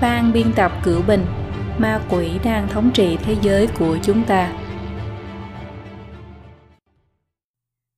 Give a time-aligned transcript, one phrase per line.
[0.00, 1.24] ban biên tập cửu bình
[1.78, 4.52] ma quỷ đang thống trị thế giới của chúng ta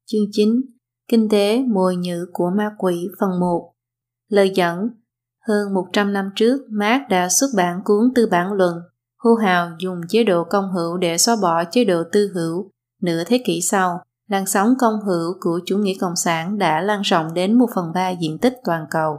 [0.06, 0.62] chương 9
[1.08, 3.72] Kinh tế mồi nhữ của ma quỷ phần 1
[4.28, 4.88] Lời dẫn
[5.48, 8.74] Hơn 100 năm trước, Marx đã xuất bản cuốn tư bản luận
[9.18, 12.70] hô hào dùng chế độ công hữu để xóa bỏ chế độ tư hữu.
[13.02, 17.02] Nửa thế kỷ sau, làn sóng công hữu của chủ nghĩa cộng sản đã lan
[17.02, 19.18] rộng đến 1 phần 3 diện tích toàn cầu.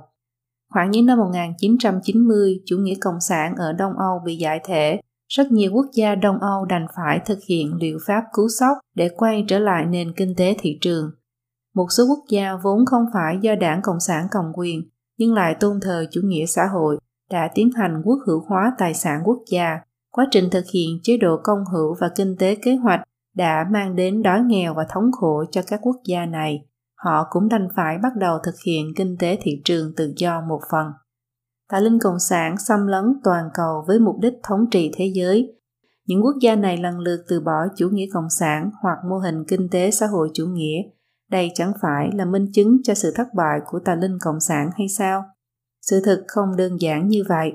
[0.73, 5.51] Khoảng những năm 1990, chủ nghĩa cộng sản ở Đông Âu bị giải thể, rất
[5.51, 9.45] nhiều quốc gia Đông Âu đành phải thực hiện liệu pháp cứu sốc để quay
[9.47, 11.11] trở lại nền kinh tế thị trường.
[11.75, 14.81] Một số quốc gia vốn không phải do đảng Cộng sản cầm quyền,
[15.17, 16.97] nhưng lại tôn thờ chủ nghĩa xã hội,
[17.31, 19.77] đã tiến hành quốc hữu hóa tài sản quốc gia.
[20.11, 23.01] Quá trình thực hiện chế độ công hữu và kinh tế kế hoạch
[23.35, 26.65] đã mang đến đói nghèo và thống khổ cho các quốc gia này
[27.03, 30.59] họ cũng đành phải bắt đầu thực hiện kinh tế thị trường tự do một
[30.71, 30.87] phần.
[31.69, 35.53] Tà linh Cộng sản xâm lấn toàn cầu với mục đích thống trị thế giới.
[36.07, 39.43] Những quốc gia này lần lượt từ bỏ chủ nghĩa cộng sản hoặc mô hình
[39.47, 40.81] kinh tế xã hội chủ nghĩa.
[41.31, 44.69] Đây chẳng phải là minh chứng cho sự thất bại của tà linh Cộng sản
[44.77, 45.23] hay sao?
[45.81, 47.53] Sự thực không đơn giản như vậy.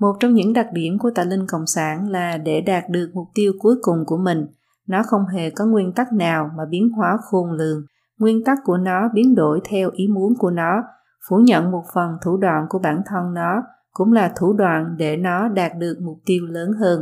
[0.00, 3.28] Một trong những đặc điểm của tà linh Cộng sản là để đạt được mục
[3.34, 4.46] tiêu cuối cùng của mình,
[4.86, 7.86] nó không hề có nguyên tắc nào mà biến hóa khôn lường
[8.18, 10.82] nguyên tắc của nó biến đổi theo ý muốn của nó.
[11.28, 15.16] Phủ nhận một phần thủ đoạn của bản thân nó cũng là thủ đoạn để
[15.16, 17.00] nó đạt được mục tiêu lớn hơn.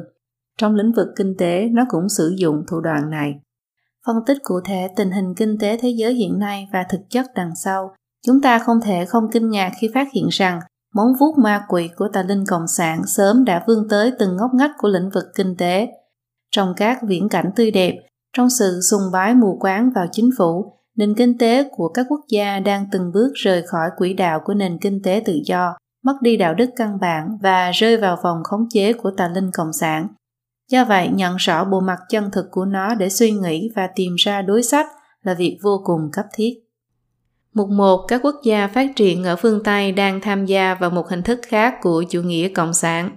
[0.58, 3.40] Trong lĩnh vực kinh tế, nó cũng sử dụng thủ đoạn này.
[4.06, 7.26] Phân tích cụ thể tình hình kinh tế thế giới hiện nay và thực chất
[7.34, 7.94] đằng sau,
[8.26, 10.60] chúng ta không thể không kinh ngạc khi phát hiện rằng
[10.94, 14.50] móng vuốt ma quỷ của tà linh cộng sản sớm đã vươn tới từng ngóc
[14.54, 15.88] ngách của lĩnh vực kinh tế.
[16.50, 17.94] Trong các viễn cảnh tươi đẹp,
[18.36, 22.20] trong sự sùng bái mù quáng vào chính phủ nền kinh tế của các quốc
[22.28, 26.14] gia đang từng bước rời khỏi quỹ đạo của nền kinh tế tự do, mất
[26.22, 29.72] đi đạo đức căn bản và rơi vào vòng khống chế của tà linh cộng
[29.72, 30.08] sản.
[30.70, 34.14] Do vậy, nhận rõ bộ mặt chân thực của nó để suy nghĩ và tìm
[34.18, 34.86] ra đối sách
[35.22, 36.54] là việc vô cùng cấp thiết.
[37.54, 38.04] Mục 1.
[38.08, 41.40] Các quốc gia phát triển ở phương Tây đang tham gia vào một hình thức
[41.46, 43.16] khác của chủ nghĩa cộng sản.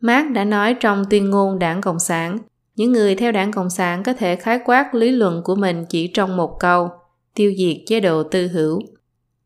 [0.00, 2.38] Marx đã nói trong tuyên ngôn đảng Cộng sản,
[2.80, 6.06] những người theo đảng Cộng sản có thể khái quát lý luận của mình chỉ
[6.06, 6.90] trong một câu,
[7.34, 8.80] tiêu diệt chế độ tư hữu.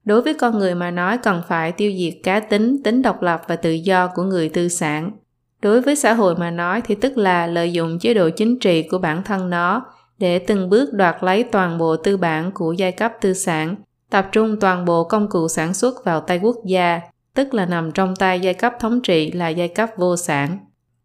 [0.04, 3.42] Đối với con người mà nói cần phải tiêu diệt cá tính, tính độc lập
[3.48, 5.10] và tự do của người tư sản.
[5.62, 8.82] Đối với xã hội mà nói thì tức là lợi dụng chế độ chính trị
[8.82, 9.84] của bản thân nó
[10.18, 13.76] để từng bước đoạt lấy toàn bộ tư bản của giai cấp tư sản,
[14.10, 17.00] tập trung toàn bộ công cụ sản xuất vào tay quốc gia,
[17.34, 20.58] tức là nằm trong tay giai cấp thống trị là giai cấp vô sản.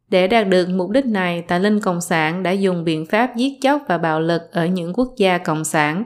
[0.10, 3.54] Để đạt được mục đích này, tà linh Cộng sản đã dùng biện pháp giết
[3.62, 6.04] chóc và bạo lực ở những quốc gia Cộng sản.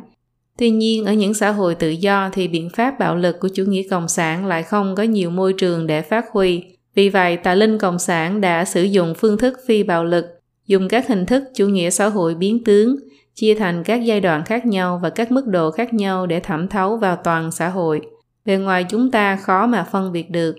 [0.58, 3.64] Tuy nhiên, ở những xã hội tự do thì biện pháp bạo lực của chủ
[3.64, 6.64] nghĩa Cộng sản lại không có nhiều môi trường để phát huy.
[6.96, 10.26] Vì vậy, tà linh Cộng sản đã sử dụng phương thức phi bạo lực,
[10.68, 12.96] dùng các hình thức chủ nghĩa xã hội biến tướng,
[13.36, 16.68] chia thành các giai đoạn khác nhau và các mức độ khác nhau để thẩm
[16.68, 18.02] thấu vào toàn xã hội.
[18.46, 20.56] Bề ngoài chúng ta khó mà phân biệt được.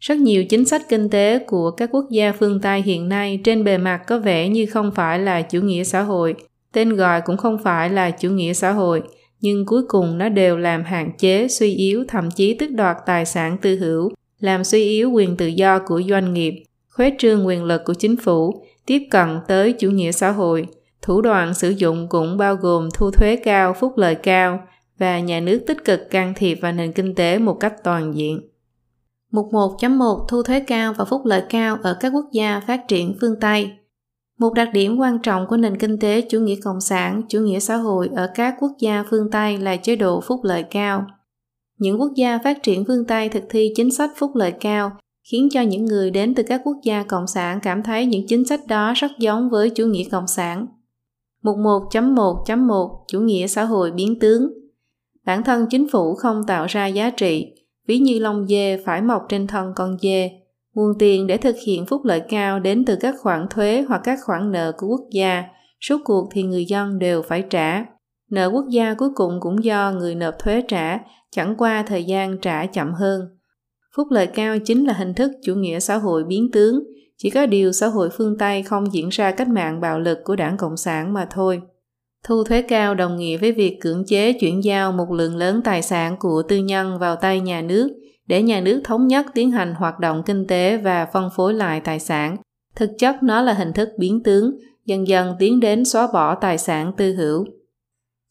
[0.00, 3.64] Rất nhiều chính sách kinh tế của các quốc gia phương Tây hiện nay trên
[3.64, 6.34] bề mặt có vẻ như không phải là chủ nghĩa xã hội,
[6.72, 9.02] tên gọi cũng không phải là chủ nghĩa xã hội,
[9.40, 13.24] nhưng cuối cùng nó đều làm hạn chế, suy yếu, thậm chí tước đoạt tài
[13.24, 17.64] sản tư hữu, làm suy yếu quyền tự do của doanh nghiệp, khuếch trương quyền
[17.64, 20.66] lực của chính phủ, tiếp cận tới chủ nghĩa xã hội.
[21.02, 24.60] Thủ đoạn sử dụng cũng bao gồm thu thuế cao, phúc lợi cao
[24.98, 28.40] và nhà nước tích cực can thiệp vào nền kinh tế một cách toàn diện.
[29.32, 33.16] Mục 1.1 thu thuế cao và phúc lợi cao ở các quốc gia phát triển
[33.20, 33.70] phương Tây.
[34.38, 37.58] Một đặc điểm quan trọng của nền kinh tế chủ nghĩa cộng sản, chủ nghĩa
[37.58, 41.06] xã hội ở các quốc gia phương Tây là chế độ phúc lợi cao.
[41.78, 44.90] Những quốc gia phát triển phương Tây thực thi chính sách phúc lợi cao
[45.30, 48.44] khiến cho những người đến từ các quốc gia cộng sản cảm thấy những chính
[48.44, 50.66] sách đó rất giống với chủ nghĩa cộng sản.
[51.42, 54.50] Mục 1.1.1 Chủ nghĩa xã hội biến tướng
[55.26, 57.52] Bản thân chính phủ không tạo ra giá trị,
[57.86, 60.30] ví như lông dê phải mọc trên thân con dê.
[60.74, 64.18] Nguồn tiền để thực hiện phúc lợi cao đến từ các khoản thuế hoặc các
[64.24, 65.44] khoản nợ của quốc gia,
[65.80, 67.84] suốt cuộc thì người dân đều phải trả.
[68.30, 70.98] Nợ quốc gia cuối cùng cũng do người nộp thuế trả,
[71.30, 73.20] chẳng qua thời gian trả chậm hơn.
[73.96, 76.82] Phúc lợi cao chính là hình thức chủ nghĩa xã hội biến tướng,
[77.18, 80.36] chỉ có điều xã hội phương Tây không diễn ra cách mạng bạo lực của
[80.36, 81.60] đảng Cộng sản mà thôi.
[82.26, 85.82] Thu thuế cao đồng nghĩa với việc cưỡng chế chuyển giao một lượng lớn tài
[85.82, 87.88] sản của tư nhân vào tay nhà nước
[88.26, 91.80] để nhà nước thống nhất tiến hành hoạt động kinh tế và phân phối lại
[91.80, 92.36] tài sản.
[92.76, 94.50] Thực chất nó là hình thức biến tướng,
[94.86, 97.44] dần dần tiến đến xóa bỏ tài sản tư hữu.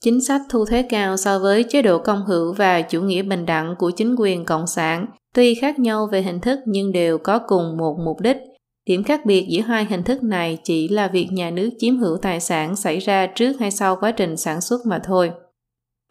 [0.04, 3.46] Chính sách thu thuế cao so với chế độ công hữu và chủ nghĩa bình
[3.46, 5.06] đẳng của chính quyền cộng sản
[5.36, 8.38] tuy khác nhau về hình thức nhưng đều có cùng một mục đích.
[8.88, 12.18] Điểm khác biệt giữa hai hình thức này chỉ là việc nhà nước chiếm hữu
[12.18, 15.32] tài sản xảy ra trước hay sau quá trình sản xuất mà thôi.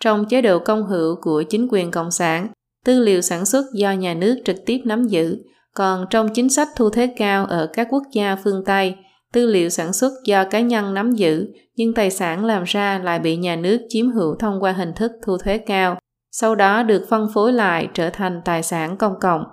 [0.01, 2.49] Trong chế độ công hữu của chính quyền cộng sản,
[2.85, 5.39] tư liệu sản xuất do nhà nước trực tiếp nắm giữ,
[5.75, 8.95] còn trong chính sách thu thuế cao ở các quốc gia phương Tây,
[9.33, 13.19] tư liệu sản xuất do cá nhân nắm giữ, nhưng tài sản làm ra lại
[13.19, 15.99] bị nhà nước chiếm hữu thông qua hình thức thu thuế cao,
[16.31, 19.45] sau đó được phân phối lại trở thành tài sản công cộng.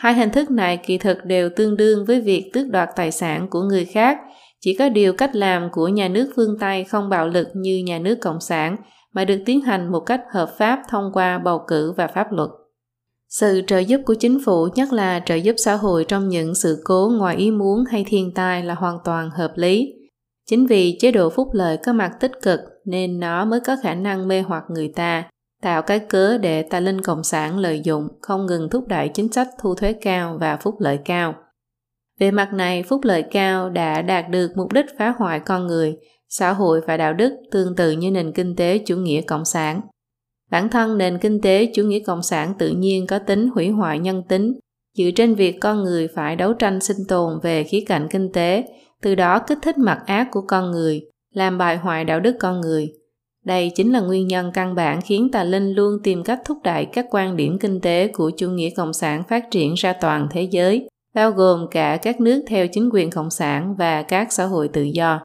[0.00, 3.48] Hai hình thức này kỳ thực đều tương đương với việc tước đoạt tài sản
[3.50, 4.18] của người khác,
[4.60, 7.98] chỉ có điều cách làm của nhà nước phương Tây không bạo lực như nhà
[7.98, 8.76] nước cộng sản,
[9.14, 12.50] mà được tiến hành một cách hợp pháp thông qua bầu cử và pháp luật.
[13.28, 16.82] Sự trợ giúp của chính phủ, nhất là trợ giúp xã hội trong những sự
[16.84, 19.92] cố ngoài ý muốn hay thiên tai là hoàn toàn hợp lý.
[20.50, 23.94] Chính vì chế độ phúc lợi có mặt tích cực nên nó mới có khả
[23.94, 25.24] năng mê hoặc người ta,
[25.62, 29.32] tạo cái cớ để tà linh cộng sản lợi dụng, không ngừng thúc đẩy chính
[29.32, 31.34] sách thu thuế cao và phúc lợi cao.
[32.20, 35.96] Về mặt này, phúc lợi cao đã đạt được mục đích phá hoại con người,
[36.28, 39.80] xã hội và đạo đức tương tự như nền kinh tế chủ nghĩa cộng sản.
[40.50, 43.98] Bản thân nền kinh tế chủ nghĩa cộng sản tự nhiên có tính hủy hoại
[43.98, 44.54] nhân tính,
[44.98, 48.64] dựa trên việc con người phải đấu tranh sinh tồn về khía cạnh kinh tế,
[49.02, 51.02] từ đó kích thích mặt ác của con người,
[51.34, 52.88] làm bài hoại đạo đức con người.
[53.50, 56.84] Đây chính là nguyên nhân căn bản khiến tà linh luôn tìm cách thúc đẩy
[56.84, 60.42] các quan điểm kinh tế của chủ nghĩa cộng sản phát triển ra toàn thế
[60.42, 64.68] giới, bao gồm cả các nước theo chính quyền cộng sản và các xã hội
[64.68, 65.20] tự do.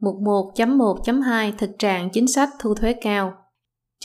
[0.00, 3.34] Mục 1.1.2 Thực trạng chính sách thu thuế cao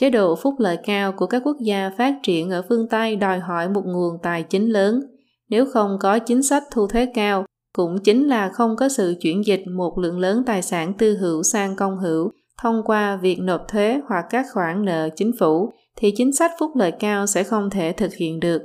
[0.00, 3.38] Chế độ phúc lợi cao của các quốc gia phát triển ở phương Tây đòi
[3.38, 5.00] hỏi một nguồn tài chính lớn.
[5.48, 7.44] Nếu không có chính sách thu thuế cao,
[7.76, 11.42] cũng chính là không có sự chuyển dịch một lượng lớn tài sản tư hữu
[11.42, 12.30] sang công hữu
[12.62, 16.70] thông qua việc nộp thuế hoặc các khoản nợ chính phủ, thì chính sách phúc
[16.76, 18.62] lợi cao sẽ không thể thực hiện được.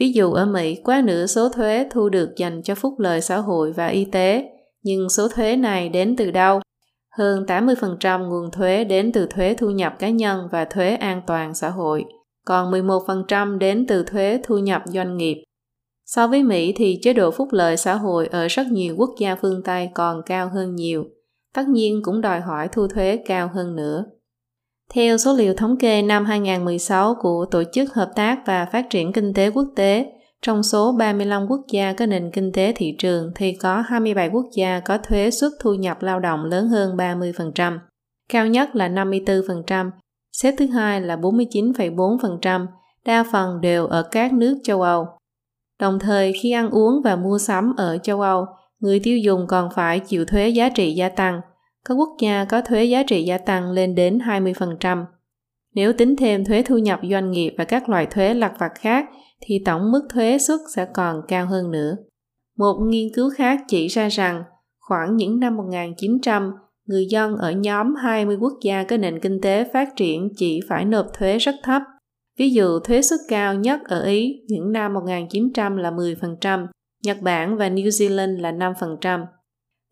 [0.00, 3.36] Ví dụ ở Mỹ, quá nửa số thuế thu được dành cho phúc lợi xã
[3.36, 4.44] hội và y tế,
[4.82, 6.60] nhưng số thuế này đến từ đâu?
[7.18, 11.54] Hơn 80% nguồn thuế đến từ thuế thu nhập cá nhân và thuế an toàn
[11.54, 12.04] xã hội,
[12.44, 15.44] còn 11% đến từ thuế thu nhập doanh nghiệp.
[16.06, 19.34] So với Mỹ thì chế độ phúc lợi xã hội ở rất nhiều quốc gia
[19.34, 21.04] phương Tây còn cao hơn nhiều,
[21.54, 24.04] tất nhiên cũng đòi hỏi thu thuế cao hơn nữa.
[24.94, 29.12] Theo số liệu thống kê năm 2016 của Tổ chức Hợp tác và Phát triển
[29.12, 30.06] Kinh tế Quốc tế,
[30.42, 34.46] trong số 35 quốc gia có nền kinh tế thị trường thì có 27 quốc
[34.56, 37.78] gia có thuế suất thu nhập lao động lớn hơn 30%,
[38.28, 39.90] cao nhất là 54%,
[40.32, 42.66] xếp thứ hai là 49,4%,
[43.04, 45.06] đa phần đều ở các nước châu Âu.
[45.80, 48.46] Đồng thời khi ăn uống và mua sắm ở châu Âu,
[48.80, 51.40] người tiêu dùng còn phải chịu thuế giá trị gia tăng.
[51.88, 55.04] Các quốc gia có thuế giá trị gia tăng lên đến 20%.
[55.74, 59.04] Nếu tính thêm thuế thu nhập doanh nghiệp và các loại thuế lặt vặt khác
[59.40, 61.96] thì tổng mức thuế suất sẽ còn cao hơn nữa.
[62.58, 64.42] Một nghiên cứu khác chỉ ra rằng
[64.80, 66.52] khoảng những năm 1900,
[66.86, 70.84] người dân ở nhóm 20 quốc gia có nền kinh tế phát triển chỉ phải
[70.84, 71.82] nộp thuế rất thấp.
[72.38, 76.66] Ví dụ thuế suất cao nhất ở Ý những năm 1900 là 10%,
[77.02, 79.24] Nhật Bản và New Zealand là 5%.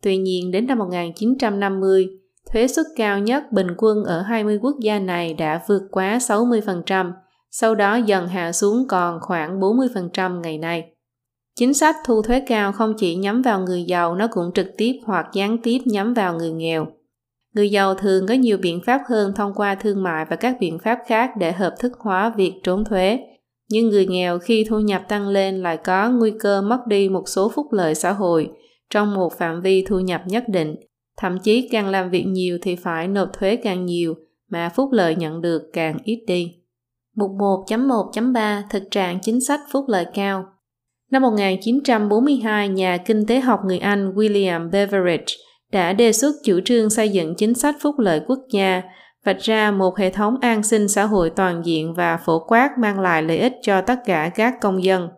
[0.03, 2.07] Tuy nhiên đến năm 1950,
[2.51, 7.11] thuế suất cao nhất bình quân ở 20 quốc gia này đã vượt quá 60%,
[7.51, 10.91] sau đó dần hạ xuống còn khoảng 40% ngày nay.
[11.55, 14.93] Chính sách thu thuế cao không chỉ nhắm vào người giàu, nó cũng trực tiếp
[15.05, 16.87] hoặc gián tiếp nhắm vào người nghèo.
[17.55, 20.79] Người giàu thường có nhiều biện pháp hơn thông qua thương mại và các biện
[20.79, 23.19] pháp khác để hợp thức hóa việc trốn thuế.
[23.69, 27.23] Nhưng người nghèo khi thu nhập tăng lên lại có nguy cơ mất đi một
[27.29, 28.49] số phúc lợi xã hội
[28.89, 30.75] trong một phạm vi thu nhập nhất định.
[31.17, 34.15] Thậm chí càng làm việc nhiều thì phải nộp thuế càng nhiều,
[34.49, 36.55] mà phúc lợi nhận được càng ít đi.
[37.15, 40.45] Mục 1.1.3 Thực trạng chính sách phúc lợi cao
[41.11, 45.35] Năm 1942, nhà kinh tế học người Anh William Beveridge
[45.71, 48.81] đã đề xuất chủ trương xây dựng chính sách phúc lợi quốc gia,
[49.25, 52.99] vạch ra một hệ thống an sinh xã hội toàn diện và phổ quát mang
[52.99, 55.09] lại lợi ích cho tất cả các công dân.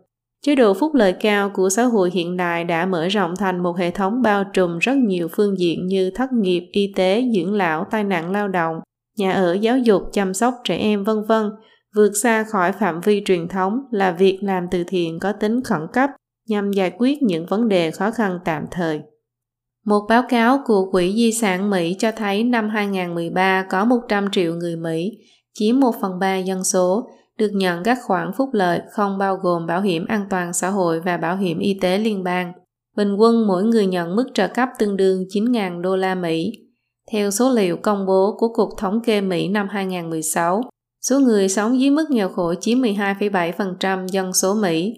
[0.46, 3.78] Chế độ phúc lợi cao của xã hội hiện đại đã mở rộng thành một
[3.78, 7.84] hệ thống bao trùm rất nhiều phương diện như thất nghiệp, y tế, dưỡng lão,
[7.92, 8.80] tai nạn lao động,
[9.18, 11.50] nhà ở, giáo dục, chăm sóc trẻ em, vân vân,
[11.96, 15.82] vượt xa khỏi phạm vi truyền thống là việc làm từ thiện có tính khẩn
[15.94, 16.10] cấp
[16.50, 19.02] nhằm giải quyết những vấn đề khó khăn tạm thời.
[19.86, 24.56] Một báo cáo của Quỹ Di sản Mỹ cho thấy năm 2013 có 100 triệu
[24.56, 25.12] người Mỹ,
[25.54, 29.68] chiếm 1 phần 3 dân số, được nhận các khoản phúc lợi không bao gồm
[29.68, 32.54] bảo hiểm an toàn xã hội và bảo hiểm y tế liên bang.
[32.98, 36.52] Bình quân mỗi người nhận mức trợ cấp tương đương 9.000 đô la Mỹ.
[37.12, 40.62] Theo số liệu công bố của Cục Thống kê Mỹ năm 2016,
[41.02, 44.94] số người sống dưới mức nghèo khổ chiếm 12,7% dân số Mỹ.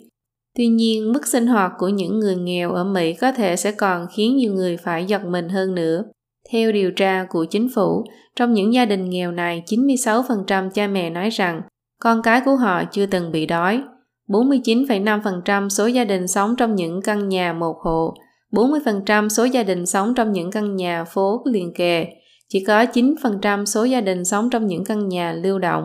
[0.58, 4.08] Tuy nhiên, mức sinh hoạt của những người nghèo ở Mỹ có thể sẽ còn
[4.16, 6.04] khiến nhiều người phải giật mình hơn nữa.
[6.52, 8.04] Theo điều tra của chính phủ,
[8.36, 11.62] trong những gia đình nghèo này, 96% cha mẹ nói rằng
[12.00, 13.84] con cái của họ chưa từng bị đói.
[14.28, 18.14] 49,5% số gia đình sống trong những căn nhà một hộ,
[18.52, 22.06] 40% số gia đình sống trong những căn nhà phố liền kề,
[22.50, 25.84] chỉ có 9% số gia đình sống trong những căn nhà lưu động,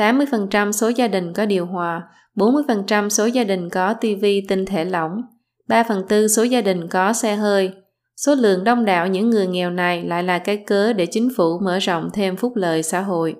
[0.00, 2.02] 80% số gia đình có điều hòa,
[2.36, 5.22] 40% số gia đình có tivi tinh thể lỏng,
[5.68, 7.70] 3 phần tư số gia đình có xe hơi.
[8.16, 11.58] Số lượng đông đảo những người nghèo này lại là cái cớ để chính phủ
[11.64, 13.34] mở rộng thêm phúc lợi xã hội.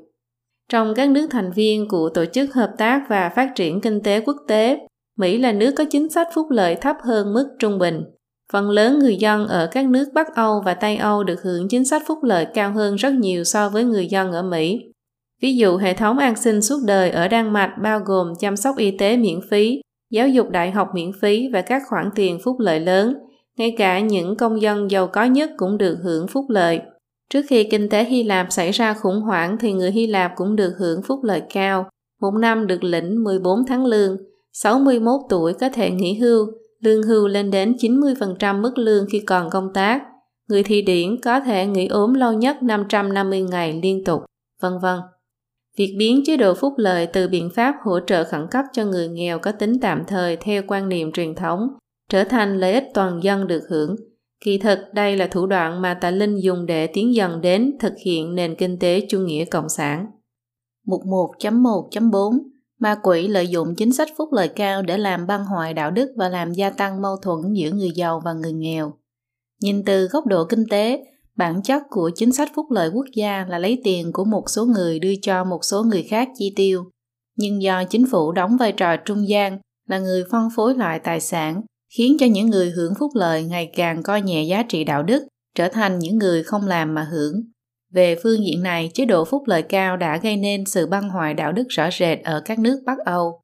[0.73, 4.21] Trong các nước thành viên của Tổ chức Hợp tác và Phát triển Kinh tế
[4.21, 4.79] Quốc tế,
[5.19, 8.03] Mỹ là nước có chính sách phúc lợi thấp hơn mức trung bình.
[8.53, 11.85] Phần lớn người dân ở các nước Bắc Âu và Tây Âu được hưởng chính
[11.85, 14.81] sách phúc lợi cao hơn rất nhiều so với người dân ở Mỹ.
[15.41, 18.77] Ví dụ hệ thống an sinh suốt đời ở Đan Mạch bao gồm chăm sóc
[18.77, 19.81] y tế miễn phí,
[20.11, 23.15] giáo dục đại học miễn phí và các khoản tiền phúc lợi lớn.
[23.59, 26.81] Ngay cả những công dân giàu có nhất cũng được hưởng phúc lợi.
[27.31, 30.57] Trước khi kinh tế Hy Lạp xảy ra khủng hoảng thì người Hy Lạp cũng
[30.57, 31.89] được hưởng phúc lợi cao.
[32.21, 34.17] Một năm được lĩnh 14 tháng lương,
[34.53, 36.47] 61 tuổi có thể nghỉ hưu,
[36.81, 40.03] lương hưu lên đến 90% mức lương khi còn công tác.
[40.49, 44.23] Người thi Điển có thể nghỉ ốm lâu nhất 550 ngày liên tục,
[44.63, 44.99] vân vân.
[45.81, 49.09] Việc biến chế độ phúc lợi từ biện pháp hỗ trợ khẩn cấp cho người
[49.09, 51.69] nghèo có tính tạm thời theo quan niệm truyền thống
[52.09, 53.97] trở thành lợi ích toàn dân được hưởng.
[54.45, 57.93] Kỳ thực đây là thủ đoạn mà Tạ Linh dùng để tiến dần đến thực
[58.05, 60.07] hiện nền kinh tế chủ nghĩa cộng sản.
[60.87, 62.39] Mục 1.1.4
[62.81, 66.13] Ma quỷ lợi dụng chính sách phúc lợi cao để làm băng hoại đạo đức
[66.17, 68.93] và làm gia tăng mâu thuẫn giữa người giàu và người nghèo.
[69.63, 71.05] Nhìn từ góc độ kinh tế,
[71.41, 74.65] bản chất của chính sách phúc lợi quốc gia là lấy tiền của một số
[74.65, 76.85] người đưa cho một số người khác chi tiêu.
[77.37, 81.21] Nhưng do chính phủ đóng vai trò trung gian là người phân phối loại tài
[81.21, 81.63] sản,
[81.97, 85.27] khiến cho những người hưởng phúc lợi ngày càng coi nhẹ giá trị đạo đức,
[85.55, 87.35] trở thành những người không làm mà hưởng.
[87.93, 91.35] Về phương diện này, chế độ phúc lợi cao đã gây nên sự băng hoại
[91.35, 93.41] đạo đức rõ rệt ở các nước Bắc Âu.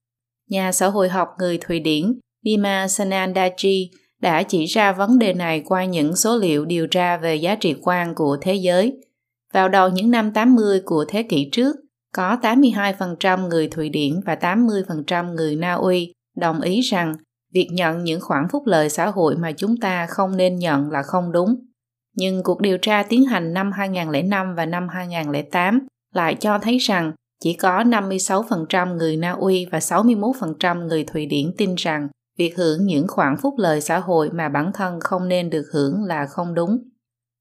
[0.51, 3.87] Nhà xã hội học người Thụy Điển Bima Sanandaji
[4.21, 7.75] đã chỉ ra vấn đề này qua những số liệu điều tra về giá trị
[7.83, 9.01] quan của thế giới.
[9.53, 11.77] Vào đầu những năm 80 của thế kỷ trước,
[12.15, 17.15] có 82% người Thụy Điển và 80% người Na Uy đồng ý rằng
[17.55, 21.03] việc nhận những khoản phúc lợi xã hội mà chúng ta không nên nhận là
[21.03, 21.57] không đúng.
[22.17, 27.13] Nhưng cuộc điều tra tiến hành năm 2005 và năm 2008 lại cho thấy rằng
[27.45, 32.87] chỉ có 56% người Na Uy và 61% người Thụy Điển tin rằng việc hưởng
[32.87, 36.55] những khoản phúc lợi xã hội mà bản thân không nên được hưởng là không
[36.55, 36.79] đúng.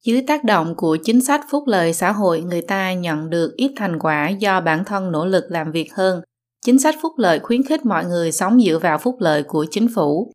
[0.06, 3.72] Dưới tác động của chính sách phúc lợi xã hội, người ta nhận được ít
[3.76, 6.22] thành quả do bản thân nỗ lực làm việc hơn.
[6.66, 9.88] Chính sách phúc lợi khuyến khích mọi người sống dựa vào phúc lợi của chính
[9.96, 10.32] phủ.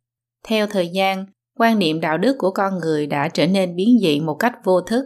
[0.47, 1.27] Theo thời gian,
[1.59, 4.81] quan niệm đạo đức của con người đã trở nên biến dị một cách vô
[4.81, 5.05] thức.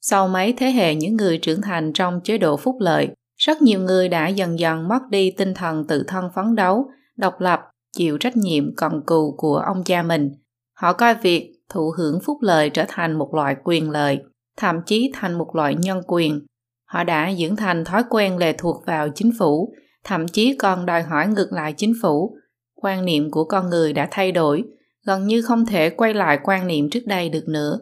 [0.00, 3.80] Sau mấy thế hệ những người trưởng thành trong chế độ phúc lợi, rất nhiều
[3.80, 6.86] người đã dần dần mất đi tinh thần tự thân phấn đấu,
[7.16, 7.60] độc lập
[7.96, 10.30] chịu trách nhiệm cần cù của ông cha mình.
[10.74, 14.18] Họ coi việc thụ hưởng phúc lợi trở thành một loại quyền lợi,
[14.56, 16.46] thậm chí thành một loại nhân quyền.
[16.84, 19.72] Họ đã dưỡng thành thói quen lệ thuộc vào chính phủ,
[20.04, 22.36] thậm chí còn đòi hỏi ngược lại chính phủ.
[22.74, 24.64] Quan niệm của con người đã thay đổi,
[25.06, 27.78] gần như không thể quay lại quan niệm trước đây được nữa.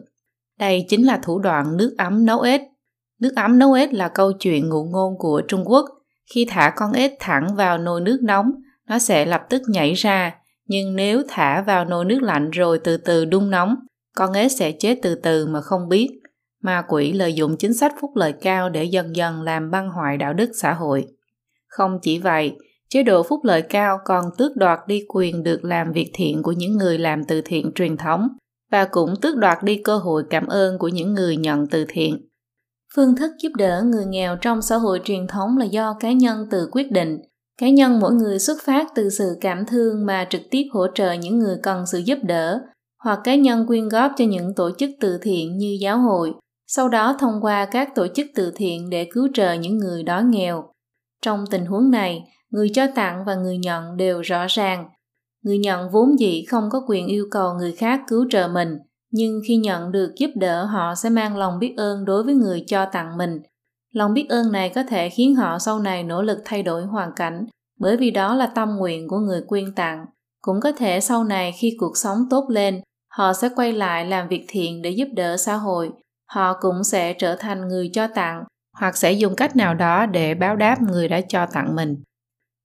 [0.59, 2.61] Đây chính là thủ đoạn nước ấm nấu ếch.
[3.19, 5.85] Nước ấm nấu ếch là câu chuyện ngụ ngôn của Trung Quốc.
[6.33, 8.51] Khi thả con ếch thẳng vào nồi nước nóng,
[8.89, 10.35] nó sẽ lập tức nhảy ra,
[10.67, 13.75] nhưng nếu thả vào nồi nước lạnh rồi từ từ đun nóng,
[14.15, 16.09] con ếch sẽ chết từ từ mà không biết.
[16.61, 20.17] Ma quỷ lợi dụng chính sách phúc lợi cao để dần dần làm băng hoại
[20.17, 21.05] đạo đức xã hội.
[21.67, 22.55] Không chỉ vậy,
[22.89, 26.51] chế độ phúc lợi cao còn tước đoạt đi quyền được làm việc thiện của
[26.51, 28.27] những người làm từ thiện truyền thống
[28.71, 32.27] và cũng tước đoạt đi cơ hội cảm ơn của những người nhận từ thiện.
[32.95, 36.47] Phương thức giúp đỡ người nghèo trong xã hội truyền thống là do cá nhân
[36.51, 37.17] tự quyết định
[37.57, 41.13] cá nhân mỗi người xuất phát từ sự cảm thương mà trực tiếp hỗ trợ
[41.13, 42.61] những người cần sự giúp đỡ,
[43.03, 46.33] hoặc cá nhân quyên góp cho những tổ chức từ thiện như giáo hội,
[46.67, 50.23] sau đó thông qua các tổ chức từ thiện để cứu trợ những người đói
[50.23, 50.69] nghèo.
[51.21, 54.85] Trong tình huống này, người cho tặng và người nhận đều rõ ràng.
[55.43, 58.77] Người nhận vốn dĩ không có quyền yêu cầu người khác cứu trợ mình,
[59.11, 62.63] nhưng khi nhận được giúp đỡ họ sẽ mang lòng biết ơn đối với người
[62.67, 63.41] cho tặng mình.
[63.95, 67.11] Lòng biết ơn này có thể khiến họ sau này nỗ lực thay đổi hoàn
[67.15, 67.45] cảnh,
[67.79, 70.05] bởi vì đó là tâm nguyện của người quyên tặng.
[70.41, 74.27] Cũng có thể sau này khi cuộc sống tốt lên, họ sẽ quay lại làm
[74.27, 75.91] việc thiện để giúp đỡ xã hội,
[76.31, 78.43] họ cũng sẽ trở thành người cho tặng
[78.79, 82.03] hoặc sẽ dùng cách nào đó để báo đáp người đã cho tặng mình.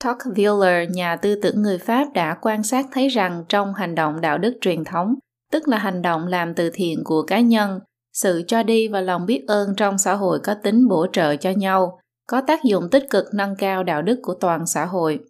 [0.04, 4.38] Tocqueville, nhà tư tưởng người Pháp đã quan sát thấy rằng trong hành động đạo
[4.38, 5.14] đức truyền thống,
[5.52, 7.80] tức là hành động làm từ thiện của cá nhân,
[8.12, 11.50] sự cho đi và lòng biết ơn trong xã hội có tính bổ trợ cho
[11.50, 15.20] nhau, có tác dụng tích cực nâng cao đạo đức của toàn xã hội.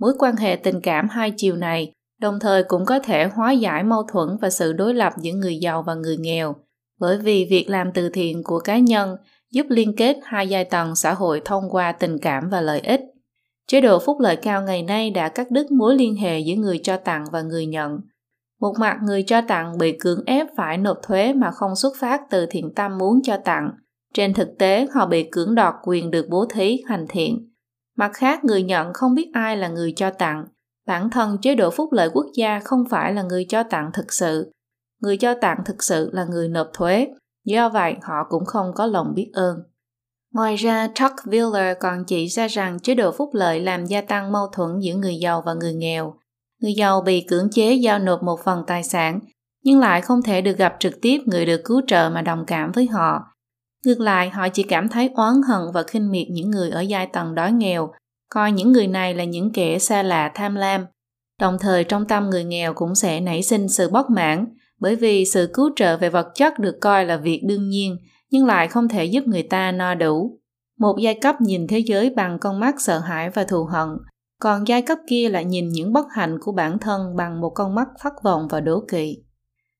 [0.00, 3.84] Mối quan hệ tình cảm hai chiều này đồng thời cũng có thể hóa giải
[3.84, 6.56] mâu thuẫn và sự đối lập giữa người giàu và người nghèo,
[7.00, 9.16] bởi vì việc làm từ thiện của cá nhân
[9.50, 13.00] giúp liên kết hai giai tầng xã hội thông qua tình cảm và lợi ích.
[13.66, 16.80] Chế độ phúc lợi cao ngày nay đã cắt đứt mối liên hệ giữa người
[16.82, 17.98] cho tặng và người nhận.
[18.62, 22.20] Một mặt người cho tặng bị cưỡng ép phải nộp thuế mà không xuất phát
[22.30, 23.70] từ thiện tâm muốn cho tặng.
[24.14, 27.50] Trên thực tế, họ bị cưỡng đoạt quyền được bố thí hành thiện.
[27.96, 30.44] Mặt khác, người nhận không biết ai là người cho tặng.
[30.86, 34.12] Bản thân chế độ phúc lợi quốc gia không phải là người cho tặng thực
[34.12, 34.52] sự.
[35.00, 37.08] Người cho tặng thực sự là người nộp thuế.
[37.44, 39.58] Do vậy, họ cũng không có lòng biết ơn.
[40.34, 44.46] Ngoài ra, Tuckviller còn chỉ ra rằng chế độ phúc lợi làm gia tăng mâu
[44.46, 46.14] thuẫn giữa người giàu và người nghèo.
[46.62, 49.20] Người giàu bị cưỡng chế giao nộp một phần tài sản,
[49.64, 52.72] nhưng lại không thể được gặp trực tiếp người được cứu trợ mà đồng cảm
[52.72, 53.22] với họ.
[53.84, 57.06] Ngược lại, họ chỉ cảm thấy oán hận và khinh miệt những người ở giai
[57.06, 57.92] tầng đói nghèo,
[58.28, 60.86] coi những người này là những kẻ xa lạ tham lam.
[61.40, 64.46] Đồng thời trong tâm người nghèo cũng sẽ nảy sinh sự bất mãn,
[64.80, 67.96] bởi vì sự cứu trợ về vật chất được coi là việc đương nhiên,
[68.30, 70.38] nhưng lại không thể giúp người ta no đủ.
[70.78, 73.88] Một giai cấp nhìn thế giới bằng con mắt sợ hãi và thù hận,
[74.42, 77.74] còn giai cấp kia lại nhìn những bất hạnh của bản thân bằng một con
[77.74, 79.16] mắt phát vọng và đố kỵ.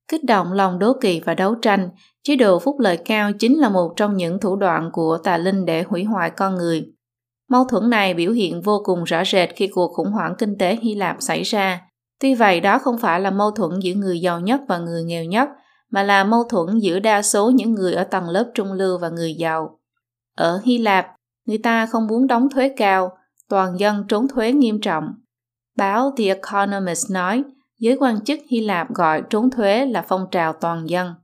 [0.09, 1.88] Kích động lòng đố kỵ và đấu tranh,
[2.23, 5.64] chế độ phúc lợi cao chính là một trong những thủ đoạn của tà linh
[5.64, 6.85] để hủy hoại con người.
[7.49, 10.78] Mâu thuẫn này biểu hiện vô cùng rõ rệt khi cuộc khủng hoảng kinh tế
[10.83, 11.81] Hy Lạp xảy ra.
[12.21, 15.25] Tuy vậy đó không phải là mâu thuẫn giữa người giàu nhất và người nghèo
[15.25, 15.49] nhất,
[15.90, 19.09] mà là mâu thuẫn giữa đa số những người ở tầng lớp trung lưu và
[19.09, 19.78] người giàu.
[20.37, 21.07] Ở Hy Lạp,
[21.47, 23.11] người ta không muốn đóng thuế cao,
[23.52, 25.04] toàn dân trốn thuế nghiêm trọng.
[25.76, 27.42] Báo The Economist nói,
[27.79, 31.14] giới quan chức Hy Lạp gọi trốn thuế là phong trào toàn dân.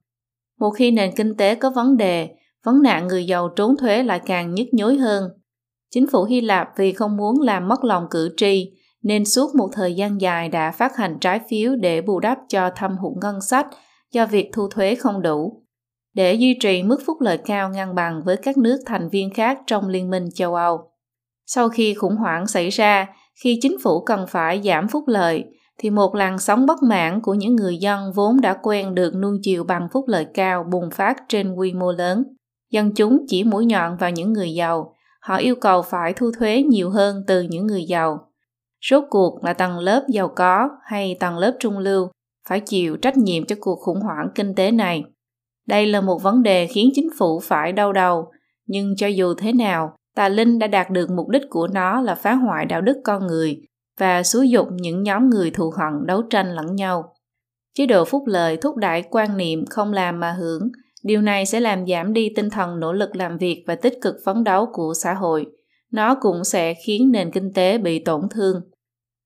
[0.61, 2.29] Một khi nền kinh tế có vấn đề,
[2.65, 5.31] vấn nạn người giàu trốn thuế lại càng nhức nhối hơn.
[5.91, 8.73] Chính phủ Hy Lạp vì không muốn làm mất lòng cử tri,
[9.03, 12.71] nên suốt một thời gian dài đã phát hành trái phiếu để bù đắp cho
[12.77, 13.67] thâm hụt ngân sách
[14.13, 15.63] do việc thu thuế không đủ.
[16.15, 19.59] Để duy trì mức phúc lợi cao ngang bằng với các nước thành viên khác
[19.67, 20.91] trong Liên minh châu Âu.
[21.51, 23.07] Sau khi khủng hoảng xảy ra,
[23.43, 25.45] khi chính phủ cần phải giảm phúc lợi,
[25.79, 29.39] thì một làn sóng bất mãn của những người dân vốn đã quen được nuông
[29.43, 32.25] chiều bằng phúc lợi cao bùng phát trên quy mô lớn.
[32.71, 36.63] Dân chúng chỉ mũi nhọn vào những người giàu, họ yêu cầu phải thu thuế
[36.63, 38.31] nhiều hơn từ những người giàu.
[38.91, 42.09] Rốt cuộc là tầng lớp giàu có hay tầng lớp trung lưu
[42.49, 45.05] phải chịu trách nhiệm cho cuộc khủng hoảng kinh tế này.
[45.67, 48.31] Đây là một vấn đề khiến chính phủ phải đau đầu,
[48.67, 52.15] nhưng cho dù thế nào, tà linh đã đạt được mục đích của nó là
[52.15, 53.61] phá hoại đạo đức con người
[53.99, 57.15] và xúi dục những nhóm người thù hận đấu tranh lẫn nhau.
[57.75, 60.69] Chế độ phúc lợi thúc đẩy quan niệm không làm mà hưởng,
[61.03, 64.17] điều này sẽ làm giảm đi tinh thần nỗ lực làm việc và tích cực
[64.25, 65.47] phấn đấu của xã hội.
[65.93, 68.61] Nó cũng sẽ khiến nền kinh tế bị tổn thương.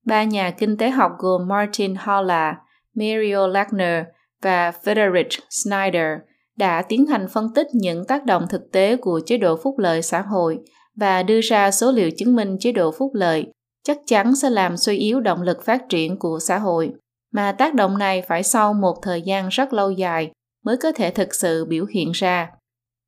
[0.05, 2.57] Ba nhà kinh tế học gồm Martin Holla,
[2.95, 4.05] Mario Lachner
[4.41, 6.19] và Frederick Snyder
[6.57, 10.01] đã tiến hành phân tích những tác động thực tế của chế độ phúc lợi
[10.01, 10.59] xã hội
[10.95, 13.51] và đưa ra số liệu chứng minh chế độ phúc lợi
[13.83, 16.93] chắc chắn sẽ làm suy yếu động lực phát triển của xã hội,
[17.31, 20.31] mà tác động này phải sau một thời gian rất lâu dài
[20.65, 22.51] mới có thể thực sự biểu hiện ra.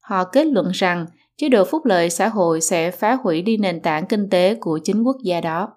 [0.02, 1.06] Họ kết luận rằng
[1.38, 4.80] chế độ phúc lợi xã hội sẽ phá hủy đi nền tảng kinh tế của
[4.84, 5.74] chính quốc gia đó.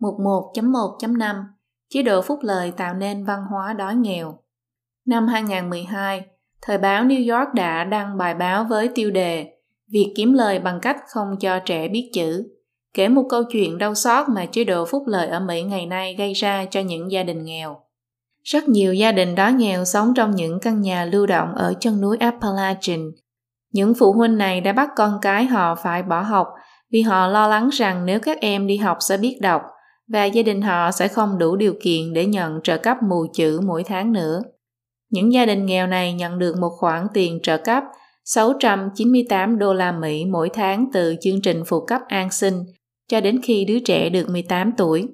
[0.00, 1.44] Mục 1.1.5
[1.88, 4.38] Chế độ phúc lợi tạo nên văn hóa đói nghèo
[5.06, 6.24] Năm 2012,
[6.62, 9.53] thời báo New York đã đăng bài báo với tiêu đề
[9.92, 12.44] Việc kiếm lời bằng cách không cho trẻ biết chữ,
[12.94, 16.14] kể một câu chuyện đau xót mà chế độ phúc lợi ở Mỹ ngày nay
[16.18, 17.76] gây ra cho những gia đình nghèo.
[18.42, 22.00] Rất nhiều gia đình đói nghèo sống trong những căn nhà lưu động ở chân
[22.00, 23.10] núi Appalachian.
[23.72, 26.48] Những phụ huynh này đã bắt con cái họ phải bỏ học
[26.90, 29.62] vì họ lo lắng rằng nếu các em đi học sẽ biết đọc
[30.08, 33.60] và gia đình họ sẽ không đủ điều kiện để nhận trợ cấp mù chữ
[33.66, 34.40] mỗi tháng nữa.
[35.10, 37.84] Những gia đình nghèo này nhận được một khoản tiền trợ cấp
[38.24, 42.54] 698 đô la Mỹ mỗi tháng từ chương trình phụ cấp an sinh
[43.08, 45.08] cho đến khi đứa trẻ được 18 tuổi.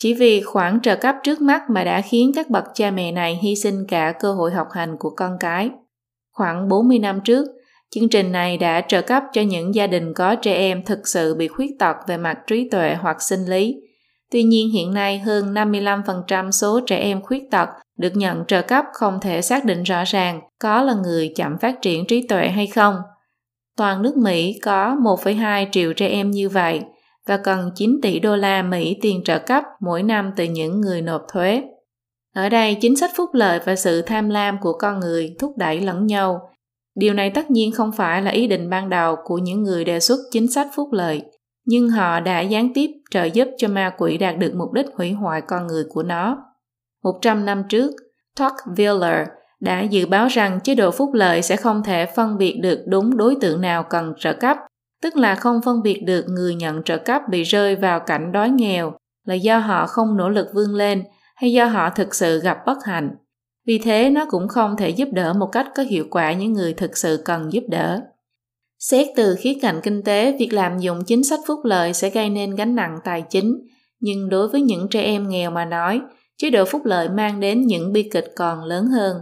[0.00, 3.38] Chỉ vì khoản trợ cấp trước mắt mà đã khiến các bậc cha mẹ này
[3.42, 5.70] hy sinh cả cơ hội học hành của con cái.
[6.32, 7.46] Khoảng 40 năm trước,
[7.94, 11.34] chương trình này đã trợ cấp cho những gia đình có trẻ em thực sự
[11.34, 13.76] bị khuyết tật về mặt trí tuệ hoặc sinh lý.
[14.30, 17.68] Tuy nhiên hiện nay hơn 55% số trẻ em khuyết tật
[18.00, 21.82] được nhận trợ cấp không thể xác định rõ ràng có là người chậm phát
[21.82, 22.96] triển trí tuệ hay không.
[23.76, 26.80] Toàn nước Mỹ có 1,2 triệu trẻ em như vậy
[27.26, 31.02] và cần 9 tỷ đô la Mỹ tiền trợ cấp mỗi năm từ những người
[31.02, 31.62] nộp thuế.
[32.34, 35.80] Ở đây, chính sách phúc lợi và sự tham lam của con người thúc đẩy
[35.80, 36.40] lẫn nhau.
[36.94, 40.00] Điều này tất nhiên không phải là ý định ban đầu của những người đề
[40.00, 41.22] xuất chính sách phúc lợi,
[41.66, 45.12] nhưng họ đã gián tiếp trợ giúp cho ma quỷ đạt được mục đích hủy
[45.12, 46.49] hoại con người của nó.
[47.02, 47.90] 100 năm trước,
[48.38, 49.24] Tocqueville
[49.60, 53.16] đã dự báo rằng chế độ phúc lợi sẽ không thể phân biệt được đúng
[53.16, 54.56] đối tượng nào cần trợ cấp,
[55.02, 58.50] tức là không phân biệt được người nhận trợ cấp bị rơi vào cảnh đói
[58.50, 58.92] nghèo
[59.26, 61.04] là do họ không nỗ lực vươn lên
[61.36, 63.10] hay do họ thực sự gặp bất hạnh.
[63.66, 66.74] Vì thế nó cũng không thể giúp đỡ một cách có hiệu quả những người
[66.74, 68.00] thực sự cần giúp đỡ.
[68.78, 72.30] Xét từ khía cạnh kinh tế, việc lạm dụng chính sách phúc lợi sẽ gây
[72.30, 73.58] nên gánh nặng tài chính,
[74.00, 76.00] nhưng đối với những trẻ em nghèo mà nói,
[76.40, 79.16] chế độ phúc lợi mang đến những bi kịch còn lớn hơn.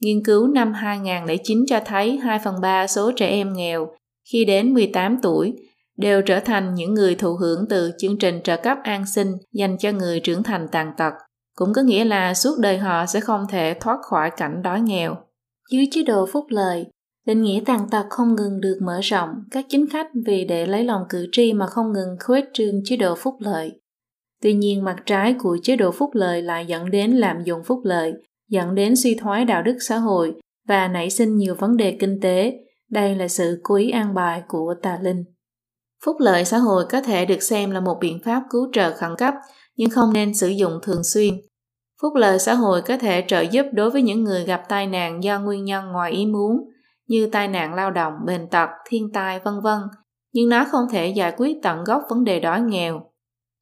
[0.00, 3.88] Nghiên cứu năm 2009 cho thấy 2 phần 3 số trẻ em nghèo
[4.32, 5.54] khi đến 18 tuổi
[5.96, 9.78] đều trở thành những người thụ hưởng từ chương trình trợ cấp an sinh dành
[9.78, 11.12] cho người trưởng thành tàn tật,
[11.56, 15.16] cũng có nghĩa là suốt đời họ sẽ không thể thoát khỏi cảnh đói nghèo.
[15.70, 16.86] Dưới chế độ phúc lợi,
[17.26, 20.84] định nghĩa tàn tật không ngừng được mở rộng các chính khách vì để lấy
[20.84, 23.80] lòng cử tri mà không ngừng khuếch trương chế độ phúc lợi.
[24.44, 27.80] Tuy nhiên mặt trái của chế độ phúc lợi lại dẫn đến lạm dụng phúc
[27.84, 28.12] lợi,
[28.48, 30.34] dẫn đến suy thoái đạo đức xã hội
[30.68, 32.58] và nảy sinh nhiều vấn đề kinh tế.
[32.90, 35.24] Đây là sự cố ý an bài của tà linh.
[36.04, 39.10] Phúc lợi xã hội có thể được xem là một biện pháp cứu trợ khẩn
[39.18, 39.34] cấp,
[39.76, 41.34] nhưng không nên sử dụng thường xuyên.
[42.02, 45.24] Phúc lợi xã hội có thể trợ giúp đối với những người gặp tai nạn
[45.24, 46.56] do nguyên nhân ngoài ý muốn,
[47.08, 49.78] như tai nạn lao động, bệnh tật, thiên tai, vân vân,
[50.32, 53.13] nhưng nó không thể giải quyết tận gốc vấn đề đói nghèo.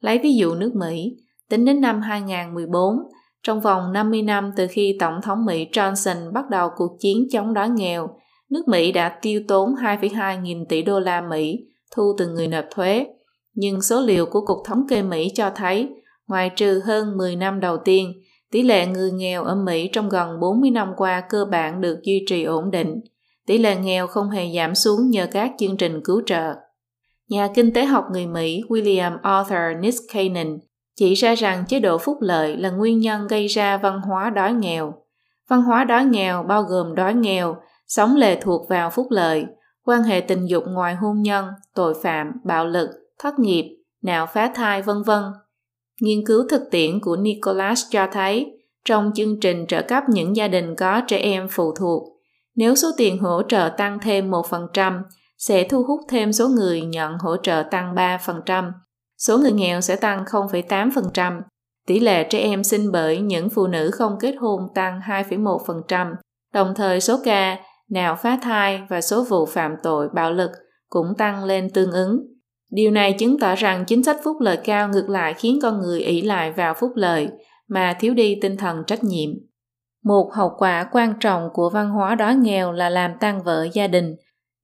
[0.02, 1.16] Lấy ví dụ nước Mỹ,
[1.50, 2.96] tính đến năm 2014,
[3.42, 7.54] trong vòng 50 năm từ khi Tổng thống Mỹ Johnson bắt đầu cuộc chiến chống
[7.54, 8.08] đói nghèo,
[8.50, 11.58] nước Mỹ đã tiêu tốn 2,2 nghìn tỷ đô la Mỹ
[11.96, 13.06] thu từ người nộp thuế.
[13.54, 15.88] Nhưng số liệu của Cục Thống kê Mỹ cho thấy,
[16.28, 18.12] ngoài trừ hơn 10 năm đầu tiên,
[18.50, 22.24] tỷ lệ người nghèo ở Mỹ trong gần 40 năm qua cơ bản được duy
[22.28, 23.00] trì ổn định.
[23.46, 26.54] Tỷ lệ nghèo không hề giảm xuống nhờ các chương trình cứu trợ.
[27.28, 30.58] Nhà kinh tế học người Mỹ William Arthur Niskanen
[30.96, 34.52] chỉ ra rằng chế độ phúc lợi là nguyên nhân gây ra văn hóa đói
[34.52, 34.94] nghèo.
[35.48, 37.56] Văn hóa đói nghèo bao gồm đói nghèo,
[37.86, 39.44] sống lệ thuộc vào phúc lợi,
[39.84, 44.52] quan hệ tình dục ngoài hôn nhân, tội phạm, bạo lực, thất nghiệp, nào phá
[44.54, 45.22] thai vân vân.
[46.00, 50.48] Nghiên cứu thực tiễn của Nicholas cho thấy, trong chương trình trợ cấp những gia
[50.48, 52.02] đình có trẻ em phụ thuộc,
[52.54, 55.02] nếu số tiền hỗ trợ tăng thêm 1%,
[55.46, 58.70] sẽ thu hút thêm số người nhận hỗ trợ tăng 3%,
[59.18, 61.40] số người nghèo sẽ tăng 0,8%,
[61.86, 66.14] tỷ lệ trẻ em sinh bởi những phụ nữ không kết hôn tăng 2,1%,
[66.54, 67.58] đồng thời số ca
[67.90, 70.50] nào phá thai và số vụ phạm tội bạo lực
[70.88, 72.18] cũng tăng lên tương ứng.
[72.70, 76.00] Điều này chứng tỏ rằng chính sách phúc lợi cao ngược lại khiến con người
[76.00, 77.28] ỷ lại vào phúc lợi
[77.68, 79.30] mà thiếu đi tinh thần trách nhiệm.
[80.04, 83.86] Một hậu quả quan trọng của văn hóa đói nghèo là làm tan vỡ gia
[83.86, 84.14] đình.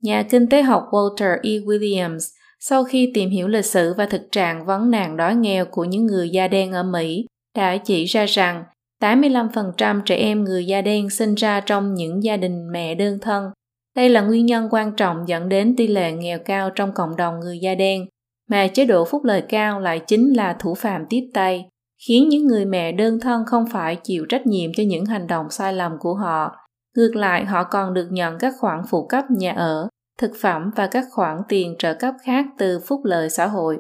[0.03, 1.51] Nhà kinh tế học Walter E.
[1.51, 5.85] Williams sau khi tìm hiểu lịch sử và thực trạng vấn nạn đói nghèo của
[5.85, 8.65] những người da đen ở Mỹ đã chỉ ra rằng
[9.03, 13.51] 85% trẻ em người da đen sinh ra trong những gia đình mẹ đơn thân.
[13.97, 17.41] Đây là nguyên nhân quan trọng dẫn đến tỷ lệ nghèo cao trong cộng đồng
[17.41, 18.07] người da đen,
[18.51, 21.69] mà chế độ phúc lợi cao lại chính là thủ phạm tiếp tay,
[22.09, 25.51] khiến những người mẹ đơn thân không phải chịu trách nhiệm cho những hành động
[25.51, 26.57] sai lầm của họ.
[26.99, 30.87] Ngược lại, họ còn được nhận các khoản phụ cấp nhà ở, thực phẩm và
[30.87, 33.79] các khoản tiền trợ cấp khác từ phúc lợi xã hội.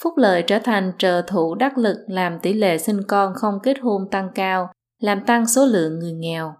[0.00, 3.78] Phúc lợi trở thành trợ thủ đắc lực làm tỷ lệ sinh con không kết
[3.80, 6.54] hôn tăng cao, làm tăng số lượng người nghèo.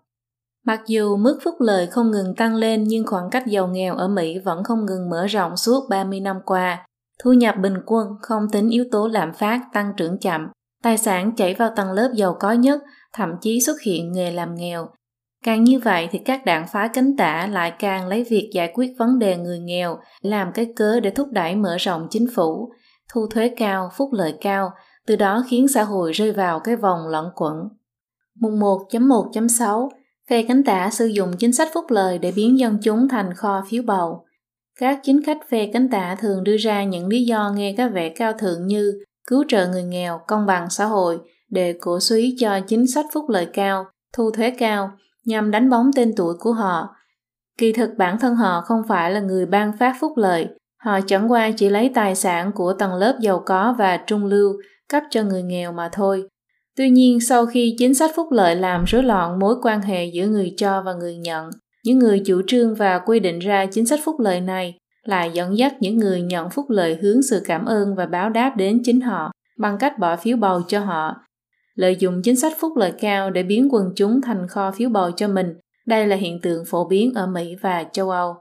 [0.66, 4.09] Mặc dù mức phúc lợi không ngừng tăng lên nhưng khoảng cách giàu nghèo ở
[4.09, 6.87] Mỹ vẫn không ngừng mở rộng suốt 30 năm qua.
[7.22, 10.48] Thu nhập bình quân không tính yếu tố lạm phát tăng trưởng chậm,
[10.83, 14.55] tài sản chảy vào tầng lớp giàu có nhất, thậm chí xuất hiện nghề làm
[14.55, 14.88] nghèo.
[15.42, 18.94] Càng như vậy thì các đảng phái cánh tả lại càng lấy việc giải quyết
[18.98, 22.72] vấn đề người nghèo làm cái cớ để thúc đẩy mở rộng chính phủ,
[23.12, 24.70] thu thuế cao, phúc lợi cao,
[25.07, 27.57] từ đó khiến xã hội rơi vào cái vòng lẫn quẩn.
[28.40, 29.88] Mùng 1.1.6
[30.31, 33.64] Phe cánh tả sử dụng chính sách phúc lợi để biến dân chúng thành kho
[33.70, 34.24] phiếu bầu.
[34.78, 38.09] Các chính khách phe cánh tả thường đưa ra những lý do nghe có vẻ
[38.09, 38.92] cao thượng như
[39.26, 41.18] cứu trợ người nghèo, công bằng xã hội
[41.50, 44.90] để cổ suý cho chính sách phúc lợi cao, thu thuế cao
[45.26, 46.96] nhằm đánh bóng tên tuổi của họ.
[47.58, 50.48] Kỳ thực bản thân họ không phải là người ban phát phúc lợi,
[50.85, 54.52] Họ chẳng qua chỉ lấy tài sản của tầng lớp giàu có và trung lưu
[54.88, 56.28] cấp cho người nghèo mà thôi.
[56.76, 60.26] Tuy nhiên, sau khi chính sách phúc lợi làm rối loạn mối quan hệ giữa
[60.26, 61.50] người cho và người nhận,
[61.85, 65.58] những người chủ trương và quy định ra chính sách phúc lợi này lại dẫn
[65.58, 69.00] dắt những người nhận phúc lợi hướng sự cảm ơn và báo đáp đến chính
[69.00, 71.14] họ bằng cách bỏ phiếu bầu cho họ.
[71.74, 75.11] Lợi dụng chính sách phúc lợi cao để biến quần chúng thành kho phiếu bầu
[75.11, 75.54] cho mình,
[75.87, 78.35] đây là hiện tượng phổ biến ở Mỹ và châu Âu.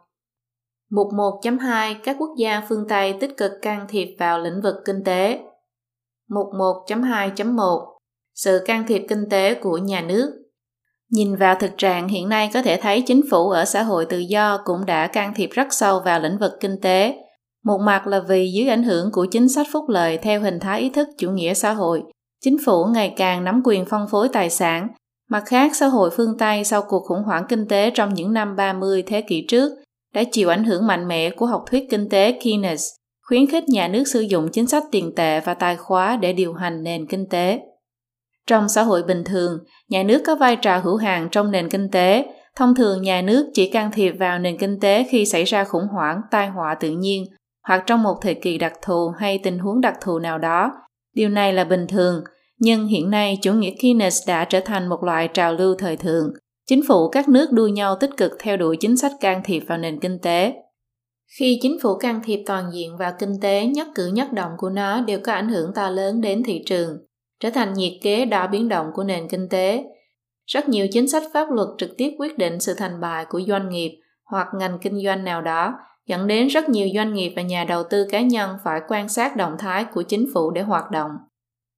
[0.91, 5.03] Mục 1.2 Các quốc gia phương Tây tích cực can thiệp vào lĩnh vực kinh
[5.03, 5.39] tế
[6.29, 7.85] Mục 1.2.1
[8.35, 10.41] Sự can thiệp kinh tế của nhà nước
[11.11, 14.19] Nhìn vào thực trạng hiện nay có thể thấy chính phủ ở xã hội tự
[14.19, 17.15] do cũng đã can thiệp rất sâu vào lĩnh vực kinh tế.
[17.63, 20.81] Một mặt là vì dưới ảnh hưởng của chính sách phúc lợi theo hình thái
[20.81, 22.03] ý thức chủ nghĩa xã hội,
[22.43, 24.87] chính phủ ngày càng nắm quyền phân phối tài sản.
[25.29, 28.55] Mặt khác, xã hội phương Tây sau cuộc khủng hoảng kinh tế trong những năm
[28.55, 29.71] 30 thế kỷ trước
[30.13, 32.87] đã chịu ảnh hưởng mạnh mẽ của học thuyết kinh tế Keynes,
[33.27, 36.53] khuyến khích nhà nước sử dụng chính sách tiền tệ và tài khóa để điều
[36.53, 37.59] hành nền kinh tế.
[38.47, 41.89] Trong xã hội bình thường, nhà nước có vai trò hữu hạn trong nền kinh
[41.91, 42.25] tế.
[42.55, 45.87] Thông thường nhà nước chỉ can thiệp vào nền kinh tế khi xảy ra khủng
[45.93, 47.23] hoảng, tai họa tự nhiên
[47.67, 50.71] hoặc trong một thời kỳ đặc thù hay tình huống đặc thù nào đó.
[51.13, 52.23] Điều này là bình thường,
[52.59, 56.33] nhưng hiện nay chủ nghĩa Keynes đã trở thành một loại trào lưu thời thượng.
[56.67, 59.77] Chính phủ các nước đua nhau tích cực theo đuổi chính sách can thiệp vào
[59.77, 60.53] nền kinh tế.
[61.39, 64.69] Khi chính phủ can thiệp toàn diện vào kinh tế, nhất cử nhất động của
[64.69, 66.97] nó đều có ảnh hưởng to lớn đến thị trường
[67.39, 69.83] trở thành nhiệt kế đo biến động của nền kinh tế.
[70.45, 73.69] Rất nhiều chính sách pháp luật trực tiếp quyết định sự thành bại của doanh
[73.69, 73.91] nghiệp
[74.31, 75.73] hoặc ngành kinh doanh nào đó,
[76.07, 79.35] dẫn đến rất nhiều doanh nghiệp và nhà đầu tư cá nhân phải quan sát
[79.35, 81.11] động thái của chính phủ để hoạt động.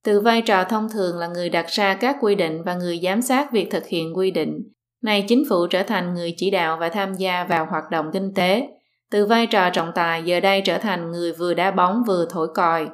[0.05, 3.21] Từ vai trò thông thường là người đặt ra các quy định và người giám
[3.21, 4.59] sát việc thực hiện quy định,
[5.03, 8.33] này chính phủ trở thành người chỉ đạo và tham gia vào hoạt động kinh
[8.33, 8.67] tế.
[9.11, 12.47] Từ vai trò trọng tài giờ đây trở thành người vừa đá bóng vừa thổi
[12.55, 12.89] còi.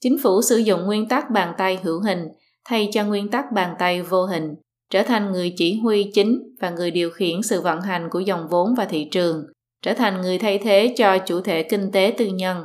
[0.00, 2.28] Chính phủ sử dụng nguyên tắc bàn tay hữu hình
[2.64, 4.54] thay cho nguyên tắc bàn tay vô hình,
[4.90, 8.48] trở thành người chỉ huy chính và người điều khiển sự vận hành của dòng
[8.48, 9.44] vốn và thị trường,
[9.84, 12.64] trở thành người thay thế cho chủ thể kinh tế tư nhân.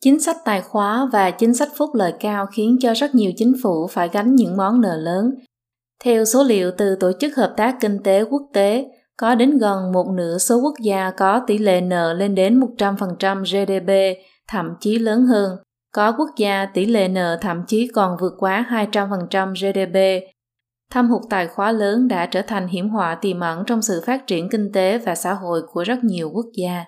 [0.00, 3.52] Chính sách tài khóa và chính sách phúc lợi cao khiến cho rất nhiều chính
[3.62, 5.34] phủ phải gánh những món nợ lớn.
[6.04, 9.92] Theo số liệu từ Tổ chức Hợp tác Kinh tế Quốc tế, có đến gần
[9.92, 14.98] một nửa số quốc gia có tỷ lệ nợ lên đến 100% GDP, thậm chí
[14.98, 15.56] lớn hơn.
[15.92, 20.24] Có quốc gia tỷ lệ nợ thậm chí còn vượt quá 200% GDP.
[20.90, 24.26] Thâm hụt tài khóa lớn đã trở thành hiểm họa tiềm ẩn trong sự phát
[24.26, 26.84] triển kinh tế và xã hội của rất nhiều quốc gia.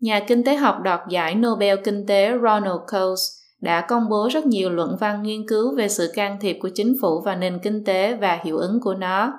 [0.00, 3.22] Nhà kinh tế học đoạt giải Nobel Kinh tế Ronald Coase
[3.60, 6.96] đã công bố rất nhiều luận văn nghiên cứu về sự can thiệp của chính
[7.02, 9.32] phủ vào nền kinh tế và hiệu ứng của nó.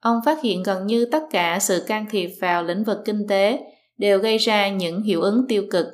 [0.00, 3.60] Ông phát hiện gần như tất cả sự can thiệp vào lĩnh vực kinh tế
[3.98, 5.86] đều gây ra những hiệu ứng tiêu cực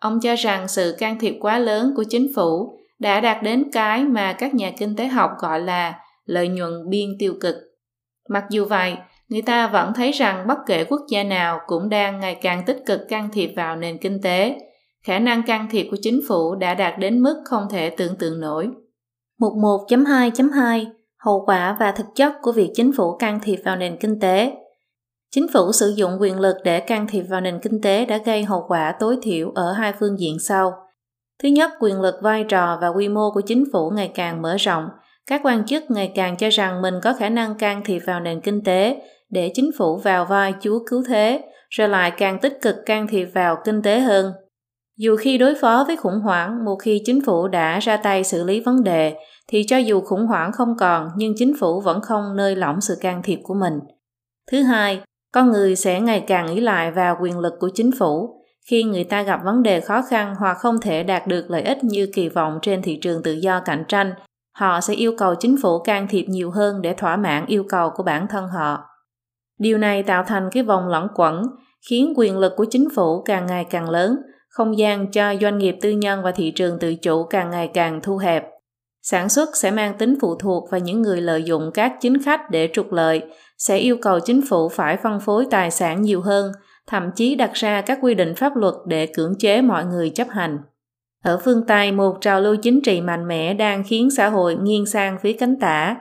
[0.00, 4.04] Ông cho rằng sự can thiệp quá lớn của chính phủ đã đạt đến cái
[4.04, 5.94] mà các nhà kinh tế học gọi là
[6.30, 7.54] lợi nhuận biên tiêu cực.
[8.28, 8.96] Mặc dù vậy,
[9.28, 12.82] người ta vẫn thấy rằng bất kể quốc gia nào cũng đang ngày càng tích
[12.86, 14.58] cực can thiệp vào nền kinh tế.
[15.04, 18.40] Khả năng can thiệp của chính phủ đã đạt đến mức không thể tưởng tượng
[18.40, 18.68] nổi.
[19.38, 20.86] Mục 1.2.2
[21.18, 24.52] Hậu quả và thực chất của việc chính phủ can thiệp vào nền kinh tế
[25.34, 28.44] Chính phủ sử dụng quyền lực để can thiệp vào nền kinh tế đã gây
[28.44, 30.72] hậu quả tối thiểu ở hai phương diện sau.
[31.42, 34.56] Thứ nhất, quyền lực vai trò và quy mô của chính phủ ngày càng mở
[34.56, 34.88] rộng.
[35.30, 38.40] Các quan chức ngày càng cho rằng mình có khả năng can thiệp vào nền
[38.40, 42.76] kinh tế để chính phủ vào vai chúa cứu thế, rồi lại càng tích cực
[42.86, 44.32] can thiệp vào kinh tế hơn.
[44.98, 48.44] Dù khi đối phó với khủng hoảng, một khi chính phủ đã ra tay xử
[48.44, 49.14] lý vấn đề,
[49.48, 52.94] thì cho dù khủng hoảng không còn nhưng chính phủ vẫn không nơi lỏng sự
[53.00, 53.74] can thiệp của mình.
[54.50, 55.00] Thứ hai,
[55.32, 58.36] con người sẽ ngày càng ý lại vào quyền lực của chính phủ
[58.70, 61.84] khi người ta gặp vấn đề khó khăn hoặc không thể đạt được lợi ích
[61.84, 64.12] như kỳ vọng trên thị trường tự do cạnh tranh
[64.60, 67.90] họ sẽ yêu cầu chính phủ can thiệp nhiều hơn để thỏa mãn yêu cầu
[67.90, 68.78] của bản thân họ
[69.58, 71.42] điều này tạo thành cái vòng lẩn quẩn
[71.90, 74.16] khiến quyền lực của chính phủ càng ngày càng lớn
[74.48, 78.00] không gian cho doanh nghiệp tư nhân và thị trường tự chủ càng ngày càng
[78.02, 78.44] thu hẹp
[79.02, 82.50] sản xuất sẽ mang tính phụ thuộc vào những người lợi dụng các chính khách
[82.50, 83.22] để trục lợi
[83.58, 86.52] sẽ yêu cầu chính phủ phải phân phối tài sản nhiều hơn,
[86.86, 90.28] thậm chí đặt ra các quy định pháp luật để cưỡng chế mọi người chấp
[90.30, 90.58] hành.
[91.24, 94.86] Ở phương Tây, một trào lưu chính trị mạnh mẽ đang khiến xã hội nghiêng
[94.86, 95.96] sang phía cánh tả.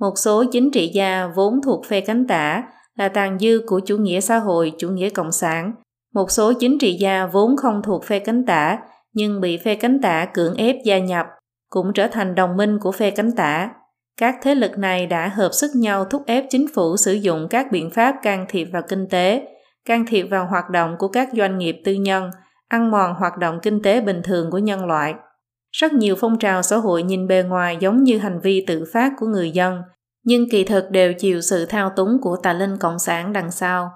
[0.00, 2.62] Một số chính trị gia vốn thuộc phe cánh tả
[2.98, 5.72] là tàn dư của chủ nghĩa xã hội, chủ nghĩa cộng sản.
[6.14, 8.78] Một số chính trị gia vốn không thuộc phe cánh tả
[9.12, 11.26] nhưng bị phe cánh tả cưỡng ép gia nhập
[11.70, 13.70] cũng trở thành đồng minh của phe cánh tả.
[14.20, 17.66] Các thế lực này đã hợp sức nhau thúc ép chính phủ sử dụng các
[17.72, 19.42] biện pháp can thiệp vào kinh tế,
[19.84, 22.30] can thiệp vào hoạt động của các doanh nghiệp tư nhân,
[22.72, 25.14] ăn mòn hoạt động kinh tế bình thường của nhân loại.
[25.72, 29.12] Rất nhiều phong trào xã hội nhìn bề ngoài giống như hành vi tự phát
[29.18, 29.82] của người dân,
[30.24, 33.90] nhưng kỳ thực đều chịu sự thao túng của tà linh cộng sản đằng sau.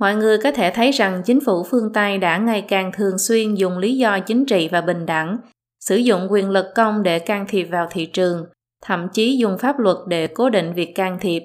[0.00, 3.54] Mọi người có thể thấy rằng chính phủ phương Tây đã ngày càng thường xuyên
[3.54, 5.36] dùng lý do chính trị và bình đẳng,
[5.80, 8.46] sử dụng quyền lực công để can thiệp vào thị trường,
[8.82, 11.42] thậm chí dùng pháp luật để cố định việc can thiệp.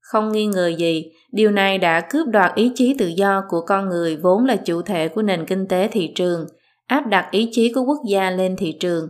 [0.00, 3.88] Không nghi ngờ gì, điều này đã cướp đoạt ý chí tự do của con
[3.88, 6.46] người vốn là chủ thể của nền kinh tế thị trường,
[6.86, 9.08] áp đặt ý chí của quốc gia lên thị trường.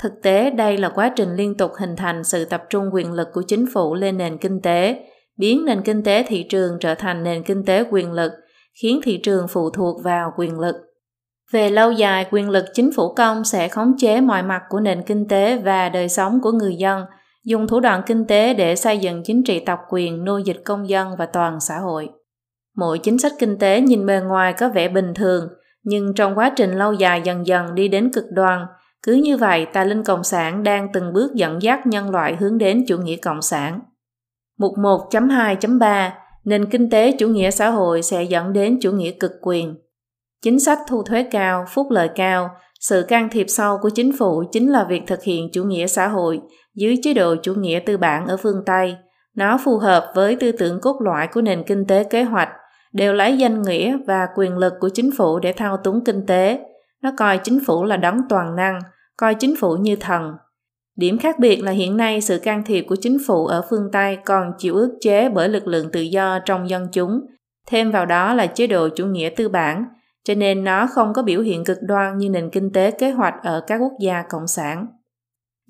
[0.00, 3.28] Thực tế, đây là quá trình liên tục hình thành sự tập trung quyền lực
[3.32, 5.04] của chính phủ lên nền kinh tế,
[5.38, 8.32] biến nền kinh tế thị trường trở thành nền kinh tế quyền lực,
[8.82, 10.76] khiến thị trường phụ thuộc vào quyền lực.
[11.52, 15.02] Về lâu dài, quyền lực chính phủ công sẽ khống chế mọi mặt của nền
[15.02, 17.02] kinh tế và đời sống của người dân,
[17.44, 20.88] dùng thủ đoạn kinh tế để xây dựng chính trị tập quyền, nô dịch công
[20.88, 22.08] dân và toàn xã hội.
[22.76, 25.48] Mỗi chính sách kinh tế nhìn bề ngoài có vẻ bình thường,
[25.82, 28.66] nhưng trong quá trình lâu dài dần dần đi đến cực đoan,
[29.02, 32.58] cứ như vậy tà linh cộng sản đang từng bước dẫn dắt nhân loại hướng
[32.58, 33.80] đến chủ nghĩa cộng sản.
[34.58, 36.10] Mục 1.2.3
[36.44, 39.74] Nền kinh tế chủ nghĩa xã hội sẽ dẫn đến chủ nghĩa cực quyền.
[40.42, 42.50] Chính sách thu thuế cao, phúc lợi cao,
[42.80, 46.08] sự can thiệp sâu của chính phủ chính là việc thực hiện chủ nghĩa xã
[46.08, 46.40] hội
[46.74, 48.96] dưới chế độ chủ nghĩa tư bản ở phương Tây.
[49.36, 52.48] Nó phù hợp với tư tưởng cốt lõi của nền kinh tế kế hoạch,
[52.92, 56.60] đều lấy danh nghĩa và quyền lực của chính phủ để thao túng kinh tế.
[57.02, 58.78] Nó coi chính phủ là đấng toàn năng,
[59.16, 60.32] coi chính phủ như thần.
[60.96, 64.18] Điểm khác biệt là hiện nay sự can thiệp của chính phủ ở phương Tây
[64.24, 67.20] còn chịu ức chế bởi lực lượng tự do trong dân chúng.
[67.66, 69.84] Thêm vào đó là chế độ chủ nghĩa tư bản,
[70.24, 73.34] cho nên nó không có biểu hiện cực đoan như nền kinh tế kế hoạch
[73.42, 74.86] ở các quốc gia cộng sản.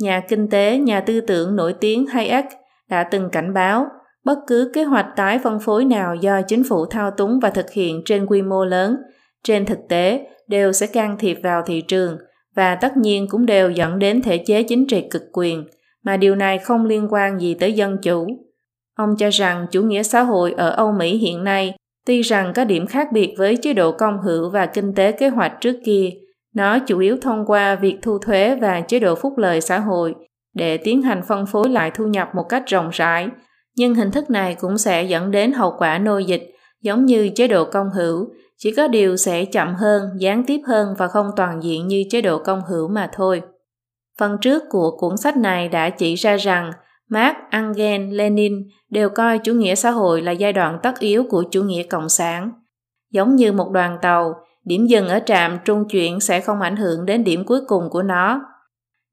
[0.02, 2.44] Nhà kinh tế, nhà tư tưởng nổi tiếng Hayek
[2.90, 3.86] đã từng cảnh báo
[4.24, 7.70] bất cứ kế hoạch tái phân phối nào do chính phủ thao túng và thực
[7.70, 8.96] hiện trên quy mô lớn,
[9.44, 12.18] trên thực tế đều sẽ can thiệp vào thị trường
[12.56, 15.64] và tất nhiên cũng đều dẫn đến thể chế chính trị cực quyền,
[16.04, 18.26] mà điều này không liên quan gì tới dân chủ.
[18.96, 21.74] Ông cho rằng chủ nghĩa xã hội ở Âu Mỹ hiện nay
[22.06, 25.28] Tuy rằng có điểm khác biệt với chế độ công hữu và kinh tế kế
[25.28, 26.10] hoạch trước kia,
[26.54, 30.14] nó chủ yếu thông qua việc thu thuế và chế độ phúc lợi xã hội
[30.54, 33.28] để tiến hành phân phối lại thu nhập một cách rộng rãi,
[33.76, 37.48] nhưng hình thức này cũng sẽ dẫn đến hậu quả nô dịch giống như chế
[37.48, 41.62] độ công hữu, chỉ có điều sẽ chậm hơn, gián tiếp hơn và không toàn
[41.62, 43.42] diện như chế độ công hữu mà thôi.
[44.18, 46.72] Phần trước của cuốn sách này đã chỉ ra rằng
[47.10, 48.52] Marx, Engels, Lenin
[48.90, 52.08] đều coi chủ nghĩa xã hội là giai đoạn tất yếu của chủ nghĩa cộng
[52.08, 52.50] sản.
[53.10, 57.06] Giống như một đoàn tàu, điểm dừng ở trạm trung chuyển sẽ không ảnh hưởng
[57.06, 58.40] đến điểm cuối cùng của nó.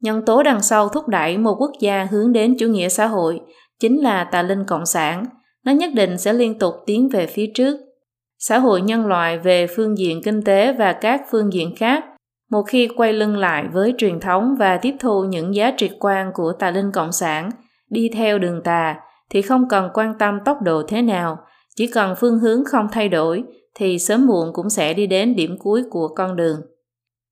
[0.01, 3.41] Nhân tố đằng sau thúc đẩy một quốc gia hướng đến chủ nghĩa xã hội
[3.79, 5.25] chính là tà linh cộng sản.
[5.65, 7.79] Nó nhất định sẽ liên tục tiến về phía trước.
[8.37, 12.03] Xã hội nhân loại về phương diện kinh tế và các phương diện khác
[12.51, 16.31] một khi quay lưng lại với truyền thống và tiếp thu những giá trị quan
[16.33, 17.49] của tà linh cộng sản–
[17.89, 18.95] đi theo đường tà
[19.29, 21.37] thì không cần quan tâm tốc độ thế nào,
[21.75, 23.43] chỉ cần phương hướng không thay đổi
[23.75, 26.61] thì sớm muộn cũng sẽ đi đến điểm cuối của con đường.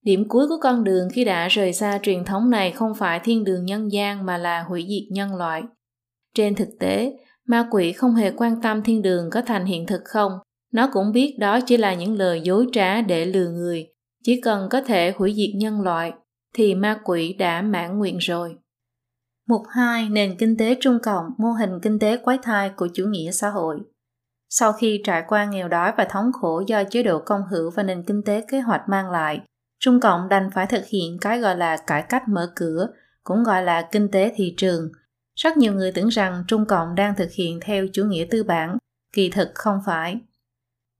[0.04, 3.44] Điểm cuối của con đường khi đã rời xa truyền thống này không phải thiên
[3.44, 5.64] đường nhân gian mà là hủy diệt nhân loại.
[6.36, 7.14] Trên thực tế,
[7.48, 10.32] ma quỷ không hề quan tâm thiên đường có thành hiện thực không,
[10.74, 13.88] nó cũng biết đó chỉ là những lời dối trá để lừa người,
[14.24, 16.14] chỉ cần có thể hủy diệt nhân loại
[16.54, 18.56] thì ma quỷ đã mãn nguyện rồi.
[19.50, 20.10] Mục 2.
[20.10, 23.50] Nền kinh tế Trung Cộng, mô hình kinh tế quái thai của chủ nghĩa xã
[23.50, 23.80] hội.
[24.50, 27.84] Sau khi trải qua nghèo đói và thống khổ do chế độ công hữu và
[27.84, 29.42] nền kinh tế kế hoạch mang lại,
[29.80, 32.88] Trung Cộng đành phải thực hiện cái gọi là cải cách mở cửa,
[33.24, 34.90] cũng gọi là kinh tế thị trường.
[35.36, 38.78] Rất nhiều người tưởng rằng Trung Cộng đang thực hiện theo chủ nghĩa tư bản,
[39.14, 40.20] kỳ thực không phải.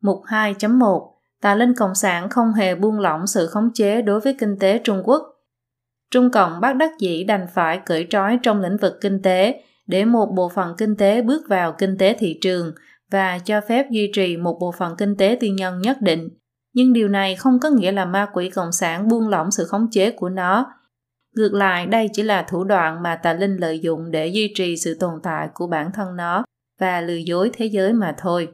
[0.02, 4.36] Mục 2.1 Tà linh Cộng sản không hề buông lỏng sự khống chế đối với
[4.40, 5.22] kinh tế Trung Quốc
[6.12, 10.06] Trung Cộng bắt đắc dĩ đành phải cởi trói trong lĩnh vực kinh tế để
[10.06, 12.72] một bộ phận kinh tế bước vào kinh tế thị trường
[13.12, 16.30] và cho phép duy trì một bộ phận kinh tế tư nhân nhất định.
[16.74, 19.88] Nhưng điều này không có nghĩa là ma quỷ cộng sản buông lỏng sự khống
[19.92, 20.74] chế của nó.
[21.36, 24.78] Ngược lại, đây chỉ là thủ đoạn mà tà linh lợi dụng để duy trì
[24.78, 26.44] sự tồn tại của bản thân nó
[26.80, 28.48] và lừa dối thế giới mà thôi.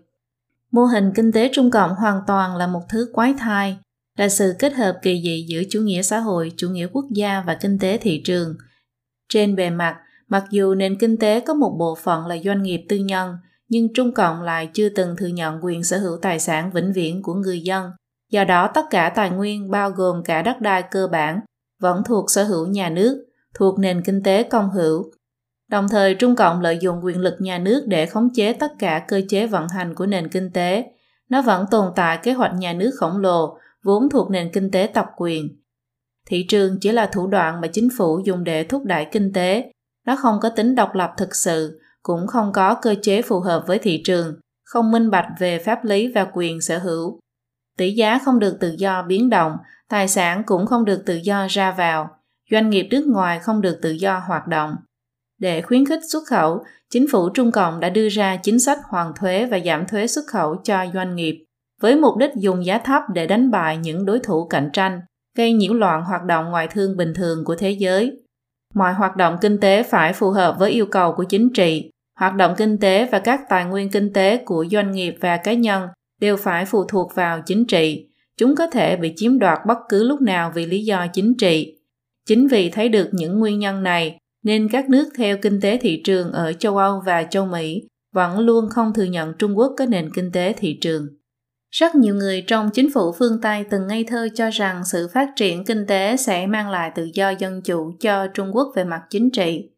[0.72, 3.78] Mô hình kinh tế Trung Cộng hoàn toàn là một thứ quái thai,
[4.18, 7.44] là sự kết hợp kỳ dị giữa chủ nghĩa xã hội, chủ nghĩa quốc gia
[7.48, 8.56] và kinh tế thị trường.
[9.30, 9.98] Trên bề mặt,
[10.28, 13.38] mặc dù nền kinh tế có một bộ phận là doanh nghiệp tư nhân,
[13.74, 17.22] nhưng Trung Cộng lại chưa từng thừa nhận quyền sở hữu tài sản vĩnh viễn
[17.22, 17.92] của người dân.
[18.32, 21.40] Do đó tất cả tài nguyên bao gồm cả đất đai cơ bản
[21.82, 25.12] vẫn thuộc sở hữu nhà nước, thuộc nền kinh tế công hữu.
[25.70, 29.06] Đồng thời Trung Cộng lợi dụng quyền lực nhà nước để khống chế tất cả
[29.08, 30.86] cơ chế vận hành của nền kinh tế.
[31.30, 34.90] Nó vẫn tồn tại kế hoạch nhà nước khổng lồ vốn thuộc nền kinh tế
[34.94, 35.48] tập quyền.
[36.28, 39.72] thị trường chỉ là thủ đoạn mà chính phủ dùng để thúc đẩy kinh tế.
[40.06, 43.64] Nó không có tính độc lập thực sự, cũng không có cơ chế phù hợp
[43.68, 47.20] với thị trường, không minh bạch về pháp lý và quyền sở hữu.
[47.78, 49.58] Tỷ giá không được tự do biến động,
[49.90, 52.10] tài sản cũng không được tự do ra vào,
[52.52, 54.76] doanh nghiệp nước ngoài không được tự do hoạt động.
[55.40, 59.14] Để khuyến khích xuất khẩu, chính phủ Trung Cộng đã đưa ra chính sách hoàn
[59.16, 61.46] thuế và giảm thuế xuất khẩu cho doanh nghiệp,
[61.82, 65.02] với mục đích dùng giá thấp để đánh bại những đối thủ cạnh tranh,
[65.38, 68.12] gây nhiễu loạn hoạt động ngoại thương bình thường của thế giới.
[68.74, 71.90] Mọi hoạt động kinh tế phải phù hợp với yêu cầu của chính trị,
[72.24, 75.54] hoạt động kinh tế và các tài nguyên kinh tế của doanh nghiệp và cá
[75.54, 75.88] nhân
[76.22, 78.08] đều phải phụ thuộc vào chính trị.
[78.38, 81.78] Chúng có thể bị chiếm đoạt bất cứ lúc nào vì lý do chính trị.
[82.28, 86.02] Chính vì thấy được những nguyên nhân này, nên các nước theo kinh tế thị
[86.04, 87.82] trường ở châu Âu và châu Mỹ
[88.14, 91.08] vẫn luôn không thừa nhận Trung Quốc có nền kinh tế thị trường.
[91.72, 95.30] Rất nhiều người trong chính phủ phương Tây từng ngây thơ cho rằng sự phát
[95.36, 99.02] triển kinh tế sẽ mang lại tự do dân chủ cho Trung Quốc về mặt
[99.10, 99.70] chính trị.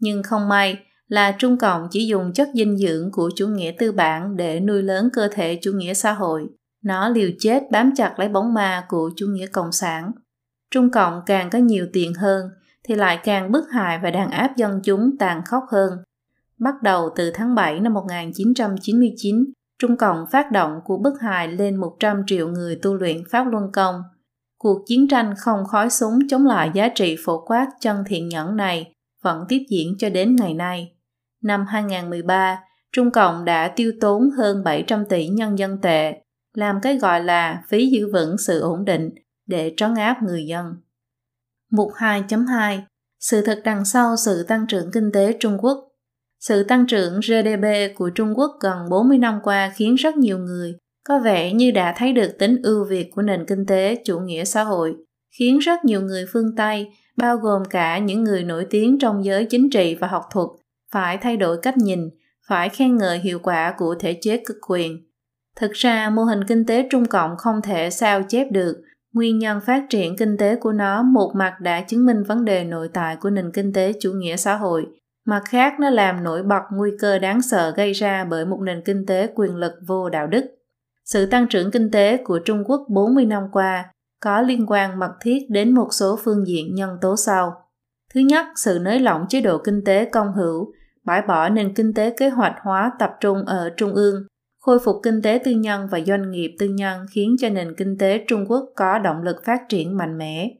[0.00, 0.78] Nhưng không may
[1.10, 4.82] là Trung Cộng chỉ dùng chất dinh dưỡng của chủ nghĩa tư bản để nuôi
[4.82, 6.46] lớn cơ thể chủ nghĩa xã hội.
[6.84, 10.12] Nó liều chết bám chặt lấy bóng ma của chủ nghĩa cộng sản.
[10.70, 12.50] Trung Cộng càng có nhiều tiền hơn
[12.84, 15.92] thì lại càng bức hại và đàn áp dân chúng tàn khốc hơn.
[16.58, 19.44] Bắt đầu từ tháng 7 năm 1999,
[19.78, 23.72] Trung Cộng phát động cuộc bức hại lên 100 triệu người tu luyện Pháp Luân
[23.72, 24.02] Công.
[24.58, 28.56] Cuộc chiến tranh không khói súng chống lại giá trị phổ quát chân thiện nhẫn
[28.56, 28.92] này
[29.22, 30.94] vẫn tiếp diễn cho đến ngày nay.
[31.42, 32.60] Năm 2013,
[32.92, 36.22] Trung Cộng đã tiêu tốn hơn 700 tỷ nhân dân tệ,
[36.54, 39.10] làm cái gọi là phí giữ vững sự ổn định
[39.46, 40.74] để trấn áp người dân.
[41.70, 42.80] Mục 2.2
[43.20, 45.88] Sự thật đằng sau sự tăng trưởng kinh tế Trung Quốc
[46.40, 50.76] Sự tăng trưởng GDP của Trung Quốc gần 40 năm qua khiến rất nhiều người
[51.04, 54.44] có vẻ như đã thấy được tính ưu việt của nền kinh tế chủ nghĩa
[54.44, 54.94] xã hội,
[55.38, 59.44] khiến rất nhiều người phương Tây, bao gồm cả những người nổi tiếng trong giới
[59.44, 60.48] chính trị và học thuật,
[60.92, 62.10] phải thay đổi cách nhìn,
[62.48, 65.06] phải khen ngợi hiệu quả của thể chế cực quyền.
[65.56, 68.82] Thực ra, mô hình kinh tế Trung Cộng không thể sao chép được
[69.12, 72.64] Nguyên nhân phát triển kinh tế của nó một mặt đã chứng minh vấn đề
[72.64, 74.86] nội tại của nền kinh tế chủ nghĩa xã hội,
[75.26, 78.82] mặt khác nó làm nổi bật nguy cơ đáng sợ gây ra bởi một nền
[78.84, 80.44] kinh tế quyền lực vô đạo đức.
[81.04, 83.84] Sự tăng trưởng kinh tế của Trung Quốc 40 năm qua
[84.20, 87.52] có liên quan mật thiết đến một số phương diện nhân tố sau.
[88.14, 90.72] Thứ nhất, sự nới lỏng chế độ kinh tế công hữu,
[91.10, 94.14] bãi bỏ nền kinh tế kế hoạch hóa tập trung ở trung ương
[94.60, 97.98] Khôi phục kinh tế tư nhân và doanh nghiệp tư nhân khiến cho nền kinh
[97.98, 100.50] tế Trung Quốc có động lực phát triển mạnh mẽ.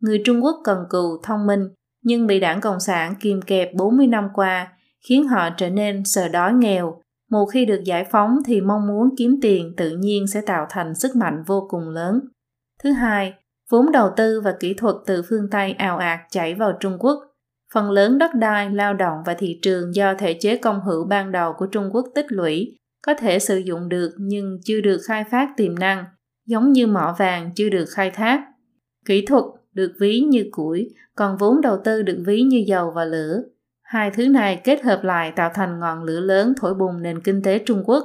[0.00, 1.68] Người Trung Quốc cần cù, thông minh,
[2.02, 4.72] nhưng bị đảng Cộng sản kìm kẹp 40 năm qua,
[5.08, 7.00] khiến họ trở nên sợ đói nghèo.
[7.30, 10.94] Một khi được giải phóng thì mong muốn kiếm tiền tự nhiên sẽ tạo thành
[10.94, 12.20] sức mạnh vô cùng lớn.
[12.82, 13.34] Thứ hai,
[13.70, 17.18] vốn đầu tư và kỹ thuật từ phương Tây ào ạt chảy vào Trung Quốc.
[17.76, 21.32] Phần lớn đất đai, lao động và thị trường do thể chế công hữu ban
[21.32, 25.24] đầu của Trung Quốc tích lũy có thể sử dụng được nhưng chưa được khai
[25.30, 26.04] phát tiềm năng,
[26.46, 28.44] giống như mỏ vàng chưa được khai thác.
[29.06, 33.04] Kỹ thuật được ví như củi, còn vốn đầu tư được ví như dầu và
[33.04, 33.42] lửa.
[33.82, 37.42] Hai thứ này kết hợp lại tạo thành ngọn lửa lớn thổi bùng nền kinh
[37.42, 38.04] tế Trung Quốc.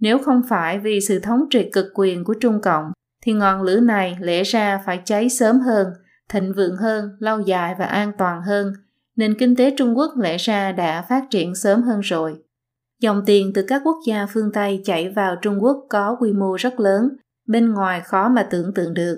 [0.00, 2.92] Nếu không phải vì sự thống trị cực quyền của Trung Cộng,
[3.22, 5.86] thì ngọn lửa này lẽ ra phải cháy sớm hơn,
[6.28, 8.72] thịnh vượng hơn, lâu dài và an toàn hơn.
[9.16, 12.34] Nền kinh tế Trung Quốc lẽ ra đã phát triển sớm hơn rồi.
[13.00, 16.56] Dòng tiền từ các quốc gia phương Tây chảy vào Trung Quốc có quy mô
[16.56, 17.08] rất lớn,
[17.48, 19.16] bên ngoài khó mà tưởng tượng được.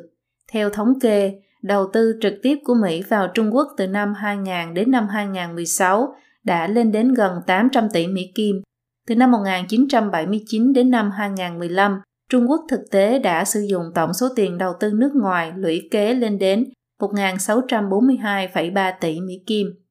[0.53, 1.33] Theo thống kê,
[1.63, 6.15] đầu tư trực tiếp của Mỹ vào Trung Quốc từ năm 2000 đến năm 2016
[6.45, 8.63] đã lên đến gần 800 tỷ Mỹ Kim.
[9.09, 14.29] Từ năm 1979 đến năm 2015, Trung Quốc thực tế đã sử dụng tổng số
[14.37, 16.65] tiền đầu tư nước ngoài lũy kế lên đến
[17.01, 19.84] 1.642,3 tỷ Mỹ Kim.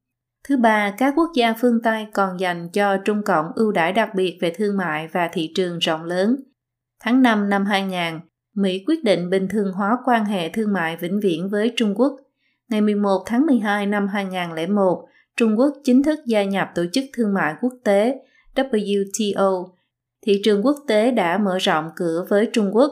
[0.48, 4.10] Thứ ba, các quốc gia phương Tây còn dành cho Trung Cộng ưu đãi đặc
[4.16, 6.36] biệt về thương mại và thị trường rộng lớn.
[7.00, 8.20] Tháng 5 năm 2000,
[8.56, 12.16] Mỹ quyết định bình thường hóa quan hệ thương mại vĩnh viễn với Trung Quốc.
[12.70, 15.06] Ngày 11 tháng 12 năm 2001,
[15.38, 18.16] Trung Quốc chính thức gia nhập Tổ chức Thương mại Quốc tế
[18.56, 19.68] WTO.
[20.26, 22.91] Thị trường quốc tế đã mở rộng cửa với Trung Quốc.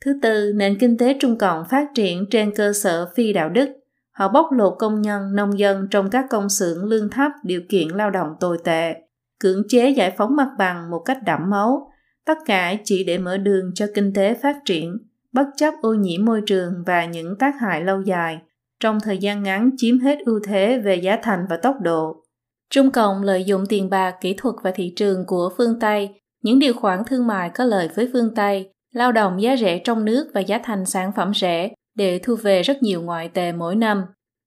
[0.00, 3.77] Thứ tư, nền kinh tế Trung Cộng phát triển trên cơ sở phi đạo đức.
[4.18, 7.88] Họ bóc lột công nhân, nông dân trong các công xưởng lương thấp điều kiện
[7.88, 8.94] lao động tồi tệ,
[9.40, 11.90] cưỡng chế giải phóng mặt bằng một cách đẫm máu,
[12.26, 14.96] tất cả chỉ để mở đường cho kinh tế phát triển,
[15.32, 18.38] bất chấp ô nhiễm môi trường và những tác hại lâu dài,
[18.80, 22.24] trong thời gian ngắn chiếm hết ưu thế về giá thành và tốc độ.
[22.70, 26.58] Trung Cộng lợi dụng tiền bạc, kỹ thuật và thị trường của phương Tây, những
[26.58, 30.30] điều khoản thương mại có lợi với phương Tây, lao động giá rẻ trong nước
[30.34, 34.02] và giá thành sản phẩm rẻ để thu về rất nhiều ngoại tệ mỗi năm.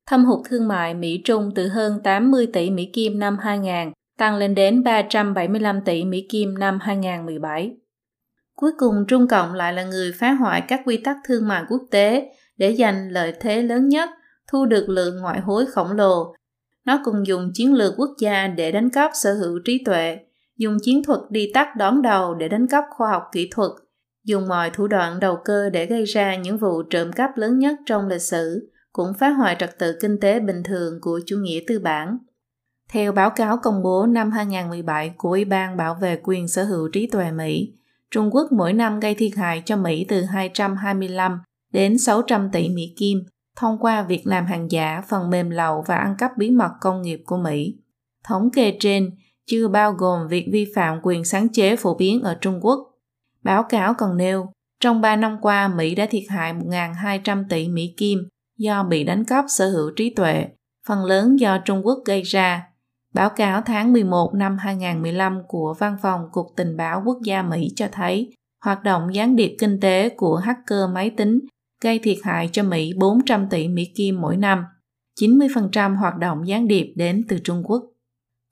[0.07, 4.55] Thâm hụt thương mại Mỹ-Trung từ hơn 80 tỷ Mỹ Kim năm 2000 tăng lên
[4.55, 7.71] đến 375 tỷ Mỹ Kim năm 2017.
[8.55, 11.81] Cuối cùng Trung Cộng lại là người phá hoại các quy tắc thương mại quốc
[11.91, 14.09] tế để giành lợi thế lớn nhất,
[14.51, 16.33] thu được lượng ngoại hối khổng lồ.
[16.85, 20.17] Nó cùng dùng chiến lược quốc gia để đánh cắp sở hữu trí tuệ,
[20.57, 23.71] dùng chiến thuật đi tắt đón đầu để đánh cắp khoa học kỹ thuật,
[24.24, 27.76] dùng mọi thủ đoạn đầu cơ để gây ra những vụ trộm cắp lớn nhất
[27.86, 31.59] trong lịch sử, cũng phá hoại trật tự kinh tế bình thường của chủ nghĩa
[31.67, 32.17] tư bản.
[32.89, 36.89] Theo báo cáo công bố năm 2017 của Ủy ban Bảo vệ quyền sở hữu
[36.93, 37.74] trí tuệ Mỹ,
[38.11, 41.39] Trung Quốc mỗi năm gây thiệt hại cho Mỹ từ 225
[41.74, 43.24] đến 600 tỷ Mỹ Kim
[43.55, 47.01] thông qua việc làm hàng giả, phần mềm lậu và ăn cắp bí mật công
[47.01, 47.78] nghiệp của Mỹ.
[48.24, 49.11] Thống kê trên
[49.45, 52.90] chưa bao gồm việc vi phạm quyền sáng chế phổ biến ở Trung Quốc.
[53.43, 57.93] Báo cáo còn nêu, trong 3 năm qua Mỹ đã thiệt hại 1.200 tỷ Mỹ
[57.97, 58.19] Kim
[58.57, 60.47] do bị đánh cắp sở hữu trí tuệ,
[60.87, 62.67] phần lớn do Trung Quốc gây ra.
[63.13, 67.67] Báo cáo tháng 11 năm 2015 của Văn phòng Cục Tình báo Quốc gia Mỹ
[67.75, 68.33] cho thấy
[68.63, 71.39] hoạt động gián điệp kinh tế của hacker máy tính
[71.83, 74.63] gây thiệt hại cho Mỹ 400 tỷ Mỹ Kim mỗi năm.
[75.19, 77.90] 90% hoạt động gián điệp đến từ Trung Quốc.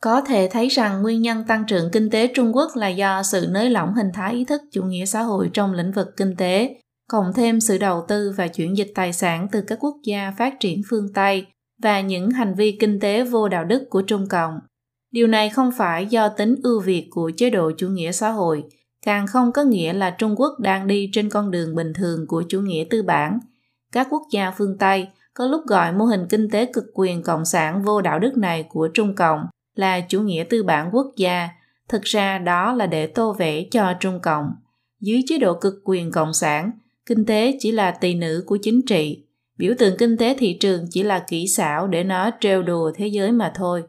[0.01, 3.47] Có thể thấy rằng nguyên nhân tăng trưởng kinh tế Trung Quốc là do sự
[3.49, 6.75] nới lỏng hình thái ý thức chủ nghĩa xã hội trong lĩnh vực kinh tế,
[7.09, 10.59] cộng thêm sự đầu tư và chuyển dịch tài sản từ các quốc gia phát
[10.59, 11.45] triển phương Tây
[11.83, 14.59] và những hành vi kinh tế vô đạo đức của Trung Cộng.
[15.11, 18.63] Điều này không phải do tính ưu việt của chế độ chủ nghĩa xã hội,
[19.05, 22.43] càng không có nghĩa là Trung Quốc đang đi trên con đường bình thường của
[22.49, 23.39] chủ nghĩa tư bản.
[23.93, 27.45] Các quốc gia phương Tây có lúc gọi mô hình kinh tế cực quyền cộng
[27.45, 29.39] sản vô đạo đức này của Trung Cộng
[29.79, 31.49] là chủ nghĩa tư bản quốc gia,
[31.89, 34.51] thực ra đó là để tô vẽ cho Trung Cộng.
[35.01, 36.71] Dưới chế độ cực quyền cộng sản,
[37.05, 39.23] kinh tế chỉ là tỳ nữ của chính trị,
[39.57, 43.07] biểu tượng kinh tế thị trường chỉ là kỹ xảo để nó trêu đùa thế
[43.07, 43.83] giới mà thôi.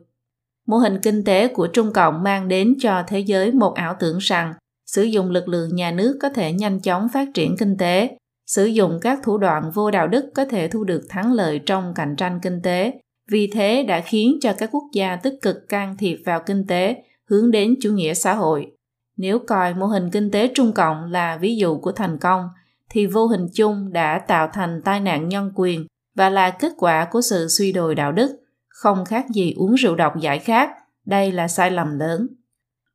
[0.66, 4.18] Mô hình kinh tế của Trung Cộng mang đến cho thế giới một ảo tưởng
[4.18, 4.54] rằng
[4.86, 8.16] sử dụng lực lượng nhà nước có thể nhanh chóng phát triển kinh tế,
[8.46, 11.92] sử dụng các thủ đoạn vô đạo đức có thể thu được thắng lợi trong
[11.94, 12.92] cạnh tranh kinh tế,
[13.30, 17.02] vì thế đã khiến cho các quốc gia tích cực can thiệp vào kinh tế
[17.24, 18.72] hướng đến chủ nghĩa xã hội.
[19.16, 22.48] Nếu coi mô hình kinh tế Trung Cộng là ví dụ của thành công,
[22.90, 27.08] thì vô hình chung đã tạo thành tai nạn nhân quyền và là kết quả
[27.10, 30.70] của sự suy đồi đạo đức, không khác gì uống rượu độc giải khát.
[31.06, 32.26] Đây là sai lầm lớn.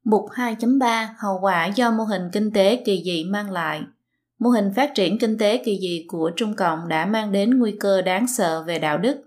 [0.03, 3.81] Mục 2.3 Hậu quả do mô hình kinh tế kỳ dị mang lại
[4.39, 7.75] Mô hình phát triển kinh tế kỳ dị của Trung Cộng đã mang đến nguy
[7.79, 9.24] cơ đáng sợ về đạo đức.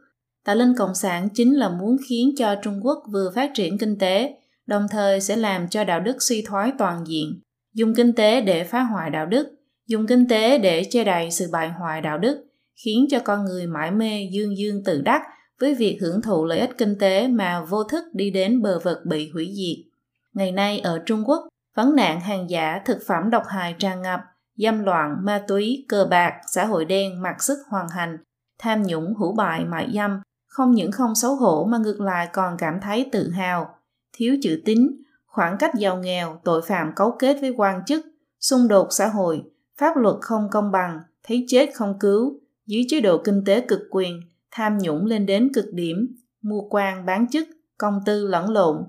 [0.49, 3.99] Tạo lên Cộng sản chính là muốn khiến cho Trung Quốc vừa phát triển kinh
[3.99, 4.35] tế,
[4.67, 7.41] đồng thời sẽ làm cho đạo đức suy thoái toàn diện,
[7.75, 9.49] dùng kinh tế để phá hoại đạo đức,
[9.87, 12.45] dùng kinh tế để che đậy sự bại hoại đạo đức,
[12.85, 15.23] khiến cho con người mãi mê dương dương tự đắc
[15.61, 18.99] với việc hưởng thụ lợi ích kinh tế mà vô thức đi đến bờ vực
[19.05, 19.93] bị hủy diệt.
[20.35, 24.21] Ngày nay ở Trung Quốc, vấn nạn hàng giả, thực phẩm độc hại tràn ngập,
[24.57, 28.17] dâm loạn, ma túy, cờ bạc, xã hội đen mặc sức hoàn hành,
[28.59, 30.21] tham nhũng, hủ bại, mại dâm,
[30.59, 33.75] không những không xấu hổ mà ngược lại còn cảm thấy tự hào,
[34.13, 38.07] thiếu chữ tín, khoảng cách giàu nghèo, tội phạm cấu kết với quan chức,
[38.41, 39.43] xung đột xã hội,
[39.81, 43.81] pháp luật không công bằng, thấy chết không cứu, dưới chế độ kinh tế cực
[43.91, 47.49] quyền, tham nhũng lên đến cực điểm, mua quan bán chức,
[47.79, 48.85] công tư lẫn lộn.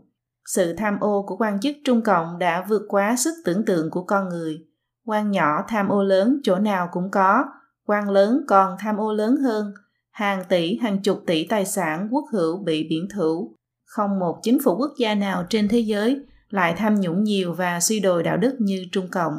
[0.46, 4.04] Sự tham ô của quan chức Trung Cộng đã vượt quá sức tưởng tượng của
[4.04, 4.66] con người.
[5.06, 7.46] Quan nhỏ tham ô lớn chỗ nào cũng có,
[7.86, 9.74] quan lớn còn tham ô lớn hơn.
[10.20, 13.56] Hàng tỷ, hàng chục tỷ tài sản quốc hữu bị biển thủ.
[13.86, 17.80] Không một chính phủ quốc gia nào trên thế giới lại tham nhũng nhiều và
[17.80, 19.34] suy đồi đạo đức như Trung Cộng.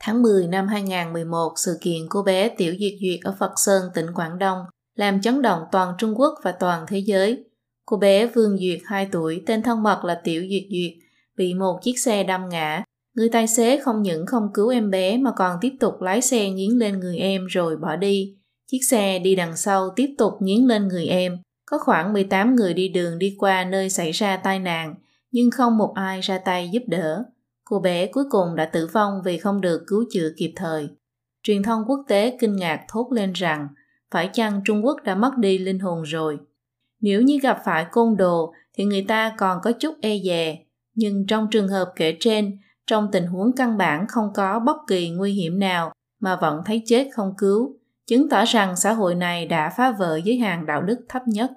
[0.00, 4.06] Tháng 10 năm 2011, sự kiện cô bé Tiểu Duyệt Duyệt ở Phật Sơn, tỉnh
[4.14, 4.58] Quảng Đông
[4.94, 7.44] làm chấn động toàn Trung Quốc và toàn thế giới.
[7.86, 10.92] Cô bé Vương Duyệt 2 tuổi, tên thân mật là Tiểu Duyệt Duyệt,
[11.36, 12.84] bị một chiếc xe đâm ngã.
[13.14, 16.50] Người tài xế không những không cứu em bé mà còn tiếp tục lái xe
[16.50, 18.39] nghiến lên người em rồi bỏ đi.
[18.70, 21.38] Chiếc xe đi đằng sau tiếp tục nghiến lên người em.
[21.66, 24.94] Có khoảng 18 người đi đường đi qua nơi xảy ra tai nạn,
[25.30, 27.24] nhưng không một ai ra tay giúp đỡ.
[27.64, 30.88] Cô bé cuối cùng đã tử vong vì không được cứu chữa kịp thời.
[31.42, 33.68] Truyền thông quốc tế kinh ngạc thốt lên rằng
[34.10, 36.38] phải chăng Trung Quốc đã mất đi linh hồn rồi?
[37.00, 40.58] Nếu như gặp phải côn đồ thì người ta còn có chút e dè,
[40.94, 45.10] nhưng trong trường hợp kể trên, trong tình huống căn bản không có bất kỳ
[45.10, 47.79] nguy hiểm nào mà vẫn thấy chết không cứu,
[48.10, 51.50] chứng tỏ rằng xã hội này đã phá vỡ giới hạn đạo đức thấp nhất.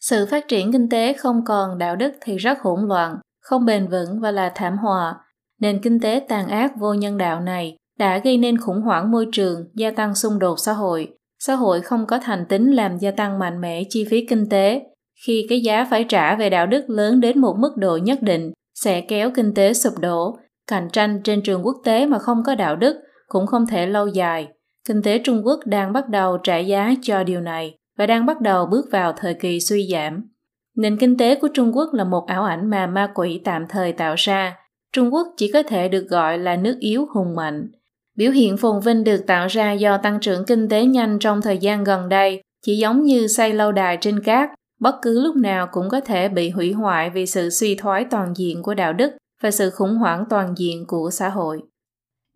[0.00, 3.88] Sự phát triển kinh tế không còn đạo đức thì rất hỗn loạn, không bền
[3.88, 5.14] vững và là thảm họa.
[5.60, 9.26] Nền kinh tế tàn ác vô nhân đạo này đã gây nên khủng hoảng môi
[9.32, 13.10] trường, gia tăng xung đột xã hội, xã hội không có thành tính làm gia
[13.10, 14.82] tăng mạnh mẽ chi phí kinh tế,
[15.26, 18.52] khi cái giá phải trả về đạo đức lớn đến một mức độ nhất định
[18.74, 20.38] sẽ kéo kinh tế sụp đổ.
[20.66, 22.96] Cạnh tranh trên trường quốc tế mà không có đạo đức
[23.28, 24.48] cũng không thể lâu dài.
[24.88, 28.40] Kinh tế Trung Quốc đang bắt đầu trả giá cho điều này và đang bắt
[28.40, 30.28] đầu bước vào thời kỳ suy giảm.
[30.76, 33.92] Nền kinh tế của Trung Quốc là một ảo ảnh mà ma quỷ tạm thời
[33.92, 34.56] tạo ra.
[34.92, 37.70] Trung Quốc chỉ có thể được gọi là nước yếu hùng mạnh.
[38.16, 41.58] Biểu hiện phồn vinh được tạo ra do tăng trưởng kinh tế nhanh trong thời
[41.58, 45.68] gian gần đây, chỉ giống như xây lâu đài trên cát, bất cứ lúc nào
[45.72, 49.12] cũng có thể bị hủy hoại vì sự suy thoái toàn diện của đạo đức
[49.42, 51.62] và sự khủng hoảng toàn diện của xã hội.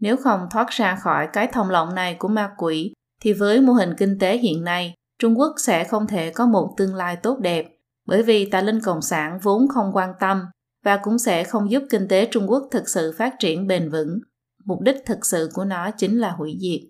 [0.00, 3.72] Nếu không thoát ra khỏi cái thông lọng này của ma quỷ, thì với mô
[3.72, 7.38] hình kinh tế hiện nay, Trung Quốc sẽ không thể có một tương lai tốt
[7.38, 7.66] đẹp,
[8.06, 10.44] bởi vì tà linh cộng sản vốn không quan tâm
[10.84, 14.18] và cũng sẽ không giúp kinh tế Trung Quốc thực sự phát triển bền vững.
[14.64, 16.80] Mục đích thực sự của nó chính là hủy diệt.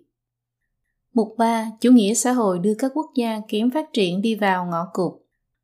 [1.13, 1.65] Mục 3.
[1.81, 5.13] Chủ nghĩa xã hội đưa các quốc gia kém phát triển đi vào ngõ cụt.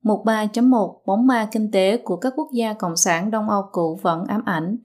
[0.04, 4.00] Mục 3.1 Bóng ma kinh tế của các quốc gia cộng sản Đông Âu cũ
[4.02, 4.78] vẫn ám ảnh.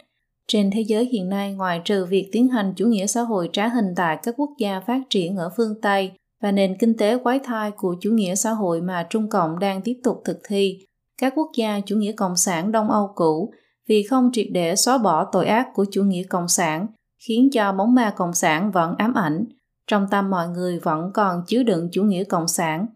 [0.53, 3.69] Trên thế giới hiện nay, ngoài trừ việc tiến hành chủ nghĩa xã hội trá
[3.69, 7.39] hình tại các quốc gia phát triển ở phương Tây và nền kinh tế quái
[7.45, 10.79] thai của chủ nghĩa xã hội mà Trung Cộng đang tiếp tục thực thi,
[11.19, 13.53] các quốc gia chủ nghĩa cộng sản Đông Âu cũ
[13.89, 16.87] vì không triệt để xóa bỏ tội ác của chủ nghĩa cộng sản
[17.19, 19.45] khiến cho bóng ma cộng sản vẫn ám ảnh,
[19.87, 22.87] trong tâm mọi người vẫn còn chứa đựng chủ nghĩa cộng sản.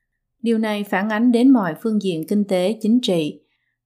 [0.42, 3.40] Điều này phản ánh đến mọi phương diện kinh tế, chính trị.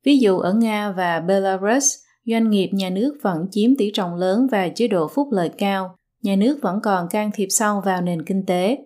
[0.04, 1.94] Ví dụ ở Nga và Belarus,
[2.30, 5.94] doanh nghiệp nhà nước vẫn chiếm tỷ trọng lớn và chế độ phúc lợi cao,
[6.22, 8.78] nhà nước vẫn còn can thiệp sâu vào nền kinh tế.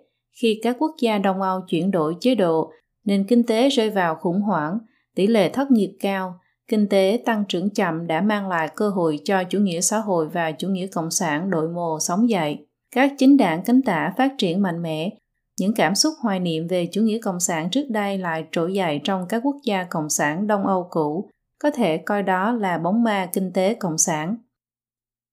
[0.42, 2.72] Khi các quốc gia Đông Âu chuyển đổi chế độ,
[3.04, 4.78] nền kinh tế rơi vào khủng hoảng,
[5.16, 6.34] tỷ lệ thất nghiệp cao,
[6.68, 10.28] kinh tế tăng trưởng chậm đã mang lại cơ hội cho chủ nghĩa xã hội
[10.28, 12.66] và chủ nghĩa cộng sản đội mồ sống dậy.
[12.94, 15.10] Các chính đảng cánh tả phát triển mạnh mẽ,
[15.60, 19.00] những cảm xúc hoài niệm về chủ nghĩa cộng sản trước đây lại trỗi dậy
[19.04, 21.28] trong các quốc gia cộng sản Đông Âu cũ,
[21.62, 24.36] có thể coi đó là bóng ma kinh tế cộng sản.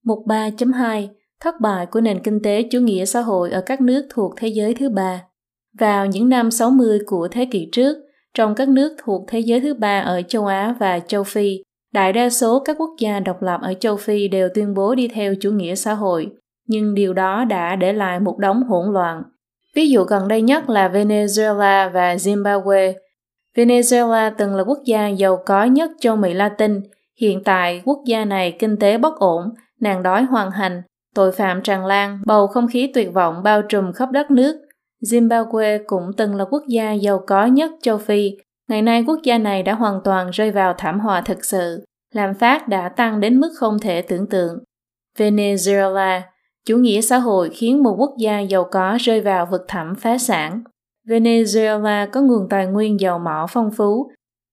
[0.06, 1.08] Mục 3.2
[1.40, 4.48] Thất bại của nền kinh tế chủ nghĩa xã hội ở các nước thuộc thế
[4.48, 5.24] giới thứ ba
[5.80, 7.98] Vào những năm 60 của thế kỷ trước,
[8.34, 11.64] trong các nước thuộc thế giới thứ ba ở châu Á và châu Phi,
[11.94, 15.08] đại đa số các quốc gia độc lập ở châu Phi đều tuyên bố đi
[15.08, 16.32] theo chủ nghĩa xã hội,
[16.68, 19.24] nhưng điều đó đã để lại một đống hỗn loạn.
[19.76, 22.94] Ví dụ gần đây nhất là Venezuela và Zimbabwe.
[23.56, 26.82] Venezuela từng là quốc gia giàu có nhất châu Mỹ Latin.
[27.22, 30.82] Hiện tại, quốc gia này kinh tế bất ổn, nạn đói hoàn hành,
[31.16, 34.62] tội phạm tràn lan, bầu không khí tuyệt vọng bao trùm khắp đất nước.
[35.04, 38.32] Zimbabwe cũng từng là quốc gia giàu có nhất châu Phi.
[38.70, 41.86] Ngày nay quốc gia này đã hoàn toàn rơi vào thảm họa thực sự.
[42.14, 44.58] Lạm phát đã tăng đến mức không thể tưởng tượng.
[45.18, 46.22] Venezuela,
[46.66, 50.18] chủ nghĩa xã hội khiến một quốc gia giàu có rơi vào vực thẳm phá
[50.18, 50.64] sản.
[51.10, 54.12] Venezuela có nguồn tài nguyên dầu mỏ phong phú.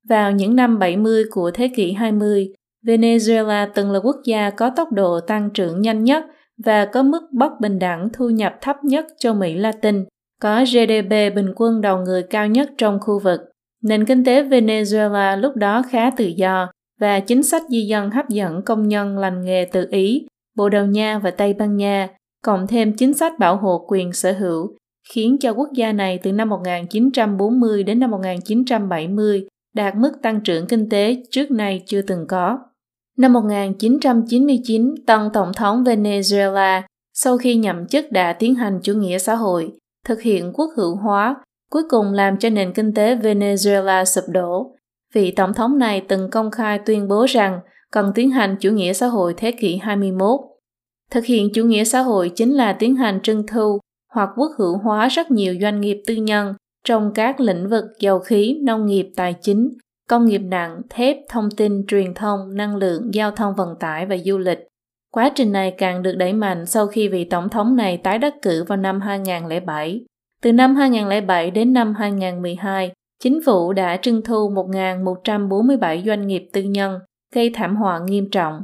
[0.08, 2.52] Vào những năm 70 của thế kỷ 20,
[2.86, 6.24] Venezuela từng là quốc gia có tốc độ tăng trưởng nhanh nhất
[6.64, 10.04] và có mức bất bình đẳng thu nhập thấp nhất châu Mỹ Latin
[10.42, 13.40] có GDP bình quân đầu người cao nhất trong khu vực.
[13.82, 18.28] Nền kinh tế Venezuela lúc đó khá tự do và chính sách di dân hấp
[18.28, 20.26] dẫn công nhân lành nghề từ Ý,
[20.56, 22.08] Bồ Đào Nha và Tây Ban Nha,
[22.42, 24.76] cộng thêm chính sách bảo hộ quyền sở hữu,
[25.10, 30.66] khiến cho quốc gia này từ năm 1940 đến năm 1970 đạt mức tăng trưởng
[30.66, 32.58] kinh tế trước nay chưa từng có.
[33.18, 36.82] Năm 1999, tân tổng thống Venezuela
[37.14, 39.72] sau khi nhậm chức đã tiến hành chủ nghĩa xã hội,
[40.04, 41.36] thực hiện quốc hữu hóa,
[41.70, 44.74] cuối cùng làm cho nền kinh tế Venezuela sụp đổ.
[45.14, 47.60] Vị tổng thống này từng công khai tuyên bố rằng
[47.92, 50.40] cần tiến hành chủ nghĩa xã hội thế kỷ 21.
[51.10, 53.78] Thực hiện chủ nghĩa xã hội chính là tiến hành trưng thu
[54.16, 56.54] hoặc quốc hữu hóa rất nhiều doanh nghiệp tư nhân
[56.84, 59.68] trong các lĩnh vực dầu khí, nông nghiệp, tài chính,
[60.08, 64.16] công nghiệp nặng, thép, thông tin, truyền thông, năng lượng, giao thông vận tải và
[64.24, 64.58] du lịch.
[65.12, 68.34] Quá trình này càng được đẩy mạnh sau khi vị tổng thống này tái đắc
[68.42, 70.04] cử vào năm 2007.
[70.42, 72.92] Từ năm 2007 đến năm 2012,
[73.22, 76.98] chính phủ đã trưng thu 1.147 doanh nghiệp tư nhân,
[77.34, 78.62] gây thảm họa nghiêm trọng.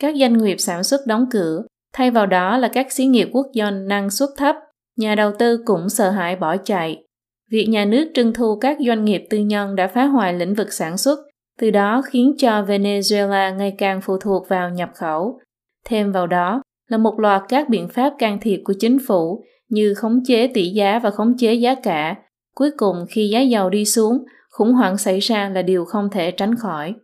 [0.00, 3.46] Các doanh nghiệp sản xuất đóng cửa, thay vào đó là các xí nghiệp quốc
[3.54, 4.56] doanh năng suất thấp,
[4.96, 7.04] nhà đầu tư cũng sợ hãi bỏ chạy.
[7.50, 10.72] Việc nhà nước trưng thu các doanh nghiệp tư nhân đã phá hoại lĩnh vực
[10.72, 11.18] sản xuất,
[11.60, 15.40] từ đó khiến cho Venezuela ngày càng phụ thuộc vào nhập khẩu,
[15.84, 19.94] Thêm vào đó là một loạt các biện pháp can thiệp của chính phủ như
[19.94, 22.16] khống chế tỷ giá và khống chế giá cả.
[22.54, 26.30] Cuối cùng khi giá dầu đi xuống, khủng hoảng xảy ra là điều không thể
[26.30, 26.94] tránh khỏi.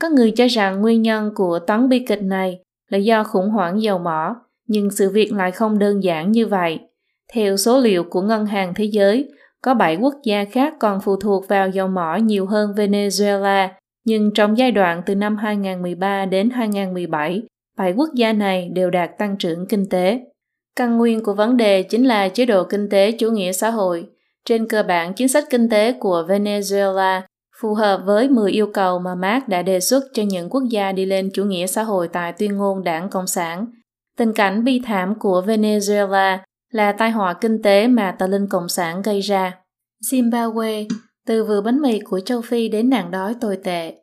[0.00, 2.58] Có người cho rằng nguyên nhân của toán bi kịch này
[2.88, 4.36] là do khủng hoảng dầu mỏ,
[4.66, 6.78] nhưng sự việc lại không đơn giản như vậy.
[7.34, 9.28] Theo số liệu của Ngân hàng Thế giới,
[9.62, 13.68] có 7 quốc gia khác còn phụ thuộc vào dầu mỏ nhiều hơn Venezuela,
[14.04, 17.42] nhưng trong giai đoạn từ năm 2013 đến 2017,
[17.78, 20.20] 7 quốc gia này đều đạt tăng trưởng kinh tế.
[20.76, 24.06] Căn nguyên của vấn đề chính là chế độ kinh tế chủ nghĩa xã hội.
[24.44, 27.20] Trên cơ bản, chính sách kinh tế của Venezuela
[27.60, 30.92] phù hợp với 10 yêu cầu mà Marx đã đề xuất cho những quốc gia
[30.92, 33.66] đi lên chủ nghĩa xã hội tại tuyên ngôn đảng Cộng sản.
[34.18, 36.38] Tình cảnh bi thảm của Venezuela
[36.70, 39.58] là tai họa kinh tế mà tà linh Cộng sản gây ra.
[40.10, 40.86] Zimbabwe,
[41.26, 43.94] từ vừa bánh mì của châu Phi đến nạn đói tồi tệ.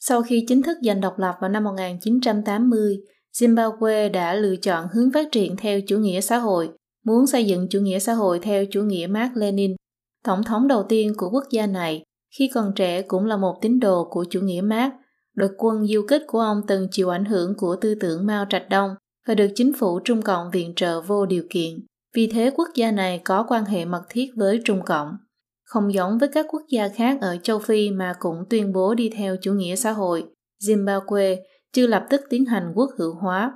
[0.00, 2.98] Sau khi chính thức giành độc lập vào năm 1980,
[3.32, 6.70] Zimbabwe đã lựa chọn hướng phát triển theo chủ nghĩa xã hội,
[7.04, 9.76] muốn xây dựng chủ nghĩa xã hội theo chủ nghĩa Mark Lenin.
[10.24, 12.02] Tổng thống đầu tiên của quốc gia này,
[12.38, 14.92] khi còn trẻ cũng là một tín đồ của chủ nghĩa Mark.
[15.34, 18.68] Đội quân du kích của ông từng chịu ảnh hưởng của tư tưởng Mao Trạch
[18.70, 18.90] Đông
[19.26, 21.86] và được chính phủ Trung Cộng viện trợ vô điều kiện.
[22.18, 25.16] Vì thế quốc gia này có quan hệ mật thiết với Trung Cộng.
[25.64, 29.10] Không giống với các quốc gia khác ở châu Phi mà cũng tuyên bố đi
[29.16, 30.24] theo chủ nghĩa xã hội,
[30.64, 31.36] Zimbabwe
[31.72, 33.52] chưa lập tức tiến hành quốc hữu hóa.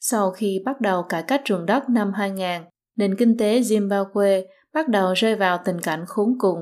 [0.00, 2.46] Sau khi bắt đầu cải cách ruộng đất năm 2000,
[2.96, 4.42] nền kinh tế Zimbabwe
[4.74, 6.58] bắt đầu rơi vào tình cảnh khốn cùng.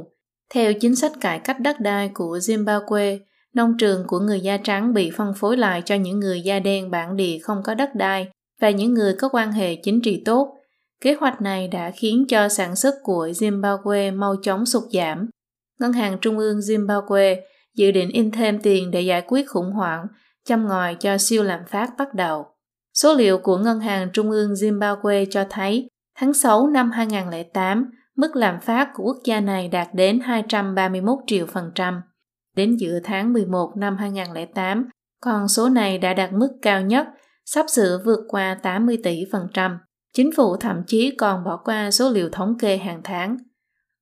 [0.54, 3.18] Theo chính sách cải cách đất đai của Zimbabwe,
[3.54, 6.90] nông trường của người da trắng bị phân phối lại cho những người da đen
[6.90, 8.28] bản địa không có đất đai
[8.60, 10.56] và những người có quan hệ chính trị tốt.
[11.00, 15.28] Kế hoạch này đã khiến cho sản xuất của Zimbabwe mau chóng sụt giảm.
[15.80, 17.36] Ngân hàng Trung ương Zimbabwe
[17.74, 20.06] dự định in thêm tiền để giải quyết khủng hoảng
[20.44, 22.46] chăm ngòi cho siêu lạm phát bắt đầu.
[22.94, 25.88] Số liệu của Ngân hàng Trung ương Zimbabwe cho thấy
[26.18, 31.46] tháng 6 năm 2008, mức lạm phát của quốc gia này đạt đến 231 triệu
[31.46, 32.02] phần trăm.
[32.56, 34.88] Đến giữa tháng 11 năm 2008,
[35.20, 37.06] con số này đã đạt mức cao nhất,
[37.44, 39.78] sắp sửa vượt qua 80 tỷ phần trăm.
[40.14, 43.36] Chính phủ thậm chí còn bỏ qua số liệu thống kê hàng tháng.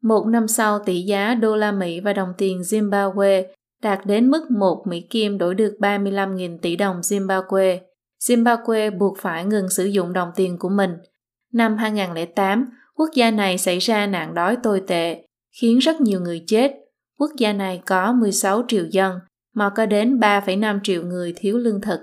[0.03, 3.45] Một năm sau, tỷ giá đô la Mỹ và đồng tiền Zimbabwe
[3.83, 7.79] đạt đến mức 1 Mỹ Kim đổi được 35.000 tỷ đồng Zimbabwe.
[8.21, 10.91] Zimbabwe buộc phải ngừng sử dụng đồng tiền của mình.
[11.53, 15.25] Năm 2008, quốc gia này xảy ra nạn đói tồi tệ,
[15.61, 16.73] khiến rất nhiều người chết.
[17.19, 19.19] Quốc gia này có 16 triệu dân,
[19.55, 22.01] mà có đến 3,5 triệu người thiếu lương thực.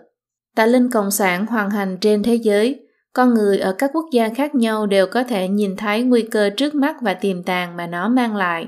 [0.56, 2.85] Tà linh cộng sản hoàn hành trên thế giới,
[3.16, 6.50] con người ở các quốc gia khác nhau đều có thể nhìn thấy nguy cơ
[6.50, 8.68] trước mắt và tiềm tàng mà nó mang lại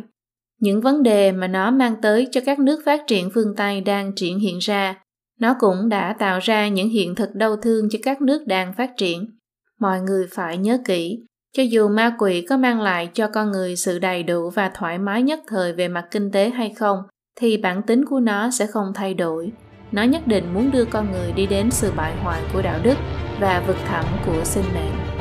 [0.60, 4.16] những vấn đề mà nó mang tới cho các nước phát triển phương Tây đang
[4.16, 4.96] triển hiện ra.
[5.40, 8.92] Nó cũng đã tạo ra những hiện thực đau thương cho các nước đang phát
[8.98, 9.38] triển.
[9.80, 11.20] Mọi người phải nhớ kỹ,
[11.58, 14.98] cho dù ma quỷ có mang lại cho con người sự đầy đủ và thoải
[14.98, 16.98] mái nhất thời về mặt kinh tế hay không,
[17.40, 19.52] thì bản tính của nó sẽ không thay đổi.
[19.92, 22.96] Nó nhất định muốn đưa con người đi đến sự bại hoại của đạo đức
[23.40, 25.18] và vực thẳm của sinh mệnh.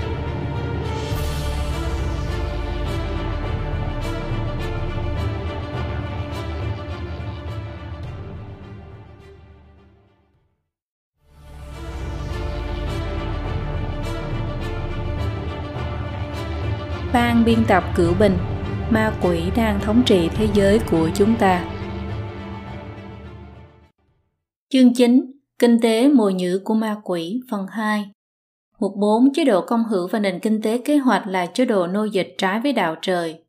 [17.13, 18.39] ban biên tập cửu bình,
[18.91, 21.76] ma quỷ đang thống trị thế giới của chúng ta
[24.77, 28.11] chương 9 kinh tế mồi nhữ của ma quỷ phần 2
[28.79, 31.87] Mục 4 chế độ công hữu và nền kinh tế kế hoạch là chế độ
[31.87, 33.45] nô dịch trái với đạo trời.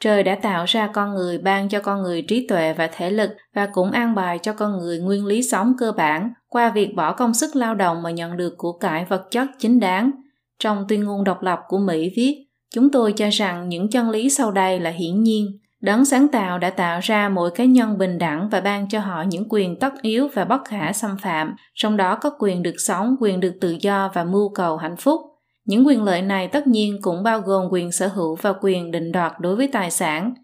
[0.00, 3.30] Trời đã tạo ra con người ban cho con người trí tuệ và thể lực
[3.54, 7.12] và cũng an bài cho con người nguyên lý sống cơ bản qua việc bỏ
[7.12, 10.10] công sức lao động mà nhận được của cải vật chất chính đáng.
[10.58, 14.30] Trong tuyên ngôn độc lập của Mỹ viết, Chúng tôi cho rằng những chân lý
[14.30, 15.58] sau đây là hiển nhiên.
[15.80, 19.22] Đấng sáng tạo đã tạo ra mỗi cá nhân bình đẳng và ban cho họ
[19.22, 23.16] những quyền tất yếu và bất khả xâm phạm, trong đó có quyền được sống,
[23.20, 25.20] quyền được tự do và mưu cầu hạnh phúc.
[25.64, 29.12] Những quyền lợi này tất nhiên cũng bao gồm quyền sở hữu và quyền định
[29.12, 30.34] đoạt đối với tài sản.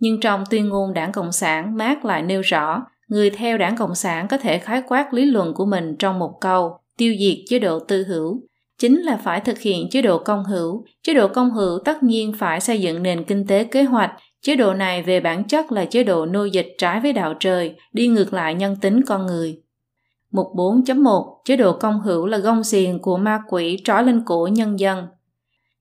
[0.00, 3.94] Nhưng trong tuyên ngôn đảng Cộng sản, Marx lại nêu rõ, người theo đảng Cộng
[3.94, 7.58] sản có thể khái quát lý luận của mình trong một câu, tiêu diệt chế
[7.58, 8.40] độ tư hữu,
[8.78, 10.84] chính là phải thực hiện chế độ công hữu.
[11.02, 14.10] Chế độ công hữu tất nhiên phải xây dựng nền kinh tế kế hoạch.
[14.44, 17.74] Chế độ này về bản chất là chế độ nô dịch trái với đạo trời,
[17.92, 19.62] đi ngược lại nhân tính con người.
[20.30, 24.48] Mục 4.1 Chế độ công hữu là gông xiềng của ma quỷ trói lên cổ
[24.52, 25.06] nhân dân.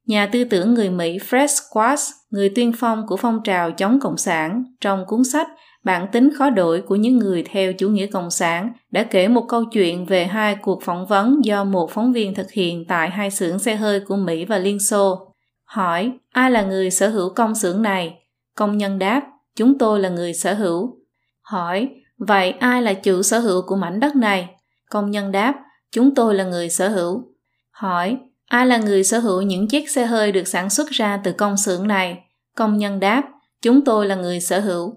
[0.05, 4.17] Nhà tư tưởng người Mỹ Fred Squash, người tuyên phong của phong trào chống Cộng
[4.17, 5.47] sản, trong cuốn sách
[5.83, 9.45] bản tính khó đổi của những người theo chủ nghĩa cộng sản đã kể một
[9.49, 13.31] câu chuyện về hai cuộc phỏng vấn do một phóng viên thực hiện tại hai
[13.31, 15.33] xưởng xe hơi của Mỹ và Liên Xô.
[15.63, 18.22] Hỏi, ai là người sở hữu công xưởng này?
[18.55, 19.21] Công nhân đáp,
[19.55, 20.97] chúng tôi là người sở hữu.
[21.41, 24.49] Hỏi, vậy ai là chủ sở hữu của mảnh đất này?
[24.89, 25.55] Công nhân đáp,
[25.91, 27.23] chúng tôi là người sở hữu.
[27.71, 28.17] Hỏi,
[28.53, 31.57] Ai là người sở hữu những chiếc xe hơi được sản xuất ra từ công
[31.57, 32.17] xưởng này?
[32.55, 33.23] Công nhân đáp,
[33.61, 34.93] chúng tôi là người sở hữu.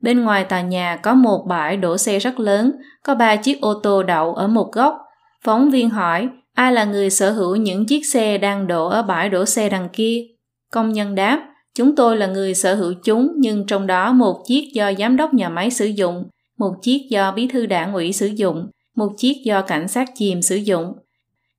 [0.00, 2.72] Bên ngoài tòa nhà có một bãi đổ xe rất lớn,
[3.04, 4.98] có ba chiếc ô tô đậu ở một góc.
[5.44, 9.28] Phóng viên hỏi, ai là người sở hữu những chiếc xe đang đổ ở bãi
[9.28, 10.26] đổ xe đằng kia?
[10.72, 14.70] Công nhân đáp, chúng tôi là người sở hữu chúng nhưng trong đó một chiếc
[14.74, 16.24] do giám đốc nhà máy sử dụng,
[16.58, 20.42] một chiếc do bí thư đảng ủy sử dụng, một chiếc do cảnh sát chìm
[20.42, 20.92] sử dụng.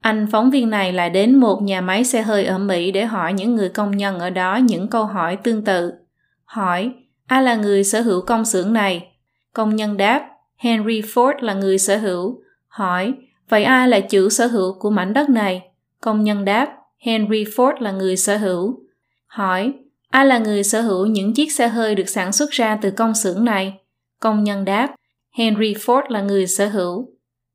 [0.01, 3.34] Anh phóng viên này lại đến một nhà máy xe hơi ở Mỹ để hỏi
[3.34, 5.93] những người công nhân ở đó những câu hỏi tương tự.
[6.45, 6.91] Hỏi,
[7.28, 9.07] ai là người sở hữu công xưởng này?
[9.53, 12.41] Công nhân đáp, Henry Ford là người sở hữu.
[12.68, 13.14] Hỏi,
[13.49, 15.61] vậy ai là chủ sở hữu của mảnh đất này?
[16.01, 18.80] Công nhân đáp, Henry Ford là người sở hữu.
[19.26, 19.74] Hỏi,
[20.14, 23.16] ai là người sở hữu những chiếc xe hơi được sản xuất ra từ công
[23.16, 23.74] xưởng này?
[24.20, 24.95] Công nhân đáp,
[25.38, 27.07] Henry Ford là người sở hữu.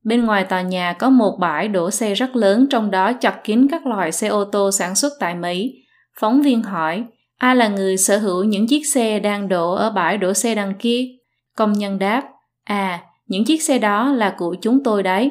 [0.05, 3.67] Bên ngoài tòa nhà có một bãi đổ xe rất lớn trong đó chặt kín
[3.71, 5.75] các loại xe ô tô sản xuất tại Mỹ.
[6.21, 7.05] Phóng viên hỏi,
[7.37, 10.75] ai là người sở hữu những chiếc xe đang đổ ở bãi đổ xe đằng
[10.79, 11.07] kia?
[11.57, 12.23] Công nhân đáp,
[12.65, 15.31] à, những chiếc xe đó là của chúng tôi đấy.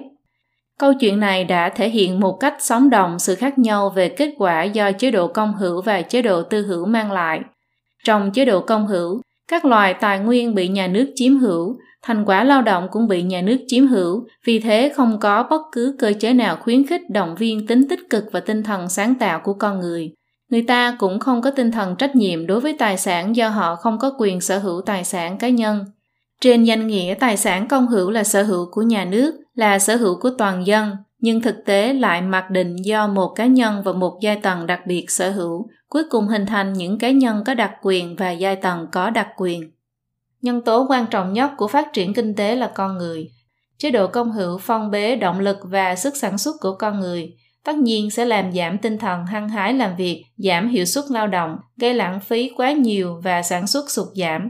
[0.80, 4.34] Câu chuyện này đã thể hiện một cách sống động sự khác nhau về kết
[4.38, 7.40] quả do chế độ công hữu và chế độ tư hữu mang lại.
[8.04, 12.26] Trong chế độ công hữu, các loài tài nguyên bị nhà nước chiếm hữu, thành
[12.26, 15.96] quả lao động cũng bị nhà nước chiếm hữu, vì thế không có bất cứ
[16.00, 19.40] cơ chế nào khuyến khích động viên tính tích cực và tinh thần sáng tạo
[19.44, 20.12] của con người.
[20.52, 23.76] Người ta cũng không có tinh thần trách nhiệm đối với tài sản do họ
[23.76, 25.86] không có quyền sở hữu tài sản cá nhân.
[26.42, 29.96] Trên danh nghĩa tài sản công hữu là sở hữu của nhà nước, là sở
[29.96, 33.92] hữu của toàn dân, nhưng thực tế lại mặc định do một cá nhân và
[33.92, 37.54] một giai tầng đặc biệt sở hữu, cuối cùng hình thành những cá nhân có
[37.54, 39.72] đặc quyền và giai tầng có đặc quyền.
[40.42, 43.32] Nhân tố quan trọng nhất của phát triển kinh tế là con người.
[43.78, 47.34] Chế độ công hữu phong bế động lực và sức sản xuất của con người,
[47.64, 51.28] tất nhiên sẽ làm giảm tinh thần hăng hái làm việc, giảm hiệu suất lao
[51.28, 54.50] động, gây lãng phí quá nhiều và sản xuất sụt giảm.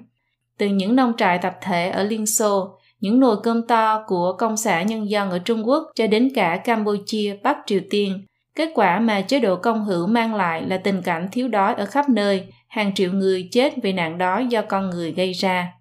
[0.57, 4.57] Từ những nông trại tập thể ở Liên Xô, những nồi cơm to của công
[4.57, 8.25] xã nhân dân ở Trung Quốc cho đến cả Campuchia, Bắc Triều Tiên,
[8.55, 11.85] kết quả mà chế độ công hữu mang lại là tình cảnh thiếu đói ở
[11.85, 15.73] khắp nơi, hàng triệu người chết vì nạn đói do con người gây ra.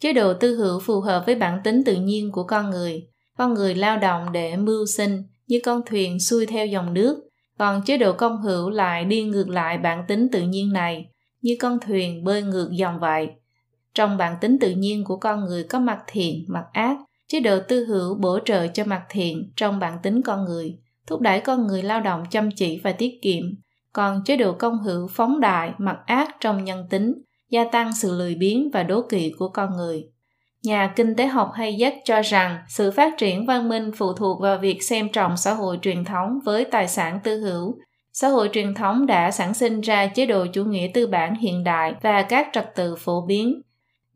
[0.00, 3.02] Chế độ tư hữu phù hợp với bản tính tự nhiên của con người.
[3.38, 7.24] Con người lao động để mưu sinh, như con thuyền xuôi theo dòng nước,
[7.58, 11.06] còn chế độ công hữu lại đi ngược lại bản tính tự nhiên này,
[11.42, 13.28] như con thuyền bơi ngược dòng vậy.
[13.94, 16.96] Trong bản tính tự nhiên của con người có mặt thiện, mặt ác,
[17.28, 21.20] chế độ tư hữu bổ trợ cho mặt thiện trong bản tính con người, thúc
[21.20, 23.44] đẩy con người lao động chăm chỉ và tiết kiệm,
[23.92, 27.14] còn chế độ công hữu phóng đại, mặt ác trong nhân tính,
[27.50, 30.04] gia tăng sự lười biếng và đố kỵ của con người.
[30.62, 34.40] Nhà kinh tế học hay dắt cho rằng sự phát triển văn minh phụ thuộc
[34.40, 37.78] vào việc xem trọng xã hội truyền thống với tài sản tư hữu.
[38.12, 41.64] Xã hội truyền thống đã sản sinh ra chế độ chủ nghĩa tư bản hiện
[41.64, 43.62] đại và các trật tự phổ biến.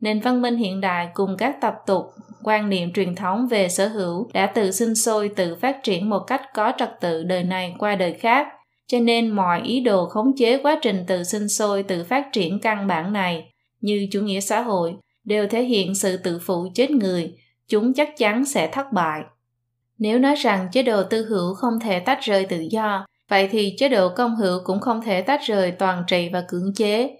[0.01, 2.03] Nền văn minh hiện đại cùng các tập tục,
[2.43, 6.19] quan niệm truyền thống về sở hữu đã tự sinh sôi tự phát triển một
[6.19, 8.47] cách có trật tự đời này qua đời khác.
[8.87, 12.59] Cho nên mọi ý đồ khống chế quá trình tự sinh sôi tự phát triển
[12.59, 16.91] căn bản này như chủ nghĩa xã hội đều thể hiện sự tự phụ chết
[16.91, 17.33] người.
[17.67, 19.21] Chúng chắc chắn sẽ thất bại.
[19.97, 23.75] Nếu nói rằng chế độ tư hữu không thể tách rời tự do vậy thì
[23.77, 27.15] chế độ công hữu cũng không thể tách rời toàn trị và cưỡng chế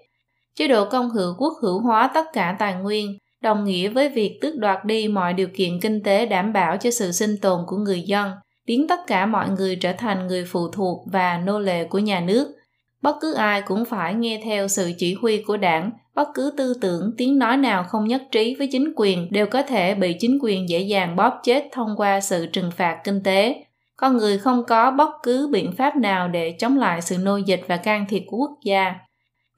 [0.59, 4.37] chế độ công hữu quốc hữu hóa tất cả tài nguyên đồng nghĩa với việc
[4.41, 7.77] tước đoạt đi mọi điều kiện kinh tế đảm bảo cho sự sinh tồn của
[7.77, 8.31] người dân
[8.69, 12.19] biến tất cả mọi người trở thành người phụ thuộc và nô lệ của nhà
[12.19, 12.55] nước.
[13.01, 16.73] Bất cứ ai cũng phải nghe theo sự chỉ huy của đảng, bất cứ tư
[16.81, 20.39] tưởng, tiếng nói nào không nhất trí với chính quyền đều có thể bị chính
[20.41, 23.63] quyền dễ dàng bóp chết thông qua sự trừng phạt kinh tế.
[23.97, 27.61] Con người không có bất cứ biện pháp nào để chống lại sự nô dịch
[27.67, 28.95] và can thiệp của quốc gia.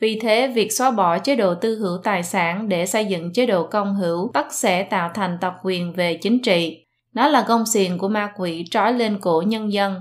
[0.02, 3.46] Vì thế, việc xóa bỏ chế độ tư hữu tài sản để xây dựng chế
[3.46, 7.66] độ công hữu tất sẽ tạo thành tập quyền về chính trị, nó là gông
[7.66, 10.00] xiềng của ma quỷ trói lên cổ nhân dân.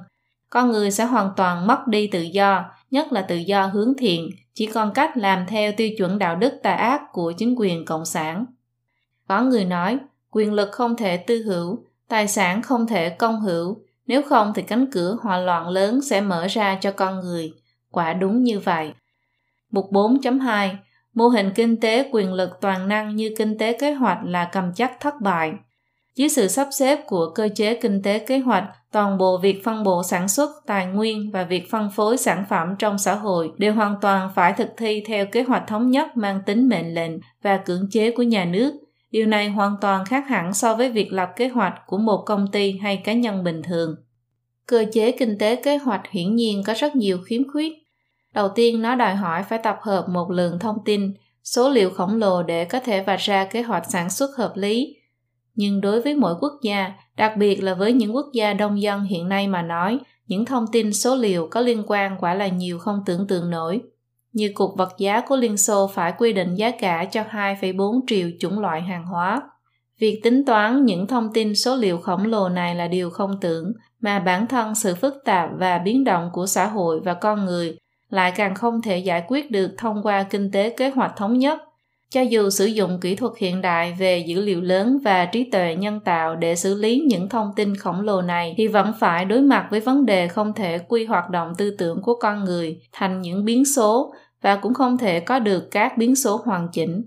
[0.50, 4.30] Con người sẽ hoàn toàn mất đi tự do, nhất là tự do hướng thiện,
[4.54, 8.04] chỉ còn cách làm theo tiêu chuẩn đạo đức tà ác của chính quyền cộng
[8.04, 8.44] sản.
[9.28, 9.98] Có người nói,
[10.30, 14.62] quyền lực không thể tư hữu, tài sản không thể công hữu, nếu không thì
[14.62, 17.52] cánh cửa hòa loạn lớn sẽ mở ra cho con người.
[17.90, 18.92] Quả đúng như vậy.
[19.70, 20.68] Mục 4.2
[21.14, 24.72] Mô hình kinh tế quyền lực toàn năng như kinh tế kế hoạch là cầm
[24.74, 25.52] chắc thất bại.
[26.14, 29.84] Dưới sự sắp xếp của cơ chế kinh tế kế hoạch, toàn bộ việc phân
[29.84, 33.74] bổ sản xuất, tài nguyên và việc phân phối sản phẩm trong xã hội đều
[33.74, 37.12] hoàn toàn phải thực thi theo kế hoạch thống nhất mang tính mệnh lệnh
[37.42, 38.72] và cưỡng chế của nhà nước.
[39.10, 42.46] Điều này hoàn toàn khác hẳn so với việc lập kế hoạch của một công
[42.52, 43.96] ty hay cá nhân bình thường.
[44.66, 47.72] Cơ chế kinh tế kế hoạch hiển nhiên có rất nhiều khiếm khuyết.
[48.34, 51.14] Đầu tiên nó đòi hỏi phải tập hợp một lượng thông tin,
[51.44, 54.96] số liệu khổng lồ để có thể vạch ra kế hoạch sản xuất hợp lý.
[55.54, 59.02] Nhưng đối với mỗi quốc gia, đặc biệt là với những quốc gia đông dân
[59.02, 62.78] hiện nay mà nói, những thông tin số liệu có liên quan quả là nhiều
[62.78, 63.80] không tưởng tượng nổi.
[64.32, 68.28] Như cục vật giá của Liên Xô phải quy định giá cả cho 2,4 triệu
[68.40, 69.42] chủng loại hàng hóa.
[69.98, 73.72] Việc tính toán những thông tin số liệu khổng lồ này là điều không tưởng,
[74.00, 77.76] mà bản thân sự phức tạp và biến động của xã hội và con người
[78.10, 81.60] lại càng không thể giải quyết được thông qua kinh tế kế hoạch thống nhất.
[82.10, 85.76] Cho dù sử dụng kỹ thuật hiện đại về dữ liệu lớn và trí tuệ
[85.78, 89.40] nhân tạo để xử lý những thông tin khổng lồ này, thì vẫn phải đối
[89.40, 93.20] mặt với vấn đề không thể quy hoạt động tư tưởng của con người thành
[93.20, 97.04] những biến số và cũng không thể có được các biến số hoàn chỉnh.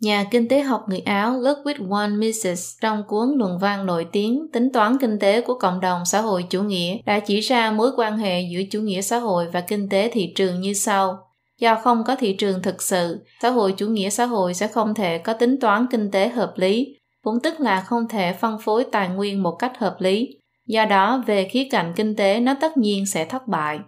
[0.00, 4.46] Nhà kinh tế học người Áo Ludwig von Mises trong cuốn luận văn nổi tiếng
[4.52, 7.90] Tính toán kinh tế của cộng đồng xã hội chủ nghĩa đã chỉ ra mối
[7.96, 11.18] quan hệ giữa chủ nghĩa xã hội và kinh tế thị trường như sau.
[11.60, 14.94] Do không có thị trường thực sự, xã hội chủ nghĩa xã hội sẽ không
[14.94, 18.84] thể có tính toán kinh tế hợp lý, cũng tức là không thể phân phối
[18.92, 20.28] tài nguyên một cách hợp lý.
[20.66, 23.78] Do đó, về khía cạnh kinh tế nó tất nhiên sẽ thất bại.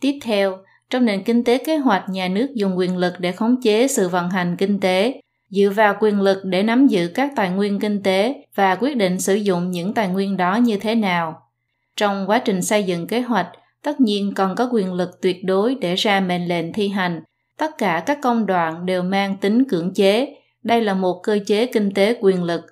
[0.00, 0.56] Tiếp theo,
[0.90, 4.08] trong nền kinh tế kế hoạch nhà nước dùng quyền lực để khống chế sự
[4.08, 5.20] vận hành kinh tế,
[5.50, 9.20] dựa vào quyền lực để nắm giữ các tài nguyên kinh tế và quyết định
[9.20, 11.42] sử dụng những tài nguyên đó như thế nào.
[11.96, 13.48] Trong quá trình xây dựng kế hoạch,
[13.82, 17.22] tất nhiên còn có quyền lực tuyệt đối để ra mệnh lệnh thi hành.
[17.56, 20.36] Tất cả các công đoạn đều mang tính cưỡng chế.
[20.62, 22.62] Đây là một cơ chế kinh tế quyền lực.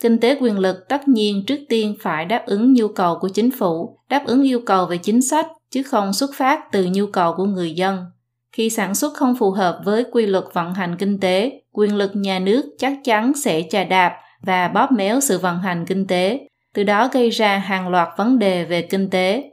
[0.00, 3.50] Kinh tế quyền lực tất nhiên trước tiên phải đáp ứng nhu cầu của chính
[3.50, 7.34] phủ, đáp ứng yêu cầu về chính sách, chứ không xuất phát từ nhu cầu
[7.36, 8.04] của người dân.
[8.52, 12.10] Khi sản xuất không phù hợp với quy luật vận hành kinh tế, quyền lực
[12.14, 16.48] nhà nước chắc chắn sẽ trà đạp và bóp méo sự vận hành kinh tế,
[16.74, 19.50] từ đó gây ra hàng loạt vấn đề về kinh tế.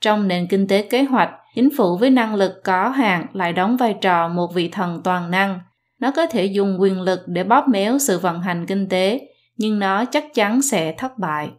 [0.00, 3.76] Trong nền kinh tế kế hoạch, chính phủ với năng lực có hạn lại đóng
[3.76, 5.60] vai trò một vị thần toàn năng.
[6.00, 9.20] Nó có thể dùng quyền lực để bóp méo sự vận hành kinh tế,
[9.56, 11.50] nhưng nó chắc chắn sẽ thất bại.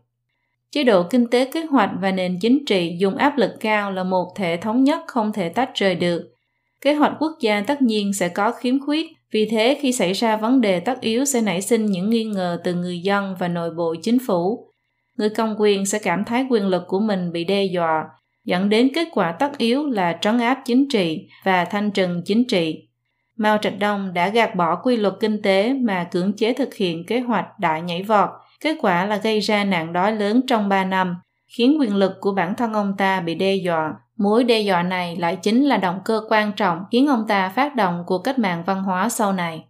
[0.71, 4.03] Chế độ kinh tế kế hoạch và nền chính trị dùng áp lực cao là
[4.03, 6.32] một thể thống nhất không thể tách rời được.
[6.83, 10.37] Kế hoạch quốc gia tất nhiên sẽ có khiếm khuyết, vì thế khi xảy ra
[10.37, 13.69] vấn đề tất yếu sẽ nảy sinh những nghi ngờ từ người dân và nội
[13.77, 14.67] bộ chính phủ.
[15.17, 18.03] Người công quyền sẽ cảm thấy quyền lực của mình bị đe dọa,
[18.45, 22.47] dẫn đến kết quả tất yếu là trấn áp chính trị và thanh trừng chính
[22.47, 22.87] trị.
[23.37, 27.05] Mao Trạch Đông đã gạt bỏ quy luật kinh tế mà cưỡng chế thực hiện
[27.05, 28.29] kế hoạch đại nhảy vọt,
[28.61, 31.15] kết quả là gây ra nạn đói lớn trong 3 năm,
[31.57, 33.93] khiến quyền lực của bản thân ông ta bị đe dọa.
[34.23, 37.75] Mối đe dọa này lại chính là động cơ quan trọng khiến ông ta phát
[37.75, 39.63] động cuộc cách mạng văn hóa sau này.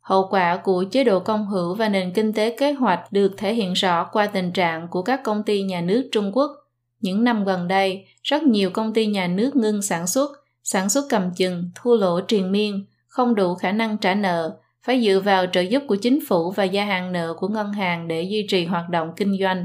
[0.00, 3.54] Hậu quả của chế độ công hữu và nền kinh tế kế hoạch được thể
[3.54, 6.50] hiện rõ qua tình trạng của các công ty nhà nước Trung Quốc
[7.00, 10.30] những năm gần đây, rất nhiều công ty nhà nước ngưng sản xuất,
[10.62, 15.02] sản xuất cầm chừng, thua lỗ triền miên, không đủ khả năng trả nợ, phải
[15.04, 18.22] dựa vào trợ giúp của chính phủ và gia hạn nợ của ngân hàng để
[18.22, 19.64] duy trì hoạt động kinh doanh.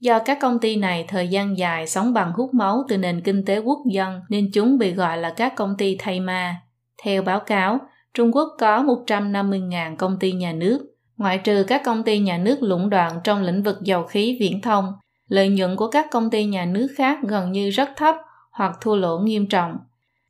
[0.00, 3.44] Do các công ty này thời gian dài sống bằng hút máu từ nền kinh
[3.44, 6.56] tế quốc dân nên chúng bị gọi là các công ty thay ma.
[7.02, 7.78] Theo báo cáo,
[8.14, 10.86] Trung Quốc có 150.000 công ty nhà nước,
[11.16, 14.60] ngoại trừ các công ty nhà nước lũng đoạn trong lĩnh vực dầu khí viễn
[14.60, 14.92] thông
[15.28, 18.16] lợi nhuận của các công ty nhà nước khác gần như rất thấp
[18.52, 19.76] hoặc thua lỗ nghiêm trọng.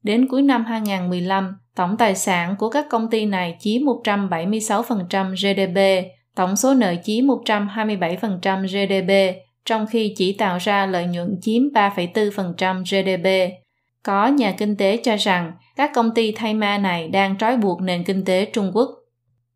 [0.03, 6.09] Đến cuối năm 2015, tổng tài sản của các công ty này chiếm 176% GDP,
[6.35, 9.39] tổng số nợ chiếm 127% GDP,
[9.69, 13.53] trong khi chỉ tạo ra lợi nhuận chiếm 3,4% GDP.
[14.03, 17.81] Có nhà kinh tế cho rằng các công ty thay ma này đang trói buộc
[17.81, 18.89] nền kinh tế Trung Quốc.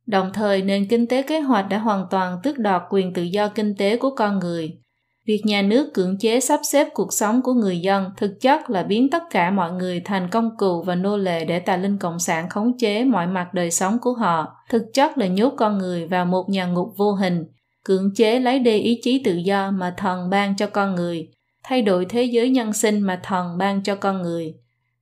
[0.06, 3.48] Đồng thời, nền kinh tế kế hoạch đã hoàn toàn tước đoạt quyền tự do
[3.48, 4.78] kinh tế của con người.
[5.26, 8.82] Việc nhà nước cưỡng chế sắp xếp cuộc sống của người dân thực chất là
[8.82, 12.18] biến tất cả mọi người thành công cụ và nô lệ để tà linh cộng
[12.18, 16.06] sản khống chế mọi mặt đời sống của họ, thực chất là nhốt con người
[16.06, 17.44] vào một nhà ngục vô hình,
[17.84, 21.28] cưỡng chế lấy đi ý chí tự do mà thần ban cho con người,
[21.62, 24.54] thay đổi thế giới nhân sinh mà thần ban cho con người.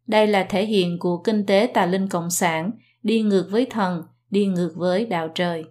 [0.06, 2.70] Đây là thể hiện của kinh tế tà linh cộng sản,
[3.02, 5.64] đi ngược với thần, đi ngược với đạo trời.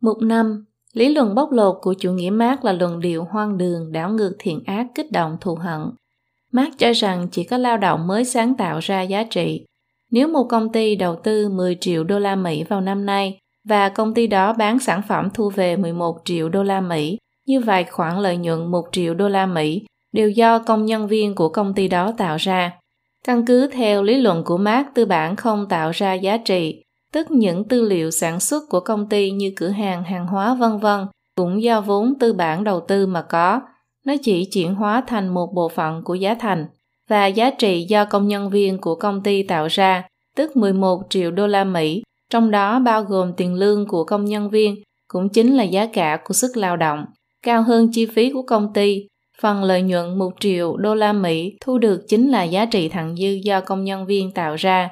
[0.00, 0.64] Mục 5
[0.94, 4.36] Lý luận bóc lột của chủ nghĩa mác là luận điệu hoang đường, đảo ngược
[4.38, 5.80] thiện ác, kích động thù hận.
[6.52, 9.64] Marx cho rằng chỉ có lao động mới sáng tạo ra giá trị.
[10.10, 13.38] Nếu một công ty đầu tư 10 triệu đô la Mỹ vào năm nay
[13.68, 17.60] và công ty đó bán sản phẩm thu về 11 triệu đô la Mỹ, như
[17.60, 21.48] vậy khoản lợi nhuận 1 triệu đô la Mỹ đều do công nhân viên của
[21.48, 22.72] công ty đó tạo ra.
[23.24, 27.30] Căn cứ theo lý luận của Marx, tư bản không tạo ra giá trị, tức
[27.30, 31.06] những tư liệu sản xuất của công ty như cửa hàng, hàng hóa vân vân
[31.36, 33.60] cũng do vốn tư bản đầu tư mà có.
[34.06, 36.66] nó chỉ chuyển hóa thành một bộ phận của giá thành
[37.08, 41.30] và giá trị do công nhân viên của công ty tạo ra, tức 11 triệu
[41.30, 42.02] đô la Mỹ,
[42.34, 44.74] trong đó bao gồm tiền lương của công nhân viên,
[45.08, 47.04] cũng chính là giá cả của sức lao động,
[47.42, 49.06] cao hơn chi phí của công ty.
[49.40, 53.16] Phần lợi nhuận 1 triệu đô la Mỹ thu được chính là giá trị thặng
[53.16, 54.88] dư do công nhân viên tạo ra.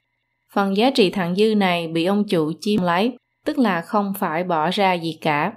[0.55, 3.12] Phần giá trị thặng dư này bị ông chủ chiếm lấy,
[3.47, 5.53] tức là không phải bỏ ra gì cả.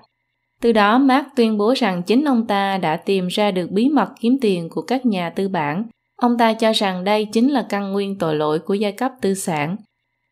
[0.61, 4.09] Từ đó Mark tuyên bố rằng chính ông ta đã tìm ra được bí mật
[4.19, 5.83] kiếm tiền của các nhà tư bản.
[6.15, 9.33] Ông ta cho rằng đây chính là căn nguyên tội lỗi của giai cấp tư
[9.33, 9.75] sản.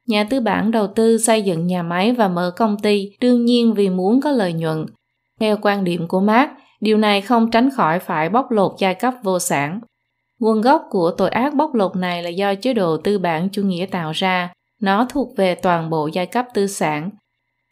[0.07, 3.73] Nhà tư bản đầu tư xây dựng nhà máy và mở công ty đương nhiên
[3.73, 4.85] vì muốn có lợi nhuận.
[5.39, 6.49] Theo quan điểm của Mark,
[6.81, 9.79] điều này không tránh khỏi phải bóc lột giai cấp vô sản.
[10.39, 13.61] Nguồn gốc của tội ác bóc lột này là do chế độ tư bản chủ
[13.61, 17.09] nghĩa tạo ra, nó thuộc về toàn bộ giai cấp tư sản.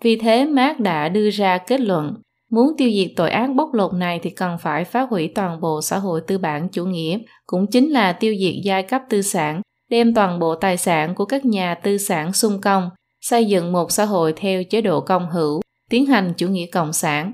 [0.03, 2.13] Vì thế Mark đã đưa ra kết luận
[2.51, 5.81] Muốn tiêu diệt tội ác bóc lột này thì cần phải phá hủy toàn bộ
[5.81, 9.61] xã hội tư bản chủ nghĩa, cũng chính là tiêu diệt giai cấp tư sản,
[9.91, 12.89] đem toàn bộ tài sản của các nhà tư sản xung công,
[13.21, 16.93] xây dựng một xã hội theo chế độ công hữu, tiến hành chủ nghĩa cộng
[16.93, 17.33] sản.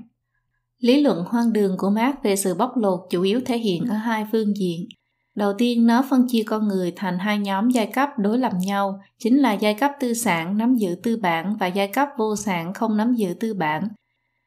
[0.79, 3.95] Lý luận hoang đường của Marx về sự bóc lột chủ yếu thể hiện ở
[3.95, 4.87] hai phương diện.
[5.35, 8.99] Đầu tiên, nó phân chia con người thành hai nhóm giai cấp đối lập nhau,
[9.19, 12.73] chính là giai cấp tư sản nắm giữ tư bản và giai cấp vô sản
[12.73, 13.87] không nắm giữ tư bản,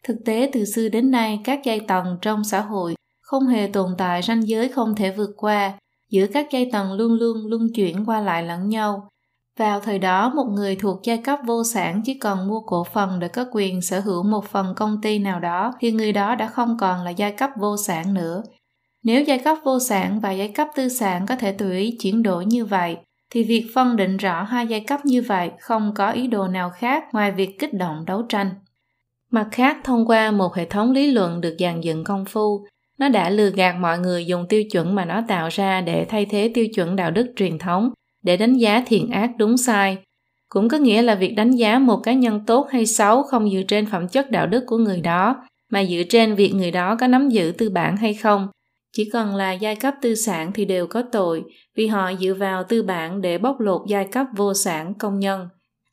[0.04, 3.94] Thực tế từ xưa đến nay các giai tầng trong xã hội không hề tồn
[3.98, 5.72] tại ranh giới không thể vượt qua,
[6.10, 9.08] giữa các giai tầng luôn luôn luân chuyển qua lại lẫn nhau.
[9.58, 13.20] Vào thời đó, một người thuộc giai cấp vô sản chỉ cần mua cổ phần
[13.20, 16.46] để có quyền sở hữu một phần công ty nào đó thì người đó đã
[16.46, 18.42] không còn là giai cấp vô sản nữa.
[19.02, 22.22] Nếu giai cấp vô sản và giai cấp tư sản có thể tùy ý chuyển
[22.22, 22.96] đổi như vậy,
[23.30, 26.70] thì việc phân định rõ hai giai cấp như vậy không có ý đồ nào
[26.70, 28.50] khác ngoài việc kích động đấu tranh.
[29.30, 32.66] Mặt khác, thông qua một hệ thống lý luận được dàn dựng công phu,
[33.00, 36.26] nó đã lừa gạt mọi người dùng tiêu chuẩn mà nó tạo ra để thay
[36.26, 37.90] thế tiêu chuẩn đạo đức truyền thống,
[38.22, 39.98] để đánh giá thiện ác đúng sai.
[40.48, 43.62] Cũng có nghĩa là việc đánh giá một cá nhân tốt hay xấu không dựa
[43.68, 45.36] trên phẩm chất đạo đức của người đó,
[45.70, 48.48] mà dựa trên việc người đó có nắm giữ tư bản hay không.
[48.92, 51.42] Chỉ cần là giai cấp tư sản thì đều có tội,
[51.76, 55.48] vì họ dựa vào tư bản để bóc lột giai cấp vô sản công nhân.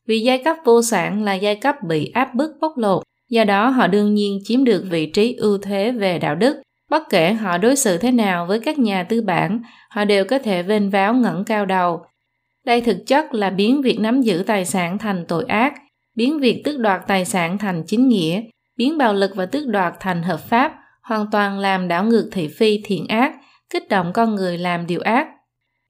[0.06, 3.68] Vì giai cấp vô sản là giai cấp bị áp bức bóc lột, do đó
[3.68, 6.56] họ đương nhiên chiếm được vị trí ưu thế về đạo đức
[6.90, 9.60] bất kể họ đối xử thế nào với các nhà tư bản
[9.90, 12.00] họ đều có thể vênh váo ngẩng cao đầu.
[12.64, 15.74] Đây thực chất là biến việc nắm giữ tài sản thành tội ác
[16.14, 18.42] biến việc tước đoạt tài sản thành chính nghĩa
[18.76, 20.72] biến bạo lực và tước đoạt thành hợp pháp
[21.02, 23.32] hoàn toàn làm đảo ngược thị phi thiện ác
[23.70, 25.28] kích động con người làm điều ác.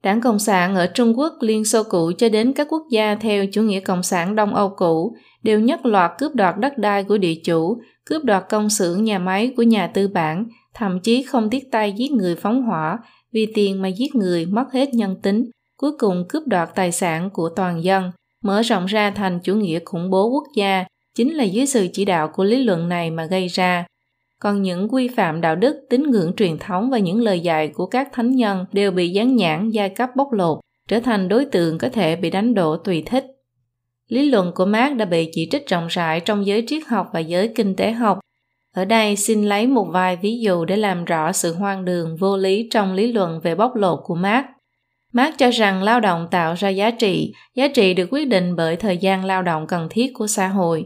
[0.03, 3.45] Đảng Cộng sản ở Trung Quốc, Liên Xô cũ cho đến các quốc gia theo
[3.51, 7.17] chủ nghĩa Cộng sản Đông Âu cũ đều nhất loạt cướp đoạt đất đai của
[7.17, 10.45] địa chủ, cướp đoạt công xưởng nhà máy của nhà tư bản,
[10.79, 12.99] thậm chí không tiếc tay giết người phóng hỏa,
[13.33, 17.29] vì tiền mà giết người mất hết nhân tính, cuối cùng cướp đoạt tài sản
[17.33, 18.11] của toàn dân,
[18.43, 22.05] mở rộng ra thành chủ nghĩa khủng bố quốc gia, chính là dưới sự chỉ
[22.05, 23.85] đạo của lý luận này mà gây ra.
[24.39, 27.85] Còn những quy phạm đạo đức, tín ngưỡng truyền thống và những lời dạy của
[27.85, 31.77] các thánh nhân đều bị dán nhãn giai cấp bóc lột, trở thành đối tượng
[31.77, 33.25] có thể bị đánh đổ tùy thích.
[34.07, 37.19] Lý luận của Marx đã bị chỉ trích rộng rãi trong giới triết học và
[37.19, 38.19] giới kinh tế học.
[38.79, 42.37] Ở đây xin lấy một vài ví dụ để làm rõ sự hoang đường vô
[42.37, 44.45] lý trong lý luận về bóc lột của Marx.
[45.13, 48.75] Marx cho rằng lao động tạo ra giá trị, giá trị được quyết định bởi
[48.75, 50.85] thời gian lao động cần thiết của xã hội.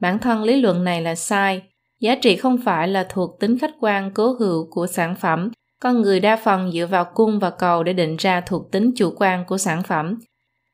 [0.00, 1.62] Bản thân lý luận này là sai.
[2.00, 5.50] Giá trị không phải là thuộc tính khách quan cố hữu của sản phẩm,
[5.80, 9.12] con người đa phần dựa vào cung và cầu để định ra thuộc tính chủ
[9.16, 10.18] quan của sản phẩm,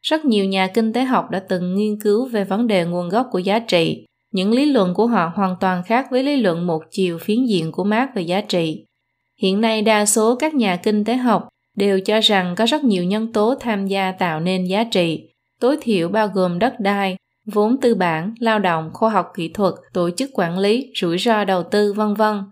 [0.03, 3.27] rất nhiều nhà kinh tế học đã từng nghiên cứu về vấn đề nguồn gốc
[3.33, 4.05] của giá trị.
[4.35, 7.73] Những lý luận của họ hoàn toàn khác với lý luận một chiều phiến diện
[7.73, 8.85] của Marx về giá trị.
[9.43, 13.05] Hiện nay đa số các nhà kinh tế học đều cho rằng có rất nhiều
[13.05, 15.29] nhân tố tham gia tạo nên giá trị,
[15.61, 17.17] tối thiểu bao gồm đất đai,
[17.47, 21.45] vốn tư bản, lao động, khoa học kỹ thuật, tổ chức quản lý, rủi ro
[21.45, 22.43] đầu tư, vân vân.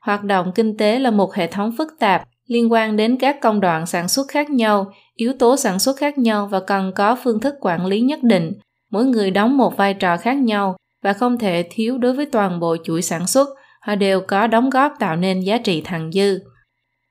[0.00, 3.60] Hoạt động kinh tế là một hệ thống phức tạp liên quan đến các công
[3.60, 7.40] đoạn sản xuất khác nhau, yếu tố sản xuất khác nhau và cần có phương
[7.40, 8.52] thức quản lý nhất định.
[8.90, 12.60] Mỗi người đóng một vai trò khác nhau và không thể thiếu đối với toàn
[12.60, 13.48] bộ chuỗi sản xuất,
[13.80, 16.38] họ đều có đóng góp tạo nên giá trị thặng dư.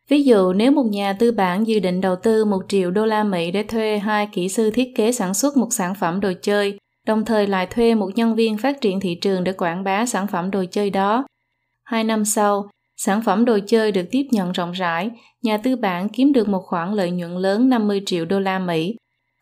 [0.10, 3.24] Ví dụ nếu một nhà tư bản dự định đầu tư 1 triệu đô la
[3.24, 6.78] Mỹ để thuê hai kỹ sư thiết kế sản xuất một sản phẩm đồ chơi,
[7.08, 10.28] đồng thời lại thuê một nhân viên phát triển thị trường để quảng bá sản
[10.28, 11.26] phẩm đồ chơi đó.
[11.86, 12.70] Hai năm sau,
[13.02, 15.12] Sản phẩm đồ chơi được tiếp nhận rộng rãi,
[15.42, 18.96] nhà tư bản kiếm được một khoản lợi nhuận lớn 50 triệu đô la Mỹ.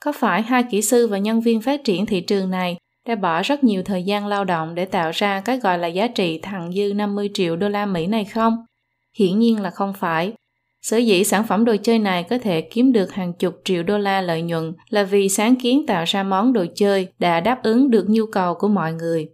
[0.05, 3.41] Có phải hai kỹ sư và nhân viên phát triển thị trường này đã bỏ
[3.41, 6.71] rất nhiều thời gian lao động để tạo ra cái gọi là giá trị thặng
[6.71, 8.53] dư 50 triệu đô la Mỹ này không?
[9.17, 10.33] Hiển nhiên là không phải.
[10.81, 13.97] Sở dĩ sản phẩm đồ chơi này có thể kiếm được hàng chục triệu đô
[13.97, 17.89] la lợi nhuận là vì sáng kiến tạo ra món đồ chơi đã đáp ứng
[17.89, 19.27] được nhu cầu của mọi người.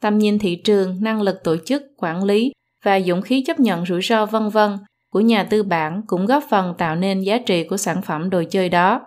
[0.00, 2.52] Tầm nhìn thị trường, năng lực tổ chức, quản lý
[2.84, 4.70] và dũng khí chấp nhận rủi ro vân vân
[5.12, 8.42] của nhà tư bản cũng góp phần tạo nên giá trị của sản phẩm đồ
[8.50, 9.00] chơi đó.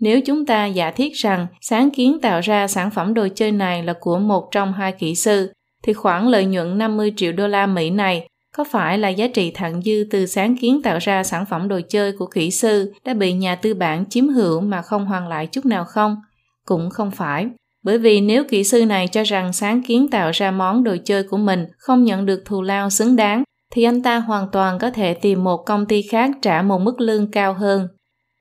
[0.00, 3.82] Nếu chúng ta giả thiết rằng sáng kiến tạo ra sản phẩm đồ chơi này
[3.82, 5.52] là của một trong hai kỹ sư,
[5.82, 9.50] thì khoản lợi nhuận 50 triệu đô la Mỹ này có phải là giá trị
[9.50, 13.14] thặng dư từ sáng kiến tạo ra sản phẩm đồ chơi của kỹ sư đã
[13.14, 16.16] bị nhà tư bản chiếm hữu mà không hoàn lại chút nào không?
[16.66, 17.46] Cũng không phải.
[17.84, 21.22] Bởi vì nếu kỹ sư này cho rằng sáng kiến tạo ra món đồ chơi
[21.22, 23.42] của mình không nhận được thù lao xứng đáng,
[23.72, 27.00] thì anh ta hoàn toàn có thể tìm một công ty khác trả một mức
[27.00, 27.88] lương cao hơn.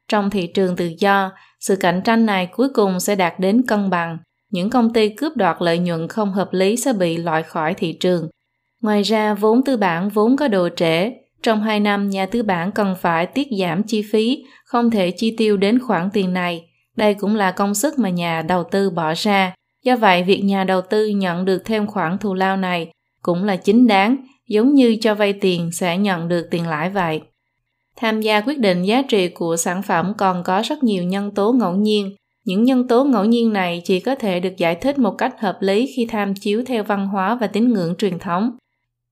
[0.08, 3.90] Trong thị trường tự do, sự cạnh tranh này cuối cùng sẽ đạt đến cân
[3.90, 4.18] bằng.
[4.52, 7.98] Những công ty cướp đoạt lợi nhuận không hợp lý sẽ bị loại khỏi thị
[8.00, 8.30] trường.
[8.82, 11.12] Ngoài ra, vốn tư bản vốn có độ trễ.
[11.44, 15.36] Trong 2 năm, nhà tư bản cần phải tiết giảm chi phí, không thể chi
[15.38, 16.70] tiêu đến khoản tiền này.
[16.96, 19.54] Đây cũng là công sức mà nhà đầu tư bỏ ra.
[19.84, 22.92] Do vậy, việc nhà đầu tư nhận được thêm khoản thù lao này
[23.22, 24.18] cũng là chính đáng,
[24.48, 27.22] giống như cho vay tiền sẽ nhận được tiền lãi vậy.
[27.96, 31.54] Tham gia quyết định giá trị của sản phẩm còn có rất nhiều nhân tố
[31.54, 32.16] ngẫu nhiên.
[32.46, 35.58] Những nhân tố ngẫu nhiên này chỉ có thể được giải thích một cách hợp
[35.60, 38.52] lý khi tham chiếu theo văn hóa và tín ngưỡng truyền thống.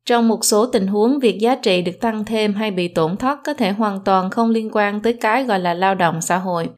[0.06, 3.40] Trong một số tình huống, việc giá trị được tăng thêm hay bị tổn thất
[3.44, 6.70] có thể hoàn toàn không liên quan tới cái gọi là lao động xã hội.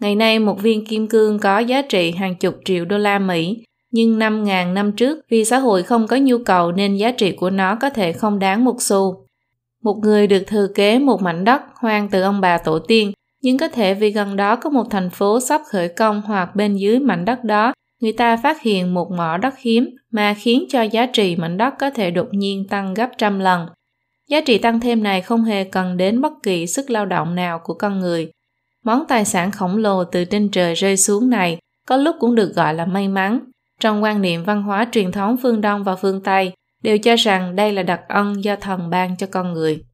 [0.00, 3.64] Ngày nay, một viên kim cương có giá trị hàng chục triệu đô la Mỹ,
[3.90, 7.50] nhưng 5.000 năm trước, vì xã hội không có nhu cầu nên giá trị của
[7.50, 9.26] nó có thể không đáng một xu.
[9.82, 13.58] Một người được thừa kế một mảnh đất hoang từ ông bà tổ tiên, nhưng
[13.58, 16.98] có thể vì gần đó có một thành phố sắp khởi công hoặc bên dưới
[16.98, 21.06] mảnh đất đó, người ta phát hiện một mỏ đất hiếm mà khiến cho giá
[21.06, 23.66] trị mảnh đất có thể đột nhiên tăng gấp trăm lần.
[24.28, 27.60] Giá trị tăng thêm này không hề cần đến bất kỳ sức lao động nào
[27.64, 28.30] của con người.
[28.84, 32.54] Món tài sản khổng lồ từ trên trời rơi xuống này có lúc cũng được
[32.54, 33.40] gọi là may mắn.
[33.80, 36.52] Trong quan niệm văn hóa truyền thống phương Đông và phương Tây,
[36.82, 39.84] đều cho rằng đây là đặc ân do thần ban cho con người.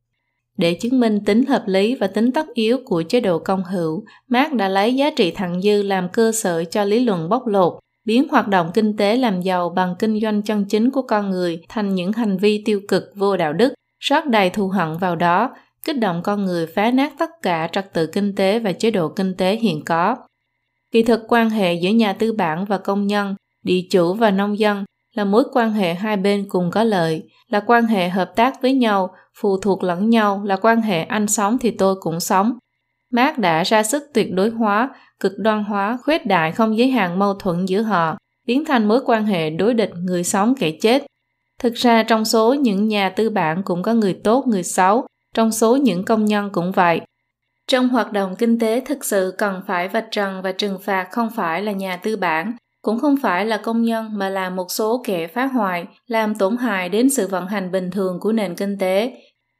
[0.56, 4.04] Để chứng minh tính hợp lý và tính tất yếu của chế độ công hữu,
[4.28, 7.78] Marx đã lấy giá trị thặng dư làm cơ sở cho lý luận bóc lột,
[8.04, 11.62] biến hoạt động kinh tế làm giàu bằng kinh doanh chân chính của con người
[11.68, 15.50] thành những hành vi tiêu cực vô đạo đức, rót đầy thù hận vào đó,
[15.84, 19.08] kích động con người phá nát tất cả trật tự kinh tế và chế độ
[19.08, 20.16] kinh tế hiện có.
[20.90, 23.34] Kỳ thực quan hệ giữa nhà tư bản và công nhân,
[23.64, 24.84] địa chủ và nông dân
[25.18, 28.74] là mối quan hệ hai bên cùng có lợi, là quan hệ hợp tác với
[28.74, 32.58] nhau, phụ thuộc lẫn nhau, là quan hệ anh sống thì tôi cũng sống.
[33.12, 34.90] Marx đã ra sức tuyệt đối hóa,
[35.20, 38.16] cực đoan hóa, khuếch đại không giới hạn mâu thuẫn giữa họ,
[38.46, 41.06] biến thành mối quan hệ đối địch người sống kẻ chết.
[41.58, 45.52] Thực ra trong số những nhà tư bản cũng có người tốt, người xấu, trong
[45.52, 47.00] số những công nhân cũng vậy.
[47.68, 51.30] Trong hoạt động kinh tế thực sự cần phải vạch trần và trừng phạt không
[51.36, 52.52] phải là nhà tư bản,
[52.88, 56.56] cũng không phải là công nhân mà là một số kẻ phá hoại, làm tổn
[56.56, 59.12] hại đến sự vận hành bình thường của nền kinh tế.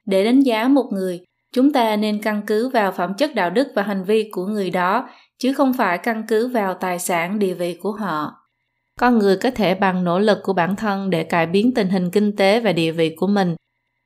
[0.07, 1.21] Để đánh giá một người,
[1.53, 4.71] chúng ta nên căn cứ vào phẩm chất đạo đức và hành vi của người
[4.71, 8.33] đó, chứ không phải căn cứ vào tài sản địa vị của họ.
[8.99, 12.11] Con người có thể bằng nỗ lực của bản thân để cải biến tình hình
[12.11, 13.57] kinh tế và địa vị của mình.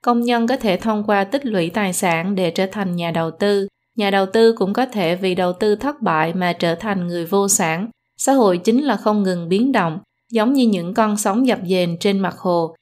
[0.04, 3.30] Công nhân có thể thông qua tích lũy tài sản để trở thành nhà đầu
[3.30, 3.68] tư.
[3.96, 7.26] Nhà đầu tư cũng có thể vì đầu tư thất bại mà trở thành người
[7.26, 7.88] vô sản,
[8.24, 9.98] Xã hội chính là không ngừng biến động,
[10.30, 12.74] giống như những con sóng dập dềnh trên mặt hồ.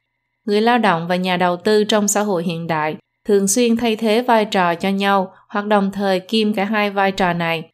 [0.46, 2.96] Người lao động và nhà đầu tư trong xã hội hiện đại
[3.28, 7.12] thường xuyên thay thế vai trò cho nhau hoặc đồng thời kiêm cả hai vai
[7.12, 7.70] trò này.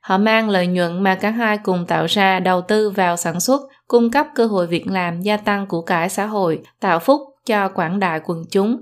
[0.00, 3.62] Họ mang lợi nhuận mà cả hai cùng tạo ra đầu tư vào sản xuất,
[3.88, 7.68] cung cấp cơ hội việc làm gia tăng của cải xã hội, tạo phúc cho
[7.68, 8.80] quảng đại quần chúng.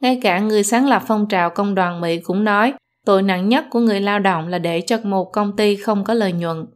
[0.00, 2.72] Ngay cả người sáng lập phong trào công đoàn Mỹ cũng nói,
[3.06, 6.14] tội nặng nhất của người lao động là để cho một công ty không có
[6.14, 6.66] lợi nhuận.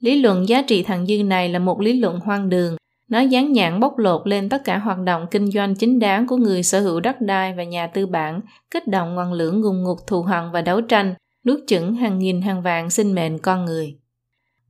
[0.00, 2.76] Lý luận giá trị thặng dư này là một lý luận hoang đường.
[3.08, 6.36] Nó dán nhãn bóc lột lên tất cả hoạt động kinh doanh chính đáng của
[6.36, 8.40] người sở hữu đất đai và nhà tư bản,
[8.70, 11.14] kích động ngọn lửa ngùng ngục thù hận và đấu tranh,
[11.46, 13.98] nuốt chửng hàng nghìn hàng vạn sinh mệnh con người.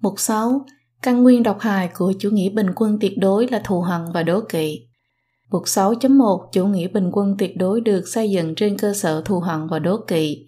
[0.00, 0.66] Mục 6.
[1.02, 4.22] Căn nguyên độc hại của chủ nghĩa bình quân tuyệt đối là thù hận và
[4.22, 4.86] đố kỵ.
[5.50, 9.40] Mục 6.1 Chủ nghĩa bình quân tuyệt đối được xây dựng trên cơ sở thù
[9.40, 10.46] hận và đố kỵ.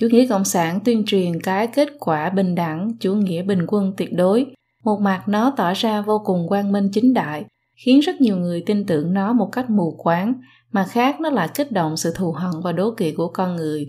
[0.00, 3.92] Chủ nghĩa cộng sản tuyên truyền cái kết quả bình đẳng, chủ nghĩa bình quân
[3.96, 4.46] tuyệt đối.
[4.84, 7.44] Một mặt nó tỏ ra vô cùng quang minh chính đại,
[7.84, 10.34] khiến rất nhiều người tin tưởng nó một cách mù quáng,
[10.72, 13.86] mà khác nó lại kích động sự thù hận và đố kỵ của con người.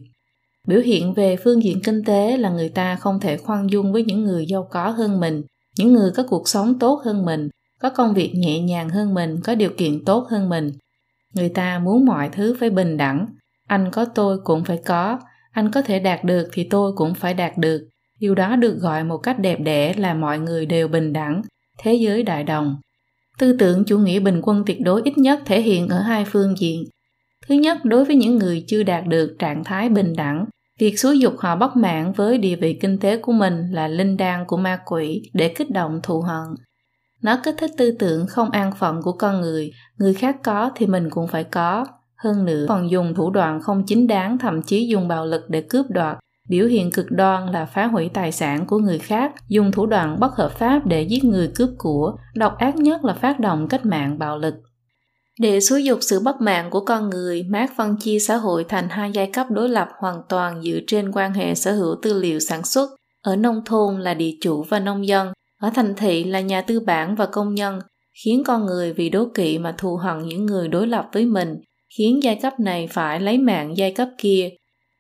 [0.68, 4.04] Biểu hiện về phương diện kinh tế là người ta không thể khoan dung với
[4.04, 5.42] những người giàu có hơn mình,
[5.78, 7.50] những người có cuộc sống tốt hơn mình,
[7.82, 10.72] có công việc nhẹ nhàng hơn mình, có điều kiện tốt hơn mình.
[11.34, 13.26] Người ta muốn mọi thứ phải bình đẳng,
[13.68, 15.20] anh có tôi cũng phải có
[15.52, 17.88] anh có thể đạt được thì tôi cũng phải đạt được.
[18.20, 21.42] Điều đó được gọi một cách đẹp đẽ là mọi người đều bình đẳng,
[21.80, 22.76] thế giới đại đồng.
[23.40, 26.56] Tư tưởng chủ nghĩa bình quân tuyệt đối ít nhất thể hiện ở hai phương
[26.58, 26.84] diện.
[27.48, 30.46] Thứ nhất, đối với những người chưa đạt được trạng thái bình đẳng,
[30.80, 34.18] việc xúi dục họ bất mãn với địa vị kinh tế của mình là linh
[34.18, 36.46] đan của ma quỷ để kích động thù hận.
[37.22, 40.86] Nó kích thích tư tưởng không an phận của con người người khác có thì
[40.86, 41.86] mình cũng phải có
[42.24, 45.62] hơn nữa còn dùng thủ đoạn không chính đáng thậm chí dùng bạo lực để
[45.62, 46.18] cướp đoạt.
[46.50, 50.20] Biểu hiện cực đoan là phá hủy tài sản của người khác dùng thủ đoạn
[50.20, 53.86] bất hợp pháp để giết người cướp của độc ác nhất là phát động cách
[53.86, 54.56] mạng bạo lực.
[55.40, 58.90] Để xúi dục sự bất mạng của con người, Marx phân chia xã hội thành
[58.90, 62.40] hai giai cấp đối lập hoàn toàn dựa trên quan hệ sở hữu tư liệu
[62.40, 62.90] sản xuất.
[63.22, 66.80] Ở nông thôn là địa chủ và nông dân, ở thành thị là nhà tư
[66.80, 67.80] bản và công nhân,
[68.24, 71.56] khiến con người vì đố kỵ mà thù hận những người đối lập với mình,
[71.98, 74.50] khiến giai cấp này phải lấy mạng giai cấp kia.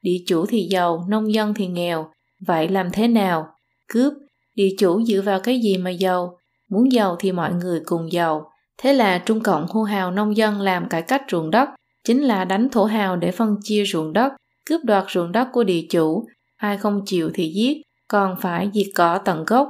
[0.02, 2.12] Địa chủ thì giàu, nông dân thì nghèo.
[2.48, 3.48] Vậy làm thế nào?
[3.88, 4.14] Cướp.
[4.56, 6.38] Địa chủ dựa vào cái gì mà giàu?
[6.70, 8.52] Muốn giàu thì mọi người cùng giàu.
[8.78, 11.70] Thế là Trung Cộng hô hào nông dân làm cải cách ruộng đất,
[12.04, 14.34] chính là đánh thổ hào để phân chia ruộng đất,
[14.66, 16.26] cướp đoạt ruộng đất của địa chủ,
[16.58, 19.70] ai không chịu thì giết, còn phải diệt cỏ tận gốc.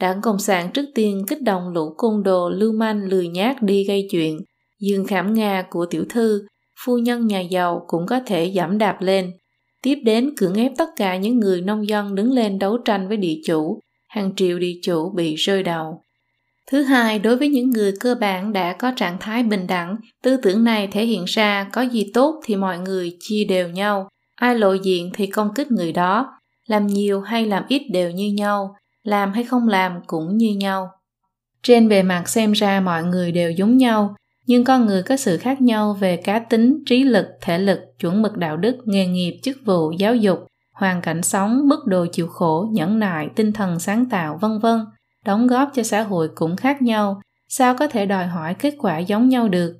[0.00, 3.84] Đảng Cộng sản trước tiên kích động lũ côn đồ lưu manh lười nhát đi
[3.84, 4.38] gây chuyện,
[4.80, 6.46] dương khảm Nga của tiểu thư,
[6.84, 9.32] phu nhân nhà giàu cũng có thể giảm đạp lên.
[9.82, 13.16] Tiếp đến cưỡng ép tất cả những người nông dân đứng lên đấu tranh với
[13.16, 16.00] địa chủ, hàng triệu địa chủ bị rơi đầu.
[16.70, 20.36] Thứ hai, đối với những người cơ bản đã có trạng thái bình đẳng, tư
[20.42, 24.58] tưởng này thể hiện ra có gì tốt thì mọi người chia đều nhau, ai
[24.58, 28.74] lộ diện thì công kích người đó, làm nhiều hay làm ít đều như nhau,
[29.02, 30.88] làm hay không làm cũng như nhau.
[31.62, 34.14] Trên bề mặt xem ra mọi người đều giống nhau,
[34.46, 38.22] nhưng con người có sự khác nhau về cá tính, trí lực, thể lực, chuẩn
[38.22, 40.38] mực đạo đức, nghề nghiệp, chức vụ, giáo dục,
[40.72, 44.80] hoàn cảnh sống, mức độ chịu khổ, nhẫn nại, tinh thần sáng tạo, vân vân.
[45.24, 47.20] Đóng góp cho xã hội cũng khác nhau.
[47.48, 49.76] Sao có thể đòi hỏi kết quả giống nhau được?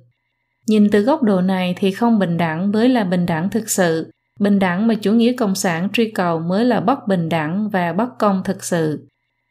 [0.67, 4.11] Nhìn từ góc độ này thì không bình đẳng mới là bình đẳng thực sự.
[4.39, 7.93] Bình đẳng mà chủ nghĩa cộng sản truy cầu mới là bất bình đẳng và
[7.93, 9.07] bất công thực sự.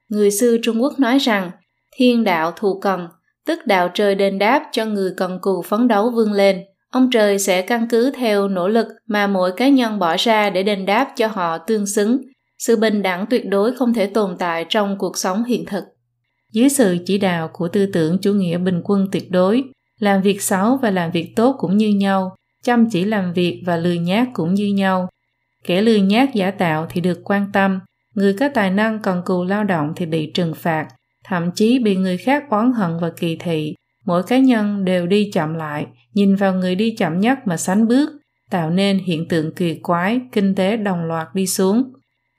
[0.09, 1.51] Người xưa trung quốc nói rằng
[1.97, 3.09] thiên đạo thù cần
[3.47, 6.65] tức đạo trời đền đáp cho người cần cù phấn đấu vươn lên.
[6.91, 10.63] Ông trời sẽ căn cứ theo nỗ lực mà mỗi cá nhân bỏ ra để
[10.63, 12.19] đền đáp cho họ tương xứng.
[12.59, 15.85] Sự bình đẳng tuyệt đối không thể tồn tại trong cuộc sống hiện thực.
[16.53, 19.65] Dưới sự chỉ đạo của tư tưởng chủ nghĩa bình quân tuyệt đối,
[20.01, 23.77] làm việc xấu và làm việc tốt cũng như nhau, chăm chỉ làm việc và
[23.77, 25.09] lười nhác cũng như nhau.
[25.65, 27.81] Kẻ lười nhác giả tạo thì được quan tâm,
[28.15, 30.89] người có tài năng cần cù lao động thì bị trừng phạt
[31.25, 33.75] thậm chí bị người khác oán hận và kỳ thị.
[34.07, 37.89] Mỗi cá nhân đều đi chậm lại, nhìn vào người đi chậm nhất mà sánh
[37.89, 38.11] bước,
[38.51, 41.93] tạo nên hiện tượng kỳ quái, kinh tế đồng loạt đi xuống.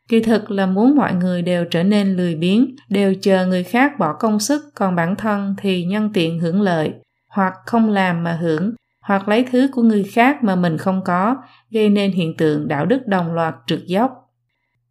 [0.09, 3.99] Kỳ thực là muốn mọi người đều trở nên lười biếng, đều chờ người khác
[3.99, 6.93] bỏ công sức, còn bản thân thì nhân tiện hưởng lợi,
[7.29, 11.35] hoặc không làm mà hưởng, hoặc lấy thứ của người khác mà mình không có,
[11.71, 14.11] gây nên hiện tượng đạo đức đồng loạt trượt dốc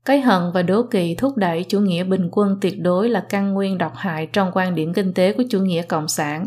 [0.05, 3.52] cái hận và đố kỵ thúc đẩy chủ nghĩa bình quân tuyệt đối là căn
[3.52, 6.47] nguyên độc hại trong quan điểm kinh tế của chủ nghĩa cộng sản.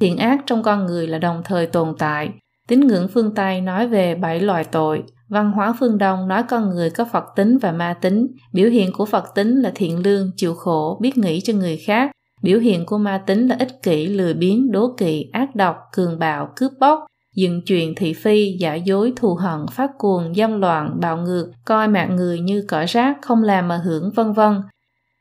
[0.00, 2.30] Thiện ác trong con người là đồng thời tồn tại.
[2.68, 5.02] Tín ngưỡng phương tây nói về bảy loại tội.
[5.28, 8.92] Văn hóa phương Đông nói con người có Phật tính và ma tính, biểu hiện
[8.92, 12.10] của Phật tính là thiện lương, chịu khổ, biết nghĩ cho người khác,
[12.42, 16.18] biểu hiện của ma tính là ích kỷ, lười biếng, đố kỵ, ác độc, cường
[16.18, 21.00] bạo, cướp bóc, dựng chuyện thị phi, giả dối, thù hận, phát cuồng, dâm loạn,
[21.00, 24.62] bạo ngược, coi mạng người như cỏ rác, không làm mà hưởng vân vân.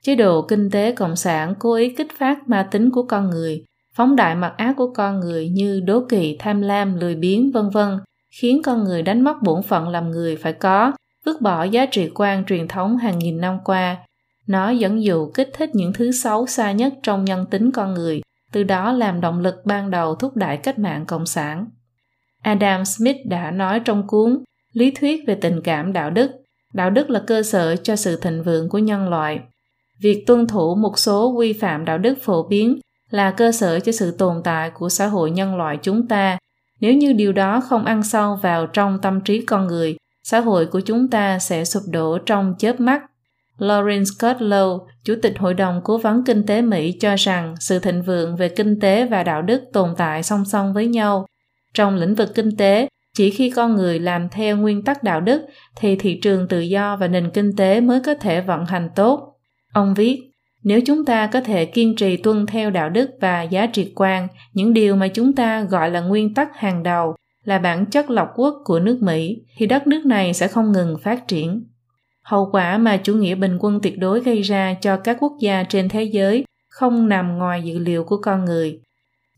[0.03, 3.63] Chế độ kinh tế cộng sản cố ý kích phát ma tính của con người,
[3.95, 7.69] phóng đại mặt ác của con người như đố kỵ, tham lam, lười biếng vân
[7.69, 7.99] vân
[8.41, 10.91] khiến con người đánh mất bổn phận làm người phải có,
[11.25, 13.97] vứt bỏ giá trị quan truyền thống hàng nghìn năm qua.
[14.47, 18.21] Nó dẫn dụ kích thích những thứ xấu xa nhất trong nhân tính con người,
[18.51, 21.65] từ đó làm động lực ban đầu thúc đẩy cách mạng cộng sản.
[22.41, 24.43] Adam Smith đã nói trong cuốn
[24.73, 26.31] Lý thuyết về tình cảm đạo đức,
[26.73, 29.39] đạo đức là cơ sở cho sự thịnh vượng của nhân loại.
[30.01, 33.91] Việc tuân thủ một số quy phạm đạo đức phổ biến là cơ sở cho
[33.91, 36.37] sự tồn tại của xã hội nhân loại chúng ta
[36.81, 40.65] nếu như điều đó không ăn sâu vào trong tâm trí con người, xã hội
[40.65, 43.01] của chúng ta sẽ sụp đổ trong chớp mắt.
[43.57, 48.01] Lawrence Kudlow, Chủ tịch Hội đồng Cố vấn Kinh tế Mỹ cho rằng sự thịnh
[48.01, 51.25] vượng về kinh tế và đạo đức tồn tại song song với nhau.
[51.73, 55.41] Trong lĩnh vực kinh tế, chỉ khi con người làm theo nguyên tắc đạo đức
[55.75, 59.35] thì thị trường tự do và nền kinh tế mới có thể vận hành tốt.
[59.73, 60.21] Ông viết,
[60.63, 64.27] nếu chúng ta có thể kiên trì tuân theo đạo đức và giá trị quan
[64.53, 68.27] những điều mà chúng ta gọi là nguyên tắc hàng đầu là bản chất lọc
[68.35, 71.63] quốc của nước Mỹ thì đất nước này sẽ không ngừng phát triển.
[72.23, 75.63] Hậu quả mà chủ nghĩa bình quân tuyệt đối gây ra cho các quốc gia
[75.63, 78.79] trên thế giới không nằm ngoài dự liệu của con người.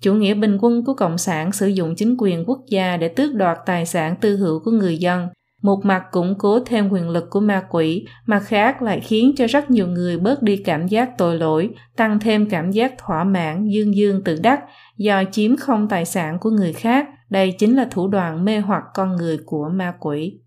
[0.04, 3.34] Chủ nghĩa bình quân của Cộng sản sử dụng chính quyền quốc gia để tước
[3.34, 5.28] đoạt tài sản tư hữu của người dân,
[5.62, 9.48] một mặt củng cố thêm quyền lực của ma quỷ, mặt khác lại khiến cho
[9.48, 13.68] rất nhiều người bớt đi cảm giác tội lỗi, tăng thêm cảm giác thỏa mãn,
[13.68, 14.60] dương dương tự đắc
[14.98, 17.08] do chiếm không tài sản của người khác.
[17.30, 20.40] Đây chính là thủ đoạn mê hoặc con người của ma quỷ.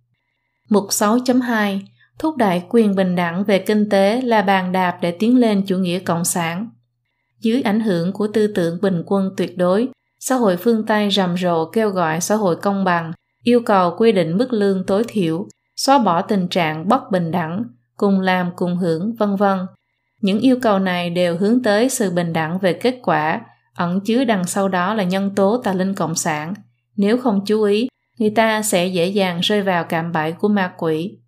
[0.70, 1.80] Mục 6.2
[2.18, 5.78] Thúc đẩy quyền bình đẳng về kinh tế là bàn đạp để tiến lên chủ
[5.78, 6.68] nghĩa cộng sản.
[7.40, 9.88] Dưới ảnh hưởng của tư tưởng bình quân tuyệt đối,
[10.20, 14.12] xã hội phương Tây rầm rộ kêu gọi xã hội công bằng, yêu cầu quy
[14.12, 15.46] định mức lương tối thiểu,
[15.76, 17.64] xóa bỏ tình trạng bất bình đẳng,
[17.96, 19.58] cùng làm cùng hưởng, vân vân.
[20.20, 23.40] Những yêu cầu này đều hướng tới sự bình đẳng về kết quả,
[23.74, 26.54] ẩn chứa đằng sau đó là nhân tố tà linh cộng sản.
[26.96, 27.88] Nếu không chú ý,
[28.18, 31.18] người ta sẽ dễ dàng rơi vào cạm bẫy của ma quỷ.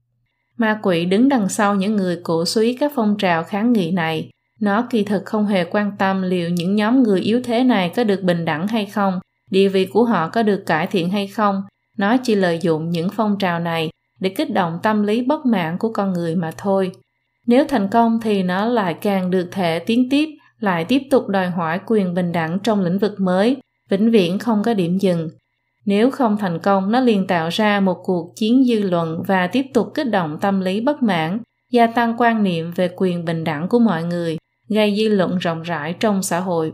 [0.57, 4.31] Ma quỷ đứng đằng sau những người cổ suý các phong trào kháng nghị này.
[4.61, 8.05] Nó kỳ thực không hề quan tâm liệu những nhóm người yếu thế này có
[8.05, 9.21] được bình đẳng hay không,
[9.51, 11.63] địa vị của họ có được cải thiện hay không.
[11.99, 13.91] Nó chỉ lợi dụng những phong trào này
[14.21, 16.93] để kích động tâm lý bất mãn của con người mà thôi.
[17.47, 20.29] Nếu thành công thì nó lại càng được thể tiến tiếp,
[20.61, 23.57] lại tiếp tục đòi hỏi quyền bình đẳng trong lĩnh vực mới,
[23.91, 25.29] vĩnh viễn không có điểm dừng.
[25.87, 29.67] Nếu không thành công, nó liền tạo ra một cuộc chiến dư luận và tiếp
[29.75, 31.39] tục kích động tâm lý bất mãn,
[31.71, 34.37] gia tăng quan niệm về quyền bình đẳng của mọi người,
[34.69, 36.73] gây dư luận rộng rãi trong xã hội.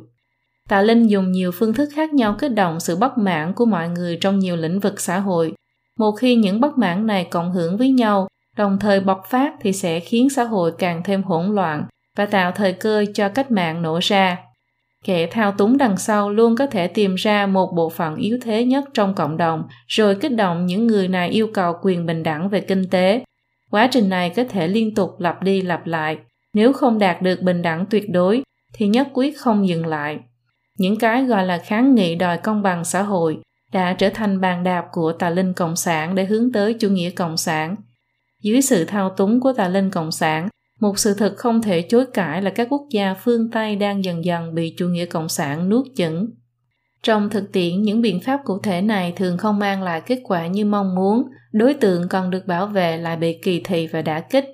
[0.68, 3.88] Tạ Linh dùng nhiều phương thức khác nhau kích động sự bất mãn của mọi
[3.88, 5.52] người trong nhiều lĩnh vực xã hội.
[5.98, 9.72] Một khi những bất mãn này cộng hưởng với nhau, đồng thời bộc phát thì
[9.72, 11.84] sẽ khiến xã hội càng thêm hỗn loạn
[12.16, 14.38] và tạo thời cơ cho cách mạng nổ ra.
[15.04, 18.64] Kẻ thao túng đằng sau luôn có thể tìm ra một bộ phận yếu thế
[18.64, 22.48] nhất trong cộng đồng, rồi kích động những người này yêu cầu quyền bình đẳng
[22.48, 23.24] về kinh tế.
[23.70, 26.18] Quá trình này có thể liên tục lặp đi lặp lại.
[26.54, 30.18] Nếu không đạt được bình đẳng tuyệt đối, thì nhất quyết không dừng lại.
[30.78, 33.38] Những cái gọi là kháng nghị đòi công bằng xã hội
[33.72, 37.10] đã trở thành bàn đạp của tà linh cộng sản để hướng tới chủ nghĩa
[37.10, 37.76] cộng sản.
[38.42, 40.48] Dưới sự thao túng của tà linh cộng sản,
[40.80, 44.24] một sự thật không thể chối cãi là các quốc gia phương Tây đang dần
[44.24, 46.26] dần bị chủ nghĩa cộng sản nuốt chửng.
[47.02, 50.46] Trong thực tiễn, những biện pháp cụ thể này thường không mang lại kết quả
[50.46, 51.22] như mong muốn,
[51.52, 54.44] đối tượng còn được bảo vệ lại bị kỳ thị và đả kích.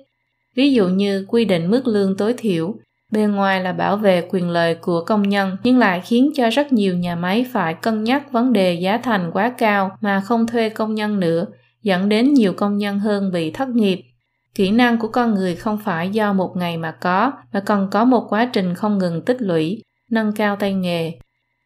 [0.61, 2.75] Ví dụ như quy định mức lương tối thiểu,
[3.11, 6.73] bên ngoài là bảo vệ quyền lợi của công nhân nhưng lại khiến cho rất
[6.73, 10.69] nhiều nhà máy phải cân nhắc vấn đề giá thành quá cao mà không thuê
[10.69, 11.45] công nhân nữa,
[11.83, 14.01] dẫn đến nhiều công nhân hơn bị thất nghiệp.
[14.55, 18.05] Kỹ năng của con người không phải do một ngày mà có mà cần có
[18.05, 21.11] một quá trình không ngừng tích lũy nâng cao tay nghề.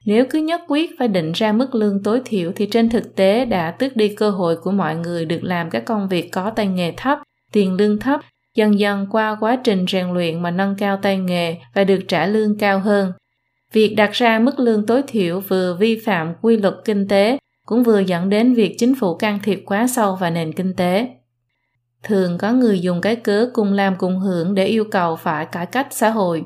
[0.06, 3.46] Nếu cứ nhất quyết phải định ra mức lương tối thiểu thì trên thực tế
[3.46, 6.68] đã tước đi cơ hội của mọi người được làm các công việc có tay
[6.68, 7.20] nghề thấp
[7.52, 8.22] tiền lương thấp
[8.56, 12.28] dần dần qua quá trình rèn luyện mà nâng cao tay nghề và được trả
[12.28, 13.12] lương cao hơn
[13.74, 17.84] việc đặt ra mức lương tối thiểu vừa vi phạm quy luật kinh tế cũng
[17.84, 21.08] vừa dẫn đến việc chính phủ can thiệp quá sâu vào nền kinh tế
[22.06, 25.66] thường có người dùng cái cớ cùng làm cùng hưởng để yêu cầu phải cải
[25.66, 26.44] cách xã hội.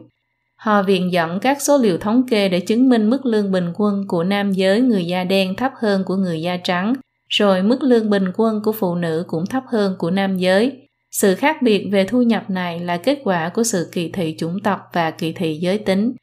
[0.56, 4.07] Họ viện dẫn các số liệu thống kê để chứng minh mức lương bình quân
[4.07, 6.94] của nam giới người da đen thấp hơn của người da trắng,
[7.30, 10.89] rồi mức lương bình quân của phụ nữ cũng thấp hơn của nam giới.
[11.11, 14.60] Sự khác biệt về thu nhập này là kết quả của sự kỳ thị chủng
[14.64, 16.14] tộc và kỳ thị giới tính.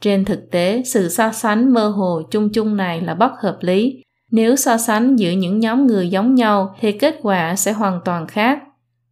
[0.00, 4.02] Trên thực tế, sự so sánh mơ hồ chung chung này là bất hợp lý.
[4.30, 8.26] Nếu so sánh giữa những nhóm người giống nhau thì kết quả sẽ hoàn toàn
[8.26, 8.58] khác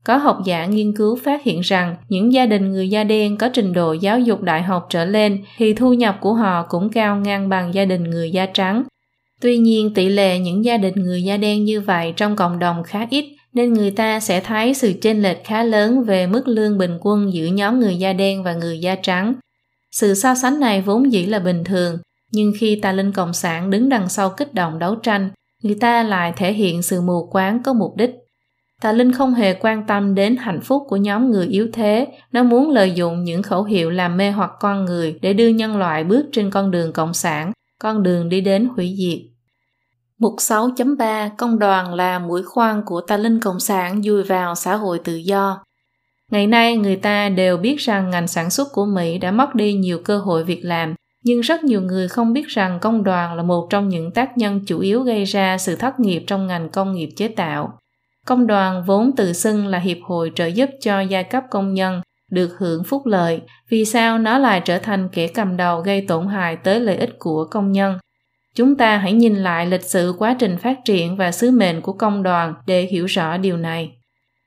[0.04, 3.48] có học giả nghiên cứu phát hiện rằng những gia đình người da đen có
[3.48, 7.16] trình độ giáo dục đại học trở lên thì thu nhập của họ cũng cao
[7.16, 8.82] ngang bằng gia đình người da trắng.
[9.40, 12.82] Tuy nhiên tỷ lệ những gia đình người da đen như vậy trong cộng đồng
[12.82, 16.78] khá ít nên người ta sẽ thấy sự chênh lệch khá lớn về mức lương
[16.78, 19.34] bình quân giữa nhóm người da đen và người da trắng.
[19.90, 21.98] Sự so sánh này vốn dĩ là bình thường,
[22.32, 25.30] nhưng khi tà linh cộng sản đứng đằng sau kích động đấu tranh,
[25.62, 28.10] người ta lại thể hiện sự mù quáng có mục đích
[28.82, 32.42] Tà Linh không hề quan tâm đến hạnh phúc của nhóm người yếu thế, nó
[32.42, 36.04] muốn lợi dụng những khẩu hiệu làm mê hoặc con người để đưa nhân loại
[36.04, 39.31] bước trên con đường cộng sản, con đường đi đến hủy diệt.
[40.23, 44.77] Mục 6.3 Công đoàn là mũi khoan của tà linh cộng sản dùi vào xã
[44.77, 45.65] hội tự do.
[46.31, 49.73] Ngày nay người ta đều biết rằng ngành sản xuất của Mỹ đã mất đi
[49.73, 50.94] nhiều cơ hội việc làm,
[51.24, 54.61] nhưng rất nhiều người không biết rằng công đoàn là một trong những tác nhân
[54.66, 57.78] chủ yếu gây ra sự thất nghiệp trong ngành công nghiệp chế tạo.
[58.27, 62.01] Công đoàn vốn tự xưng là hiệp hội trợ giúp cho giai cấp công nhân
[62.31, 63.40] được hưởng phúc lợi,
[63.70, 67.19] vì sao nó lại trở thành kẻ cầm đầu gây tổn hại tới lợi ích
[67.19, 67.99] của công nhân?
[68.54, 71.92] Chúng ta hãy nhìn lại lịch sử quá trình phát triển và sứ mệnh của
[71.92, 73.92] công đoàn để hiểu rõ điều này.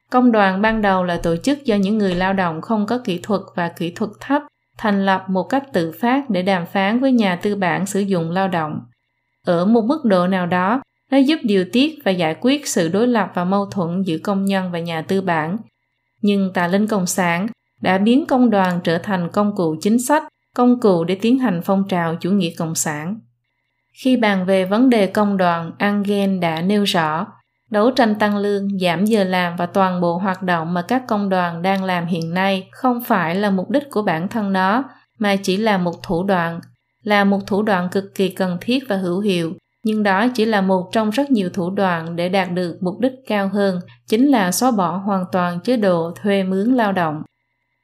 [0.10, 3.20] Công đoàn ban đầu là tổ chức do những người lao động không có kỹ
[3.24, 4.42] thuật và kỹ thuật thấp,
[4.78, 8.32] thành lập một cách tự phát để đàm phán với nhà tư bản sử dụng
[8.32, 8.80] lao động.
[9.46, 13.08] Ở một mức độ nào đó, nó giúp điều tiết và giải quyết sự đối
[13.08, 15.58] lập và mâu thuẫn giữa công nhân và nhà tư bản.
[16.22, 17.48] Nhưng tà linh cộng sản
[17.82, 20.24] đã biến công đoàn trở thành công cụ chính sách,
[20.56, 23.20] công cụ để tiến hành phong trào chủ nghĩa cộng sản
[24.04, 27.28] khi bàn về vấn đề công đoàn engel đã nêu rõ,
[27.72, 31.30] đấu tranh tăng lương, giảm giờ làm và toàn bộ hoạt động mà các công
[31.30, 34.84] đoàn đang làm hiện nay không phải là mục đích của bản thân nó,
[35.20, 36.60] mà chỉ là một thủ đoạn,
[37.04, 39.54] là một thủ đoạn cực kỳ cần thiết và hữu hiệu.
[39.84, 43.14] Nhưng đó chỉ là một trong rất nhiều thủ đoạn để đạt được mục đích
[43.28, 47.22] cao hơn, chính là xóa bỏ hoàn toàn chế độ thuê mướn lao động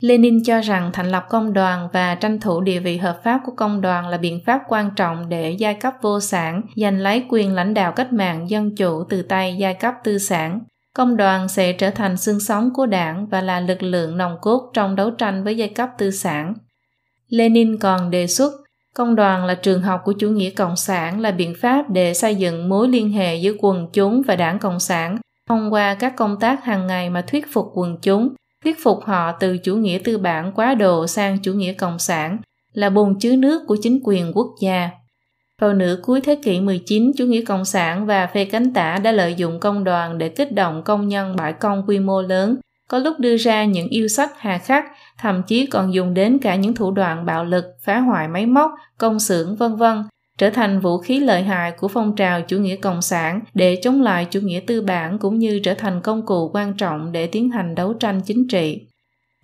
[0.02, 3.52] lenin cho rằng thành lập công đoàn và tranh thủ địa vị hợp pháp của
[3.58, 7.54] công đoàn là biện pháp quan trọng để giai cấp vô sản giành lấy quyền
[7.54, 10.60] lãnh đạo cách mạng dân chủ từ tay giai cấp tư sản.
[10.96, 14.72] Công đoàn sẽ trở thành xương sống của đảng và là lực lượng nòng cốt
[14.74, 16.54] trong đấu tranh với giai cấp tư sản.
[17.30, 18.54] Lenin còn đề xuất
[18.96, 22.36] Công đoàn là trường học của chủ nghĩa cộng sản là biện pháp để xây
[22.36, 25.18] dựng mối liên hệ giữa quần chúng và đảng cộng sản.
[25.50, 28.30] Thông qua các công tác hàng ngày mà thuyết phục quần chúng,
[28.64, 32.38] thuyết phục họ từ chủ nghĩa tư bản quá độ sang chủ nghĩa cộng sản
[32.74, 34.90] là bồn chứa nước của chính quyền quốc gia.
[35.62, 39.12] Vào nửa cuối thế kỷ 19, chủ nghĩa cộng sản và phe cánh tả đã
[39.12, 42.58] lợi dụng công đoàn để kích động công nhân bãi công quy mô lớn,
[42.88, 44.86] có lúc đưa ra những yêu sách hà khắc
[45.18, 48.72] thậm chí còn dùng đến cả những thủ đoạn bạo lực, phá hoại máy móc,
[48.98, 50.04] công xưởng vân vân,
[50.42, 54.02] trở thành vũ khí lợi hại của phong trào chủ nghĩa cộng sản để chống
[54.02, 57.50] lại chủ nghĩa tư bản cũng như trở thành công cụ quan trọng để tiến
[57.50, 58.82] hành đấu tranh chính trị.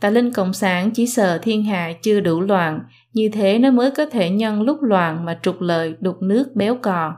[0.02, 2.80] Tà linh cộng sản chỉ sợ thiên hạ chưa đủ loạn,
[3.14, 6.76] như thế nó mới có thể nhân lúc loạn mà trục lợi đục nước béo
[6.76, 7.14] cò.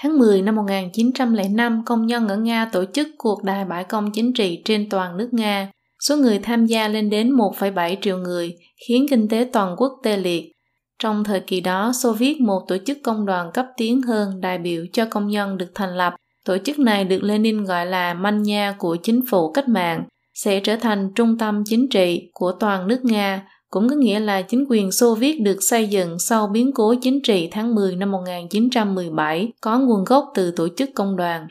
[0.00, 4.32] Tháng 10 năm 1905, công nhân ở Nga tổ chức cuộc đại bãi công chính
[4.32, 5.70] trị trên toàn nước Nga.
[6.08, 8.56] Số người tham gia lên đến 1,7 triệu người,
[8.88, 10.52] khiến kinh tế toàn quốc tê liệt.
[11.00, 14.58] Trong thời kỳ đó, Xô Viết một tổ chức công đoàn cấp tiến hơn đại
[14.58, 16.14] biểu cho công nhân được thành lập.
[16.44, 20.04] Tổ chức này được Lenin gọi là manh nha của chính phủ cách mạng,
[20.34, 24.42] sẽ trở thành trung tâm chính trị của toàn nước Nga, cũng có nghĩa là
[24.42, 28.10] chính quyền Xô Viết được xây dựng sau biến cố chính trị tháng 10 năm
[28.10, 31.46] 1917 có nguồn gốc từ tổ chức công đoàn.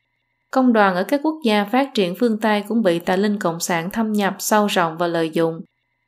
[0.52, 3.60] Công đoàn ở các quốc gia phát triển phương Tây cũng bị tà linh cộng
[3.60, 5.62] sản thâm nhập sâu rộng và lợi dụng.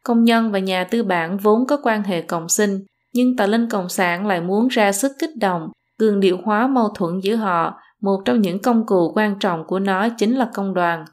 [0.03, 2.79] Công nhân và nhà tư bản vốn có quan hệ cộng sinh,
[3.13, 5.69] nhưng tà linh cộng sản lại muốn ra sức kích động,
[5.99, 7.73] cường điệu hóa mâu thuẫn giữa họ.
[8.01, 11.05] Một trong những công cụ quan trọng của nó chính là công đoàn.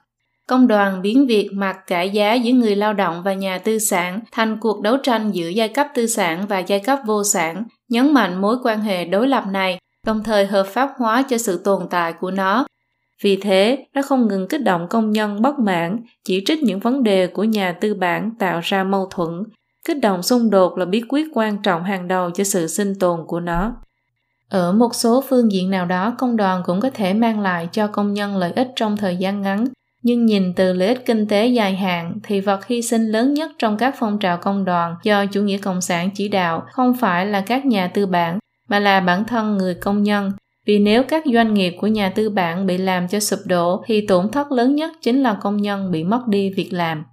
[0.49, 4.20] Công đoàn biến việc mặc cả giá giữa người lao động và nhà tư sản
[4.33, 8.15] thành cuộc đấu tranh giữa giai cấp tư sản và giai cấp vô sản, nhấn
[8.15, 11.83] mạnh mối quan hệ đối lập này, đồng thời hợp pháp hóa cho sự tồn
[11.91, 12.66] tại của nó
[13.23, 17.03] vì thế, nó không ngừng kích động công nhân bất mãn, chỉ trích những vấn
[17.03, 19.31] đề của nhà tư bản tạo ra mâu thuẫn.
[19.89, 23.20] Kích động xung đột là bí quyết quan trọng hàng đầu cho sự sinh tồn
[23.27, 23.77] của nó.
[24.48, 27.86] Ở một số phương diện nào đó, công đoàn cũng có thể mang lại cho
[27.86, 29.65] công nhân lợi ích trong thời gian ngắn,
[30.02, 33.51] nhưng nhìn từ lợi ích kinh tế dài hạn thì vật hy sinh lớn nhất
[33.59, 37.27] trong các phong trào công đoàn do chủ nghĩa cộng sản chỉ đạo không phải
[37.27, 38.39] là các nhà tư bản
[38.69, 40.32] mà là bản thân người công nhân
[40.66, 44.06] vì nếu các doanh nghiệp của nhà tư bản bị làm cho sụp đổ thì
[44.06, 47.05] tổn thất lớn nhất chính là công nhân bị mất đi việc làm.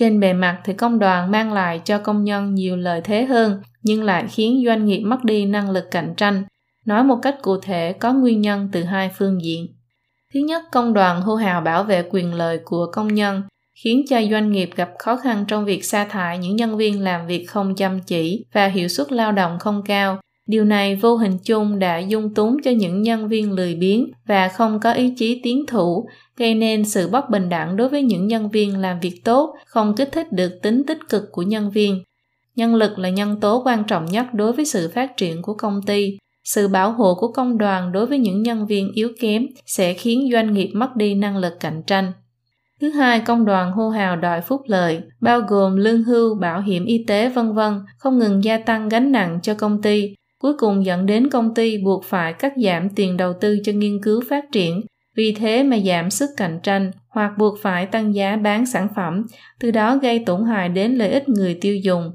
[0.00, 3.62] Trên bề mặt thì công đoàn mang lại cho công nhân nhiều lợi thế hơn,
[3.82, 6.44] nhưng lại khiến doanh nghiệp mất đi năng lực cạnh tranh.
[6.86, 9.66] Nói một cách cụ thể có nguyên nhân từ hai phương diện.
[10.34, 13.42] Thứ nhất, công đoàn hô hào bảo vệ quyền lợi của công nhân,
[13.84, 17.26] khiến cho doanh nghiệp gặp khó khăn trong việc sa thải những nhân viên làm
[17.26, 20.20] việc không chăm chỉ và hiệu suất lao động không cao,
[20.50, 24.48] Điều này vô hình chung đã dung túng cho những nhân viên lười biếng và
[24.48, 28.26] không có ý chí tiến thủ, gây nên sự bất bình đẳng đối với những
[28.26, 32.02] nhân viên làm việc tốt, không kích thích được tính tích cực của nhân viên.
[32.56, 35.80] Nhân lực là nhân tố quan trọng nhất đối với sự phát triển của công
[35.86, 36.18] ty.
[36.44, 40.28] Sự bảo hộ của công đoàn đối với những nhân viên yếu kém sẽ khiến
[40.32, 42.12] doanh nghiệp mất đi năng lực cạnh tranh.
[42.80, 46.84] Thứ hai, công đoàn hô hào đòi phúc lợi, bao gồm lương hưu, bảo hiểm
[46.84, 50.84] y tế vân vân, không ngừng gia tăng gánh nặng cho công ty, cuối cùng
[50.84, 54.44] dẫn đến công ty buộc phải cắt giảm tiền đầu tư cho nghiên cứu phát
[54.52, 54.80] triển,
[55.16, 59.26] vì thế mà giảm sức cạnh tranh hoặc buộc phải tăng giá bán sản phẩm,
[59.60, 62.12] từ đó gây tổn hại đến lợi ích người tiêu dùng.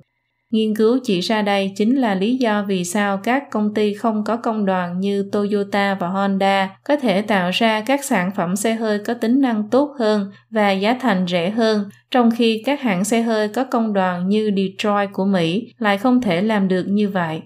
[0.52, 4.24] Nghiên cứu chỉ ra đây chính là lý do vì sao các công ty không
[4.24, 8.74] có công đoàn như Toyota và Honda có thể tạo ra các sản phẩm xe
[8.74, 13.04] hơi có tính năng tốt hơn và giá thành rẻ hơn, trong khi các hãng
[13.04, 17.10] xe hơi có công đoàn như Detroit của Mỹ lại không thể làm được như
[17.10, 17.42] vậy.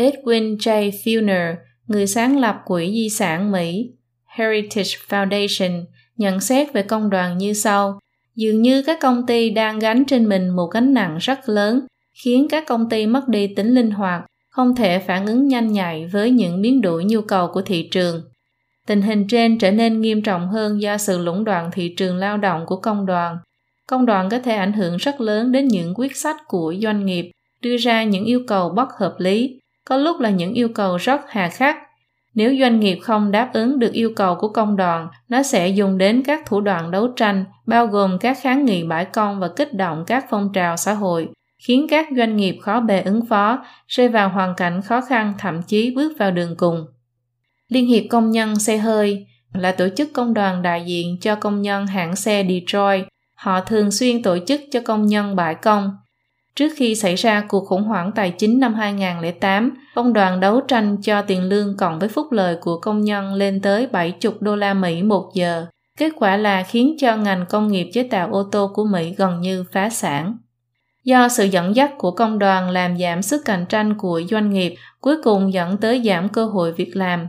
[0.00, 0.90] Edwin J.
[0.90, 1.54] Filner,
[1.86, 3.90] người sáng lập Quỹ Di sản Mỹ
[4.26, 5.84] Heritage Foundation
[6.16, 7.98] nhận xét về công đoàn như sau.
[8.34, 11.80] Dường như các công ty đang gánh trên mình một gánh nặng rất lớn,
[12.24, 16.06] khiến các công ty mất đi tính linh hoạt, không thể phản ứng nhanh nhạy
[16.06, 18.22] với những biến đổi nhu cầu của thị trường.
[18.86, 22.36] Tình hình trên trở nên nghiêm trọng hơn do sự lũng đoạn thị trường lao
[22.36, 23.36] động của công đoàn.
[23.86, 27.30] Công đoàn có thể ảnh hưởng rất lớn đến những quyết sách của doanh nghiệp,
[27.62, 31.20] đưa ra những yêu cầu bất hợp lý, có lúc là những yêu cầu rất
[31.28, 31.76] hà khắc.
[32.34, 35.98] Nếu doanh nghiệp không đáp ứng được yêu cầu của công đoàn, nó sẽ dùng
[35.98, 39.74] đến các thủ đoạn đấu tranh, bao gồm các kháng nghị bãi công và kích
[39.74, 41.28] động các phong trào xã hội,
[41.66, 45.62] khiến các doanh nghiệp khó bề ứng phó, rơi vào hoàn cảnh khó khăn thậm
[45.62, 46.86] chí bước vào đường cùng.
[47.68, 51.62] Liên hiệp Công nhân Xe hơi là tổ chức công đoàn đại diện cho công
[51.62, 53.04] nhân hãng xe Detroit.
[53.34, 55.90] Họ thường xuyên tổ chức cho công nhân bãi công.
[56.56, 60.96] Trước khi xảy ra cuộc khủng hoảng tài chính năm 2008, công đoàn đấu tranh
[61.02, 64.74] cho tiền lương cộng với phúc lợi của công nhân lên tới 70 đô la
[64.74, 65.66] Mỹ một giờ.
[65.98, 69.40] Kết quả là khiến cho ngành công nghiệp chế tạo ô tô của Mỹ gần
[69.40, 70.36] như phá sản.
[71.04, 74.74] Do sự dẫn dắt của công đoàn làm giảm sức cạnh tranh của doanh nghiệp,
[75.00, 77.28] cuối cùng dẫn tới giảm cơ hội việc làm,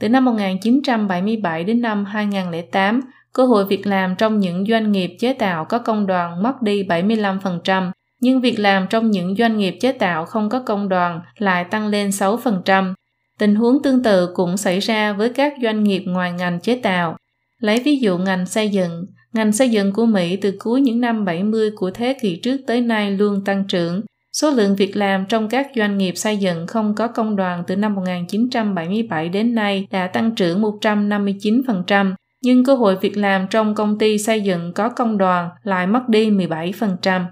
[0.00, 3.00] từ năm 1977 đến năm 2008,
[3.32, 6.82] cơ hội việc làm trong những doanh nghiệp chế tạo có công đoàn mất đi
[6.82, 7.90] 75%,
[8.20, 11.88] nhưng việc làm trong những doanh nghiệp chế tạo không có công đoàn lại tăng
[11.88, 12.94] lên 6%.
[13.38, 17.16] Tình huống tương tự cũng xảy ra với các doanh nghiệp ngoài ngành chế tạo.
[17.58, 21.24] Lấy ví dụ ngành xây dựng, ngành xây dựng của Mỹ từ cuối những năm
[21.24, 24.02] 70 của thế kỷ trước tới nay luôn tăng trưởng,
[24.32, 27.76] Số lượng việc làm trong các doanh nghiệp xây dựng không có công đoàn từ
[27.76, 33.98] năm 1977 đến nay đã tăng trưởng 159%, nhưng cơ hội việc làm trong công
[33.98, 37.24] ty xây dựng có công đoàn lại mất đi 17%.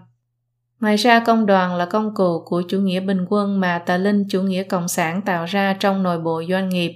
[0.80, 4.24] Ngoài ra, công đoàn là công cụ của chủ nghĩa bình quân mà tà linh
[4.28, 6.92] chủ nghĩa cộng sản tạo ra trong nội bộ doanh nghiệp.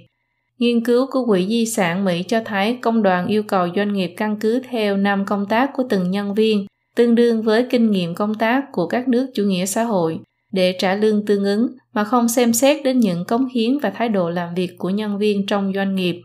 [0.59, 4.13] Nghiên cứu của Quỹ Di sản Mỹ cho thấy công đoàn yêu cầu doanh nghiệp
[4.17, 6.65] căn cứ theo năm công tác của từng nhân viên,
[6.95, 10.19] tương đương với kinh nghiệm công tác của các nước chủ nghĩa xã hội,
[10.51, 14.09] để trả lương tương ứng mà không xem xét đến những cống hiến và thái
[14.09, 16.21] độ làm việc của nhân viên trong doanh nghiệp.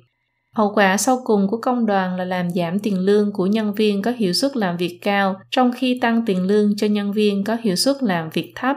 [0.58, 4.02] Hậu quả sau cùng của công đoàn là làm giảm tiền lương của nhân viên
[4.02, 7.56] có hiệu suất làm việc cao, trong khi tăng tiền lương cho nhân viên có
[7.62, 8.76] hiệu suất làm việc thấp.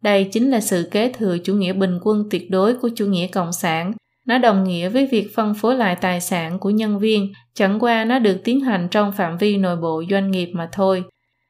[0.00, 3.26] Đây chính là sự kế thừa chủ nghĩa bình quân tuyệt đối của chủ nghĩa
[3.26, 3.92] cộng sản.
[4.26, 8.04] Nó đồng nghĩa với việc phân phối lại tài sản của nhân viên, chẳng qua
[8.04, 11.04] nó được tiến hành trong phạm vi nội bộ doanh nghiệp mà thôi.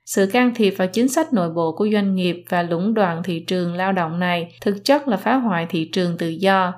[0.06, 3.44] Sự can thiệp vào chính sách nội bộ của doanh nghiệp và lũng đoạn thị
[3.46, 6.72] trường lao động này thực chất là phá hoại thị trường tự do.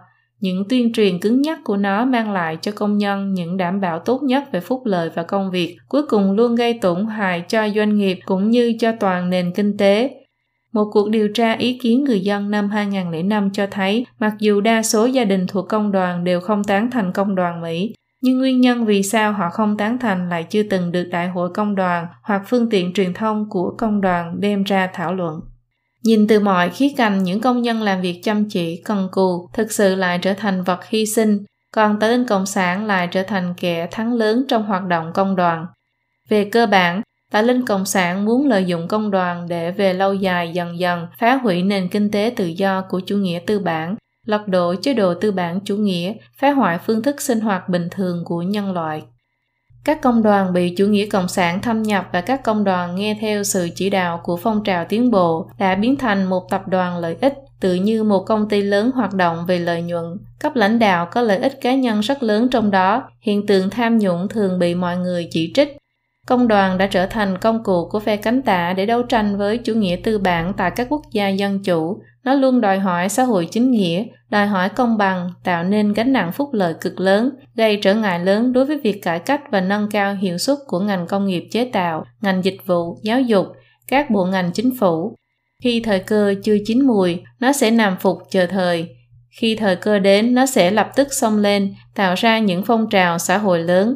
[0.45, 3.99] Những tuyên truyền cứng nhắc của nó mang lại cho công nhân những đảm bảo
[3.99, 7.69] tốt nhất về phúc lợi và công việc, cuối cùng luôn gây tổn hại cho
[7.75, 10.11] doanh nghiệp cũng như cho toàn nền kinh tế.
[10.73, 14.83] Một cuộc điều tra ý kiến người dân năm 2005 cho thấy, mặc dù đa
[14.83, 18.61] số gia đình thuộc công đoàn đều không tán thành công đoàn Mỹ, nhưng nguyên
[18.61, 22.07] nhân vì sao họ không tán thành lại chưa từng được đại hội công đoàn
[22.23, 25.41] hoặc phương tiện truyền thông của công đoàn đem ra thảo luận.
[26.05, 29.73] Nhìn từ mọi khía cạnh những công nhân làm việc chăm chỉ, cần cù thực
[29.73, 33.89] sự lại trở thành vật hy sinh, còn tên Cộng sản lại trở thành kẻ
[33.91, 35.67] thắng lớn trong hoạt động công đoàn.
[36.29, 40.15] Về cơ bản, Tà Linh Cộng sản muốn lợi dụng công đoàn để về lâu
[40.15, 43.97] dài dần dần phá hủy nền kinh tế tự do của chủ nghĩa tư bản
[44.27, 47.89] lật đổ chế độ tư bản chủ nghĩa, phá hoại phương thức sinh hoạt bình
[47.91, 49.03] thường của nhân loại.
[49.85, 53.19] Các công đoàn bị chủ nghĩa cộng sản thâm nhập và các công đoàn nghe
[53.21, 56.99] theo sự chỉ đạo của phong trào tiến bộ đã biến thành một tập đoàn
[56.99, 60.05] lợi ích tự như một công ty lớn hoạt động về lợi nhuận.
[60.41, 63.99] Cấp lãnh đạo có lợi ích cá nhân rất lớn trong đó, hiện tượng tham
[63.99, 65.77] nhũng thường bị mọi người chỉ trích.
[66.27, 69.59] Công đoàn đã trở thành công cụ của phe cánh tả để đấu tranh với
[69.59, 73.23] chủ nghĩa tư bản tại các quốc gia dân chủ, nó luôn đòi hỏi xã
[73.23, 77.31] hội chính nghĩa, đòi hỏi công bằng, tạo nên gánh nặng phúc lợi cực lớn,
[77.55, 80.81] gây trở ngại lớn đối với việc cải cách và nâng cao hiệu suất của
[80.81, 83.47] ngành công nghiệp chế tạo, ngành dịch vụ, giáo dục,
[83.89, 85.17] các bộ ngành chính phủ.
[85.63, 88.97] Khi thời cơ chưa chín mùi, nó sẽ nằm phục chờ thời.
[89.41, 93.19] Khi thời cơ đến, nó sẽ lập tức xông lên, tạo ra những phong trào
[93.19, 93.95] xã hội lớn.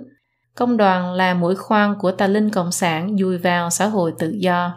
[0.54, 4.34] Công đoàn là mũi khoan của tà linh cộng sản dùi vào xã hội tự
[4.38, 4.72] do.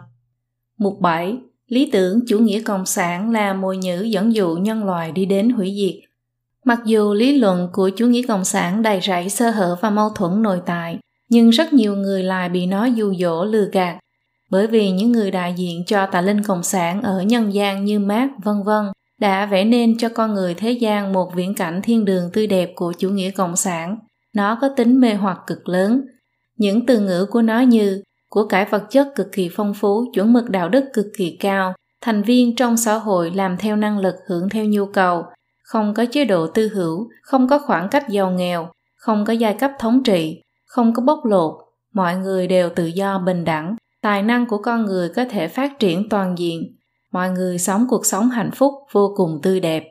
[0.78, 1.36] Mục 7
[1.72, 5.50] Lý tưởng chủ nghĩa cộng sản là mồi nhữ dẫn dụ nhân loại đi đến
[5.50, 6.10] hủy diệt.
[6.64, 10.08] Mặc dù lý luận của chủ nghĩa cộng sản đầy rẫy sơ hở và mâu
[10.10, 13.98] thuẫn nội tại, nhưng rất nhiều người lại bị nó dụ dỗ lừa gạt.
[14.50, 17.98] Bởi vì những người đại diện cho tà linh cộng sản ở nhân gian như
[17.98, 18.84] mát vân vân
[19.20, 22.72] đã vẽ nên cho con người thế gian một viễn cảnh thiên đường tươi đẹp
[22.76, 23.98] của chủ nghĩa cộng sản.
[24.34, 26.02] Nó có tính mê hoặc cực lớn.
[26.56, 28.02] Những từ ngữ của nó như
[28.32, 31.74] của cải vật chất cực kỳ phong phú, chuẩn mực đạo đức cực kỳ cao,
[32.00, 35.24] thành viên trong xã hội làm theo năng lực hưởng theo nhu cầu,
[35.62, 39.54] không có chế độ tư hữu, không có khoảng cách giàu nghèo, không có giai
[39.54, 41.54] cấp thống trị, không có bóc lột,
[41.94, 45.78] mọi người đều tự do bình đẳng, tài năng của con người có thể phát
[45.78, 46.62] triển toàn diện,
[47.12, 49.84] mọi người sống cuộc sống hạnh phúc vô cùng tươi đẹp.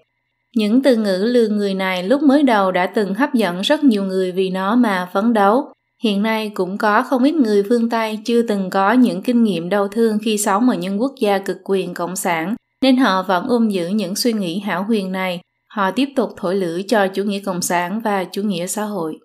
[0.56, 4.04] Những từ ngữ lừa người này lúc mới đầu đã từng hấp dẫn rất nhiều
[4.04, 5.74] người vì nó mà phấn đấu.
[6.04, 9.70] Hiện nay cũng có không ít người phương Tây chưa từng có những kinh nghiệm
[9.70, 13.46] đau thương khi sống ở những quốc gia cực quyền cộng sản, nên họ vẫn
[13.48, 15.42] ôm giữ những suy nghĩ hảo huyền này.
[15.68, 19.18] Họ tiếp tục thổi lửa cho chủ nghĩa cộng sản và chủ nghĩa xã hội.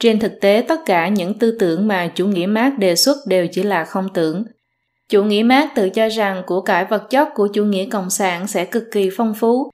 [0.00, 3.46] Trên thực tế, tất cả những tư tưởng mà chủ nghĩa Marx đề xuất đều
[3.52, 4.44] chỉ là không tưởng.
[5.08, 8.46] Chủ nghĩa Marx tự cho rằng của cải vật chất của chủ nghĩa cộng sản
[8.46, 9.70] sẽ cực kỳ phong phú,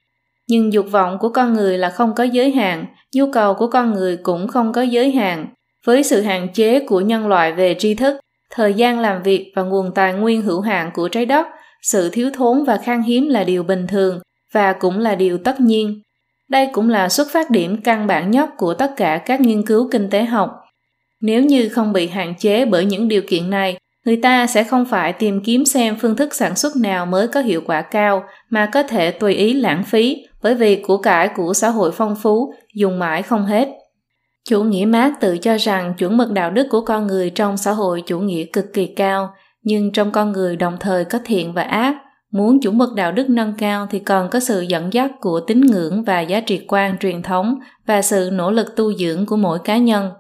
[0.49, 3.95] nhưng dục vọng của con người là không có giới hạn, nhu cầu của con
[3.95, 5.47] người cũng không có giới hạn.
[5.87, 9.63] Với sự hạn chế của nhân loại về tri thức, thời gian làm việc và
[9.63, 11.47] nguồn tài nguyên hữu hạn của trái đất,
[11.83, 14.21] sự thiếu thốn và khan hiếm là điều bình thường
[14.53, 16.01] và cũng là điều tất nhiên.
[16.49, 19.89] Đây cũng là xuất phát điểm căn bản nhất của tất cả các nghiên cứu
[19.91, 20.51] kinh tế học.
[21.21, 24.85] Nếu như không bị hạn chế bởi những điều kiện này, người ta sẽ không
[24.85, 28.71] phải tìm kiếm xem phương thức sản xuất nào mới có hiệu quả cao mà
[28.73, 32.55] có thể tùy ý lãng phí bởi vì của cải của xã hội phong phú
[32.75, 33.69] dùng mãi không hết.
[34.49, 37.73] Chủ nghĩa Mác tự cho rằng chuẩn mực đạo đức của con người trong xã
[37.73, 41.63] hội chủ nghĩa cực kỳ cao, nhưng trong con người đồng thời có thiện và
[41.63, 41.97] ác.
[42.33, 45.61] Muốn chuẩn mực đạo đức nâng cao thì còn có sự dẫn dắt của tín
[45.61, 47.55] ngưỡng và giá trị quan truyền thống
[47.87, 50.11] và sự nỗ lực tu dưỡng của mỗi cá nhân.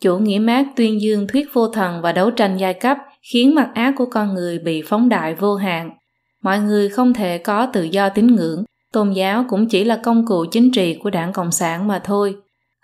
[0.00, 2.96] Chủ nghĩa Mác tuyên dương thuyết vô thần và đấu tranh giai cấp
[3.32, 5.90] khiến mặt ác của con người bị phóng đại vô hạn.
[6.42, 10.26] Mọi người không thể có tự do tín ngưỡng, tôn giáo cũng chỉ là công
[10.26, 12.36] cụ chính trị của đảng Cộng sản mà thôi.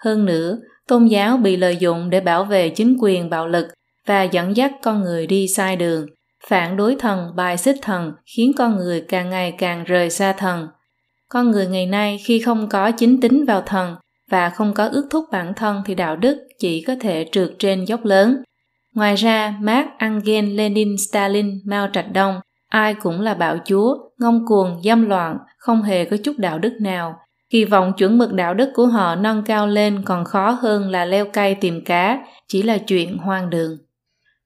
[0.05, 0.59] Hơn nữa,
[0.89, 3.67] tôn giáo bị lợi dụng để bảo vệ chính quyền bạo lực
[4.07, 6.07] và dẫn dắt con người đi sai đường.
[6.49, 10.69] Phản đối thần, bài xích thần khiến con người càng ngày càng rời xa thần.
[11.29, 13.97] Con người ngày nay khi không có chính tính vào thần
[14.31, 17.85] và không có ước thúc bản thân thì đạo đức chỉ có thể trượt trên
[17.85, 18.43] dốc lớn.
[18.95, 24.47] Ngoài ra, Marx, angel Lenin, Stalin, Mao Trạch Đông, ai cũng là bạo chúa, ngông
[24.47, 27.17] cuồng, dâm loạn, không hề có chút đạo đức nào.
[27.51, 31.05] Kỳ vọng chuẩn mực đạo đức của họ nâng cao lên còn khó hơn là
[31.05, 32.19] leo cây tìm cá,
[32.49, 33.79] chỉ là chuyện hoang đường.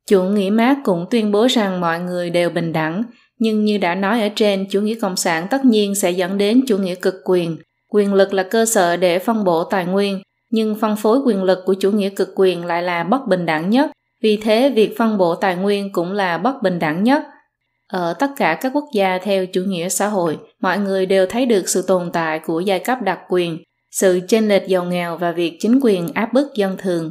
[0.06, 3.02] Chủ nghĩa Mác cũng tuyên bố rằng mọi người đều bình đẳng,
[3.38, 6.60] nhưng như đã nói ở trên, chủ nghĩa cộng sản tất nhiên sẽ dẫn đến
[6.68, 7.56] chủ nghĩa cực quyền.
[7.88, 11.58] Quyền lực là cơ sở để phân bổ tài nguyên, nhưng phân phối quyền lực
[11.64, 13.90] của chủ nghĩa cực quyền lại là bất bình đẳng nhất.
[14.22, 17.22] Vì thế, việc phân bổ tài nguyên cũng là bất bình đẳng nhất–
[17.90, 21.46] ở tất cả các quốc gia theo chủ nghĩa xã hội, mọi người đều thấy
[21.46, 23.58] được sự tồn tại của giai cấp đặc quyền,
[23.90, 27.10] sự chênh lệch giàu nghèo và việc chính quyền áp bức dân thường.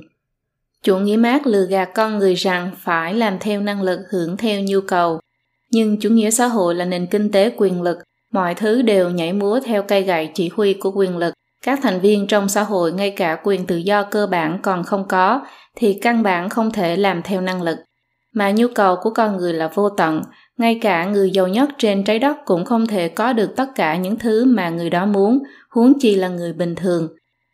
[0.84, 4.62] Chủ nghĩa mát lừa gạt con người rằng phải làm theo năng lực hưởng theo
[4.62, 5.20] nhu cầu.
[5.72, 7.98] Nhưng chủ nghĩa xã hội là nền kinh tế quyền lực,
[8.32, 11.34] mọi thứ đều nhảy múa theo cây gậy chỉ huy của quyền lực.
[11.66, 15.08] Các thành viên trong xã hội ngay cả quyền tự do cơ bản còn không
[15.08, 15.42] có,
[15.76, 17.78] thì căn bản không thể làm theo năng lực.
[18.34, 20.22] Mà nhu cầu của con người là vô tận,
[20.60, 23.98] ngay cả người giàu nhất trên trái đất cũng không thể có được tất cả
[23.98, 27.08] những thứ mà người đó muốn, huống chi là người bình thường.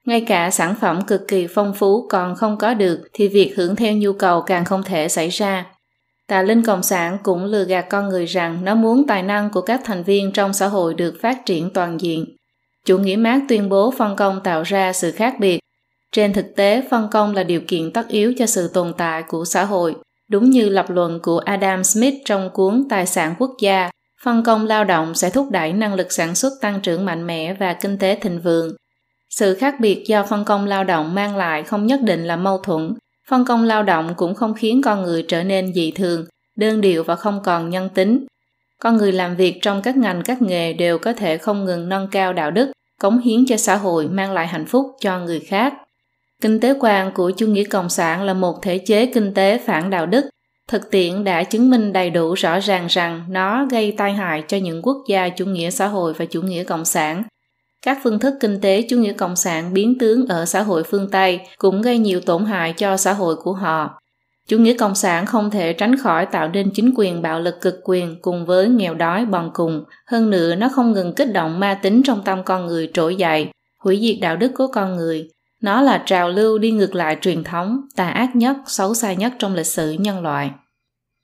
[0.05, 3.75] Ngay cả sản phẩm cực kỳ phong phú còn không có được thì việc hưởng
[3.75, 5.65] theo nhu cầu càng không thể xảy ra.
[6.27, 9.61] Tà linh cộng sản cũng lừa gạt con người rằng nó muốn tài năng của
[9.61, 12.25] các thành viên trong xã hội được phát triển toàn diện.
[12.85, 15.59] Chủ nghĩa Mác tuyên bố phân công tạo ra sự khác biệt.
[16.11, 19.45] Trên thực tế, phân công là điều kiện tất yếu cho sự tồn tại của
[19.45, 19.95] xã hội.
[20.29, 23.89] Đúng như lập luận của Adam Smith trong cuốn Tài sản quốc gia,
[24.23, 27.53] phân công lao động sẽ thúc đẩy năng lực sản xuất tăng trưởng mạnh mẽ
[27.53, 28.75] và kinh tế thịnh vượng.
[29.29, 32.57] Sự khác biệt do phân công lao động mang lại không nhất định là mâu
[32.57, 32.93] thuẫn.
[33.29, 36.25] Phân công lao động cũng không khiến con người trở nên dị thường,
[36.57, 38.25] đơn điệu và không còn nhân tính.
[38.81, 42.07] Con người làm việc trong các ngành các nghề đều có thể không ngừng nâng
[42.11, 42.71] cao đạo đức,
[43.01, 45.73] cống hiến cho xã hội mang lại hạnh phúc cho người khác.
[46.45, 49.89] Kinh tế quan của chủ nghĩa cộng sản là một thể chế kinh tế phản
[49.89, 50.25] đạo đức.
[50.67, 54.57] Thực tiễn đã chứng minh đầy đủ rõ ràng rằng nó gây tai hại cho
[54.57, 57.23] những quốc gia chủ nghĩa xã hội và chủ nghĩa cộng sản.
[57.85, 61.09] Các phương thức kinh tế chủ nghĩa cộng sản biến tướng ở xã hội phương
[61.11, 63.99] Tây cũng gây nhiều tổn hại cho xã hội của họ.
[64.47, 67.75] Chủ nghĩa cộng sản không thể tránh khỏi tạo nên chính quyền bạo lực cực
[67.83, 69.83] quyền cùng với nghèo đói bòn cùng.
[70.07, 73.47] Hơn nữa, nó không ngừng kích động ma tính trong tâm con người trỗi dậy,
[73.79, 75.29] hủy diệt đạo đức của con người,
[75.61, 79.33] nó là trào lưu đi ngược lại truyền thống, tà ác nhất, xấu xa nhất
[79.39, 80.51] trong lịch sử nhân loại.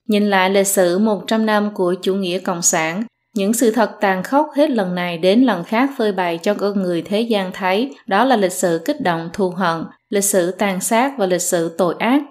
[0.08, 3.04] Nhìn lại lịch sử 100 năm của chủ nghĩa cộng sản,
[3.36, 6.82] những sự thật tàn khốc hết lần này đến lần khác phơi bày cho con
[6.82, 10.82] người thế gian thấy đó là lịch sử kích động thù hận, lịch sử tàn
[10.82, 12.22] sát và lịch sử tội ác.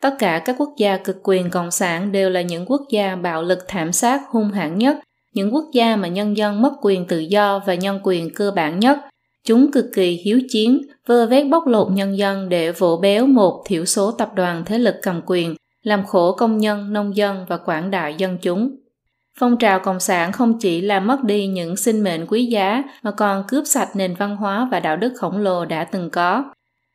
[0.00, 3.42] Tất cả các quốc gia cực quyền cộng sản đều là những quốc gia bạo
[3.42, 4.98] lực thảm sát hung hãn nhất,
[5.34, 8.80] những quốc gia mà nhân dân mất quyền tự do và nhân quyền cơ bản
[8.80, 8.98] nhất,
[9.48, 13.62] Chúng cực kỳ hiếu chiến, vơ vét bóc lột nhân dân để vỗ béo một
[13.66, 17.56] thiểu số tập đoàn thế lực cầm quyền, làm khổ công nhân, nông dân và
[17.56, 18.76] quảng đại dân chúng.
[19.38, 23.10] Phong trào Cộng sản không chỉ làm mất đi những sinh mệnh quý giá mà
[23.10, 26.44] còn cướp sạch nền văn hóa và đạo đức khổng lồ đã từng có.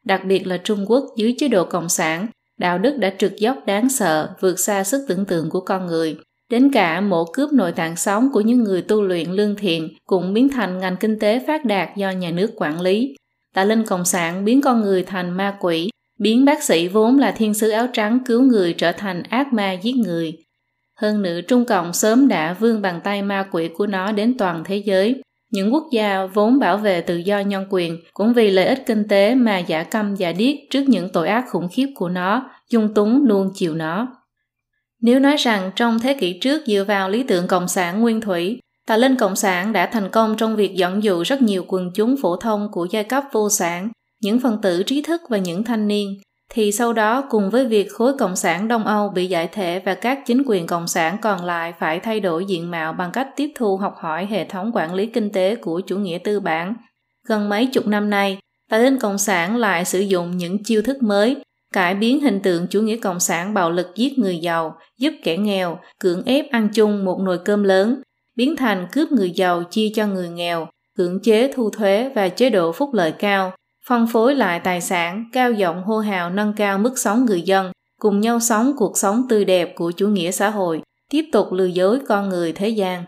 [0.06, 2.28] Đặc biệt là Trung Quốc dưới chế độ Cộng sản,
[2.58, 6.18] đạo đức đã trượt dốc đáng sợ, vượt xa sức tưởng tượng của con người.
[6.54, 10.34] Đến cả mổ cướp nội tạng sống của những người tu luyện lương thiện cũng
[10.34, 13.16] biến thành ngành kinh tế phát đạt do nhà nước quản lý.
[13.54, 15.90] Tạ Linh Cộng sản biến con người thành ma quỷ,
[16.20, 19.72] biến bác sĩ vốn là thiên sứ áo trắng cứu người trở thành ác ma
[19.72, 20.34] giết người.
[21.00, 24.64] Hơn nữa Trung Cộng sớm đã vươn bàn tay ma quỷ của nó đến toàn
[24.66, 25.22] thế giới.
[25.52, 29.08] Những quốc gia vốn bảo vệ tự do nhân quyền cũng vì lợi ích kinh
[29.08, 32.94] tế mà giả câm giả điếc trước những tội ác khủng khiếp của nó, dung
[32.94, 34.23] túng nuông chiều nó.
[35.04, 38.60] Nếu nói rằng trong thế kỷ trước dựa vào lý tưởng Cộng sản nguyên thủy,
[38.88, 42.16] Tà Linh Cộng sản đã thành công trong việc dẫn dụ rất nhiều quần chúng
[42.22, 43.90] phổ thông của giai cấp vô sản,
[44.22, 46.18] những phần tử trí thức và những thanh niên,
[46.50, 49.96] thì sau đó cùng với việc khối Cộng sản Đông Âu bị giải thể và
[49.96, 53.52] các chính quyền Cộng sản còn lại phải thay đổi diện mạo bằng cách tiếp
[53.56, 56.76] thu học hỏi hệ thống quản lý kinh tế của chủ nghĩa tư bản.
[57.28, 58.38] Gần mấy chục năm nay,
[58.70, 61.38] Tà Linh Cộng sản lại sử dụng những chiêu thức mới
[61.74, 65.38] cải biến hình tượng chủ nghĩa cộng sản bạo lực giết người giàu, giúp kẻ
[65.38, 68.02] nghèo, cưỡng ép ăn chung một nồi cơm lớn,
[68.36, 70.68] biến thành cướp người giàu chia cho người nghèo,
[70.98, 73.52] cưỡng chế thu thuế và chế độ phúc lợi cao,
[73.88, 77.72] phân phối lại tài sản, cao giọng hô hào nâng cao mức sống người dân,
[78.00, 81.66] cùng nhau sống cuộc sống tươi đẹp của chủ nghĩa xã hội, tiếp tục lừa
[81.66, 83.04] dối con người thế gian.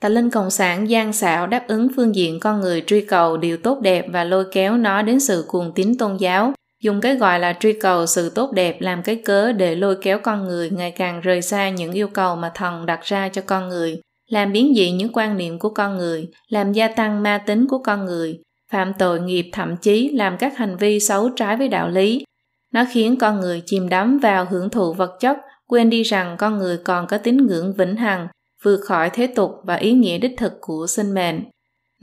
[0.00, 3.56] Tà Linh Cộng sản gian xảo đáp ứng phương diện con người truy cầu điều
[3.56, 6.52] tốt đẹp và lôi kéo nó đến sự cuồng tín tôn giáo,
[6.84, 10.18] dùng cái gọi là truy cầu sự tốt đẹp làm cái cớ để lôi kéo
[10.18, 13.68] con người ngày càng rời xa những yêu cầu mà thần đặt ra cho con
[13.68, 17.66] người, làm biến dị những quan niệm của con người, làm gia tăng ma tính
[17.68, 18.38] của con người,
[18.70, 22.24] phạm tội nghiệp thậm chí làm các hành vi xấu trái với đạo lý.
[22.72, 25.36] Nó khiến con người chìm đắm vào hưởng thụ vật chất,
[25.66, 28.28] quên đi rằng con người còn có tín ngưỡng vĩnh hằng,
[28.62, 31.40] vượt khỏi thế tục và ý nghĩa đích thực của sinh mệnh.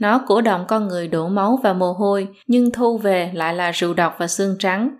[0.02, 3.70] Nó cổ động con người đổ máu và mồ hôi, nhưng thu về lại là
[3.70, 4.96] rượu độc và xương trắng.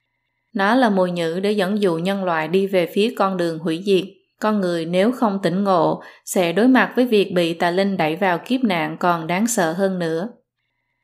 [0.55, 3.83] Nó là mồi nhữ để dẫn dụ nhân loại đi về phía con đường hủy
[3.87, 4.05] diệt.
[4.41, 8.17] Con người nếu không tỉnh ngộ sẽ đối mặt với việc bị tà linh đẩy
[8.17, 10.29] vào kiếp nạn còn đáng sợ hơn nữa.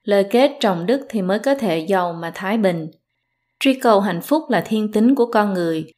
[0.04, 2.90] Lời kết trọng đức thì mới có thể giàu mà thái bình.
[3.60, 5.92] Truy cầu hạnh phúc là thiên tính của con người.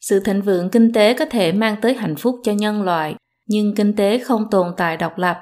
[0.00, 3.14] Sự thịnh vượng kinh tế có thể mang tới hạnh phúc cho nhân loại,
[3.46, 5.36] nhưng kinh tế không tồn tại độc lập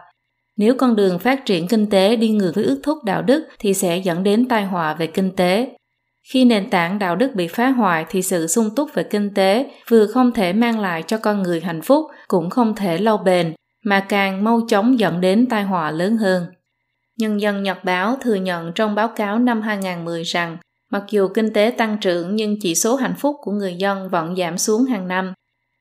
[0.56, 3.74] nếu con đường phát triển kinh tế đi ngược với ước thúc đạo đức thì
[3.74, 5.76] sẽ dẫn đến tai họa về kinh tế.
[6.32, 9.70] Khi nền tảng đạo đức bị phá hoại thì sự sung túc về kinh tế
[9.88, 13.54] vừa không thể mang lại cho con người hạnh phúc cũng không thể lâu bền,
[13.84, 16.46] mà càng mau chóng dẫn đến tai họa lớn hơn.
[17.18, 20.56] Nhân dân Nhật Báo thừa nhận trong báo cáo năm 2010 rằng
[20.90, 24.36] mặc dù kinh tế tăng trưởng nhưng chỉ số hạnh phúc của người dân vẫn
[24.36, 25.32] giảm xuống hàng năm.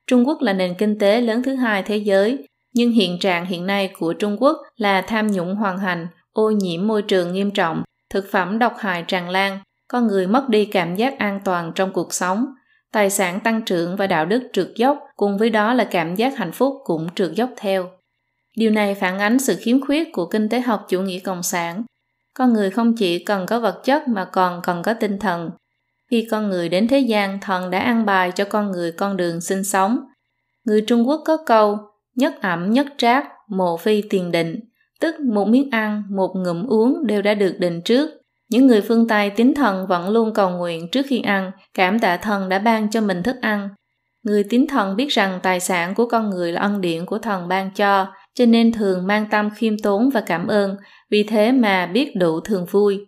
[0.06, 3.66] Trung Quốc là nền kinh tế lớn thứ hai thế giới nhưng hiện trạng hiện
[3.66, 7.82] nay của Trung Quốc là tham nhũng hoàn hành, ô nhiễm môi trường nghiêm trọng,
[8.10, 9.58] thực phẩm độc hại tràn lan,
[9.88, 12.46] con người mất đi cảm giác an toàn trong cuộc sống,
[12.92, 16.36] tài sản tăng trưởng và đạo đức trượt dốc, cùng với đó là cảm giác
[16.36, 17.90] hạnh phúc cũng trượt dốc theo.
[18.56, 21.82] Điều này phản ánh sự khiếm khuyết của kinh tế học chủ nghĩa cộng sản.
[22.34, 25.50] Con người không chỉ cần có vật chất mà còn cần có tinh thần.
[26.10, 29.40] Khi con người đến thế gian, thần đã ăn bài cho con người con đường
[29.40, 29.98] sinh sống.
[30.64, 31.78] Người Trung Quốc có câu
[32.16, 34.60] nhất ẩm nhất trác, mộ phi tiền định,
[35.00, 38.10] tức một miếng ăn, một ngụm uống đều đã được định trước.
[38.50, 42.16] Những người phương Tây tín thần vẫn luôn cầu nguyện trước khi ăn, cảm tạ
[42.16, 43.68] thần đã ban cho mình thức ăn.
[44.22, 47.48] Người tín thần biết rằng tài sản của con người là ân điển của thần
[47.48, 50.76] ban cho, cho nên thường mang tâm khiêm tốn và cảm ơn,
[51.10, 53.06] vì thế mà biết đủ thường vui.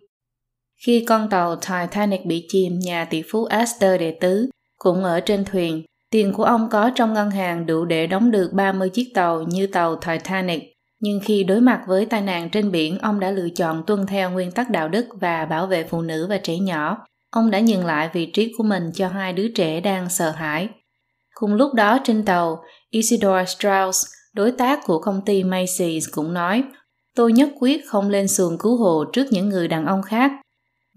[0.85, 5.45] Khi con tàu Titanic bị chìm, nhà tỷ phú Astor đệ tứ cũng ở trên
[5.45, 5.83] thuyền,
[6.15, 9.67] Tiền của ông có trong ngân hàng đủ để đóng được 30 chiếc tàu như
[9.67, 10.63] tàu Titanic.
[10.99, 14.29] Nhưng khi đối mặt với tai nạn trên biển, ông đã lựa chọn tuân theo
[14.29, 16.97] nguyên tắc đạo đức và bảo vệ phụ nữ và trẻ nhỏ.
[17.31, 20.69] Ông đã nhường lại vị trí của mình cho hai đứa trẻ đang sợ hãi.
[21.33, 26.63] Cùng lúc đó trên tàu, Isidore Strauss, đối tác của công ty Macy's cũng nói
[27.15, 30.31] Tôi nhất quyết không lên xuồng cứu hộ trước những người đàn ông khác.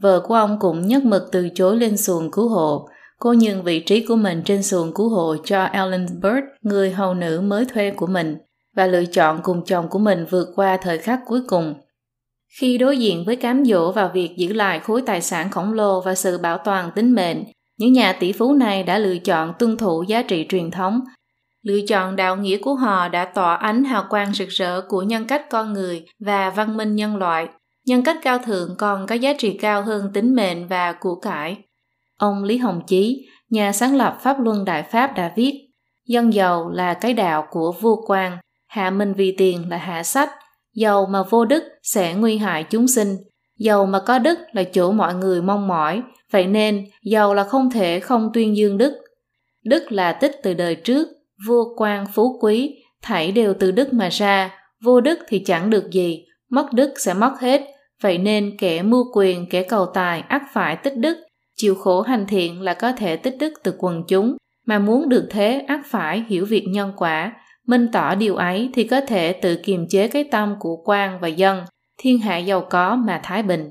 [0.01, 2.89] Vợ của ông cũng nhất mực từ chối lên xuồng cứu hộ,
[3.21, 7.15] Cô nhường vị trí của mình trên xuồng cứu hộ cho Ellen Bird, người hầu
[7.15, 8.37] nữ mới thuê của mình,
[8.77, 11.75] và lựa chọn cùng chồng của mình vượt qua thời khắc cuối cùng.
[12.61, 16.01] Khi đối diện với cám dỗ vào việc giữ lại khối tài sản khổng lồ
[16.01, 17.45] và sự bảo toàn tính mệnh,
[17.79, 21.01] những nhà tỷ phú này đã lựa chọn tuân thủ giá trị truyền thống.
[21.63, 25.25] Lựa chọn đạo nghĩa của họ đã tỏa ánh hào quang rực rỡ của nhân
[25.25, 27.49] cách con người và văn minh nhân loại.
[27.87, 31.57] Nhân cách cao thượng còn có giá trị cao hơn tính mệnh và của cải.
[32.19, 35.69] Ông Lý Hồng Chí, nhà sáng lập Pháp Luân Đại Pháp đã viết,
[36.07, 40.31] dân giàu là cái đạo của vua quan, hạ minh vì tiền là hạ sách,
[40.75, 43.17] giàu mà vô đức sẽ nguy hại chúng sinh,
[43.59, 47.71] giàu mà có đức là chỗ mọi người mong mỏi, vậy nên giàu là không
[47.71, 48.93] thể không tuyên dương đức.
[49.65, 51.09] Đức là tích từ đời trước,
[51.47, 54.51] vua quan phú quý, thảy đều từ đức mà ra,
[54.85, 57.63] vô đức thì chẳng được gì, mất đức sẽ mất hết,
[58.03, 61.19] vậy nên kẻ mưu quyền, kẻ cầu tài ắt phải tích đức,
[61.59, 64.37] chịu khổ hành thiện là có thể tích đức từ quần chúng,
[64.67, 67.33] mà muốn được thế ắt phải hiểu việc nhân quả,
[67.67, 71.29] minh tỏ điều ấy thì có thể tự kiềm chế cái tâm của quan và
[71.29, 71.63] dân,
[71.99, 73.71] thiên hạ giàu có mà thái bình.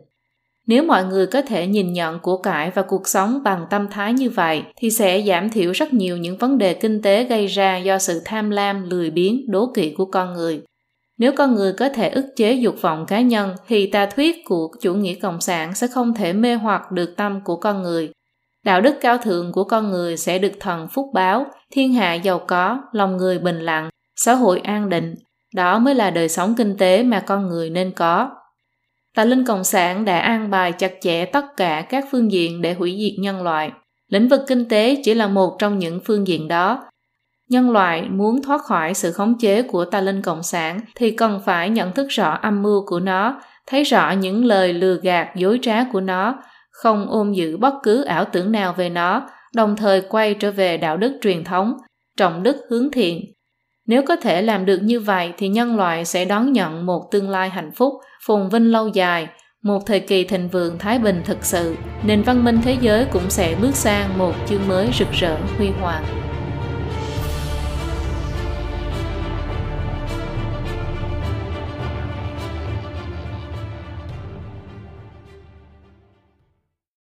[0.68, 4.14] Nếu mọi người có thể nhìn nhận của cải và cuộc sống bằng tâm thái
[4.14, 7.78] như vậy thì sẽ giảm thiểu rất nhiều những vấn đề kinh tế gây ra
[7.78, 10.62] do sự tham lam, lười biếng, đố kỵ của con người.
[11.18, 14.68] Nếu con người có thể ức chế dục vọng cá nhân thì tà thuyết của
[14.82, 18.10] chủ nghĩa cộng sản sẽ không thể mê hoặc được tâm của con người.
[18.66, 22.40] Đạo đức cao thượng của con người sẽ được thần phúc báo, thiên hạ giàu
[22.48, 25.16] có, lòng người bình lặng, xã hội an định.
[25.56, 28.30] Đó mới là đời sống kinh tế mà con người nên có.
[29.16, 32.74] Tà linh Cộng sản đã an bài chặt chẽ tất cả các phương diện để
[32.74, 33.72] hủy diệt nhân loại.
[34.08, 36.84] Lĩnh vực kinh tế chỉ là một trong những phương diện đó.
[37.50, 41.42] Nhân loại muốn thoát khỏi sự khống chế của tà linh Cộng sản thì cần
[41.46, 45.60] phải nhận thức rõ âm mưu của nó, thấy rõ những lời lừa gạt dối
[45.62, 46.36] trá của nó,
[46.72, 50.78] không ôm giữ bất cứ ảo tưởng nào về nó, đồng thời quay trở về
[50.78, 51.74] đạo đức truyền thống,
[52.18, 53.22] trọng đức hướng thiện.
[53.88, 57.30] Nếu có thể làm được như vậy thì nhân loại sẽ đón nhận một tương
[57.30, 57.94] lai hạnh phúc,
[58.26, 59.28] phồn vinh lâu dài,
[59.64, 61.76] một thời kỳ thịnh vượng thái bình thực sự,
[62.06, 65.70] nền văn minh thế giới cũng sẽ bước sang một chương mới rực rỡ huy
[65.82, 66.27] hoàng.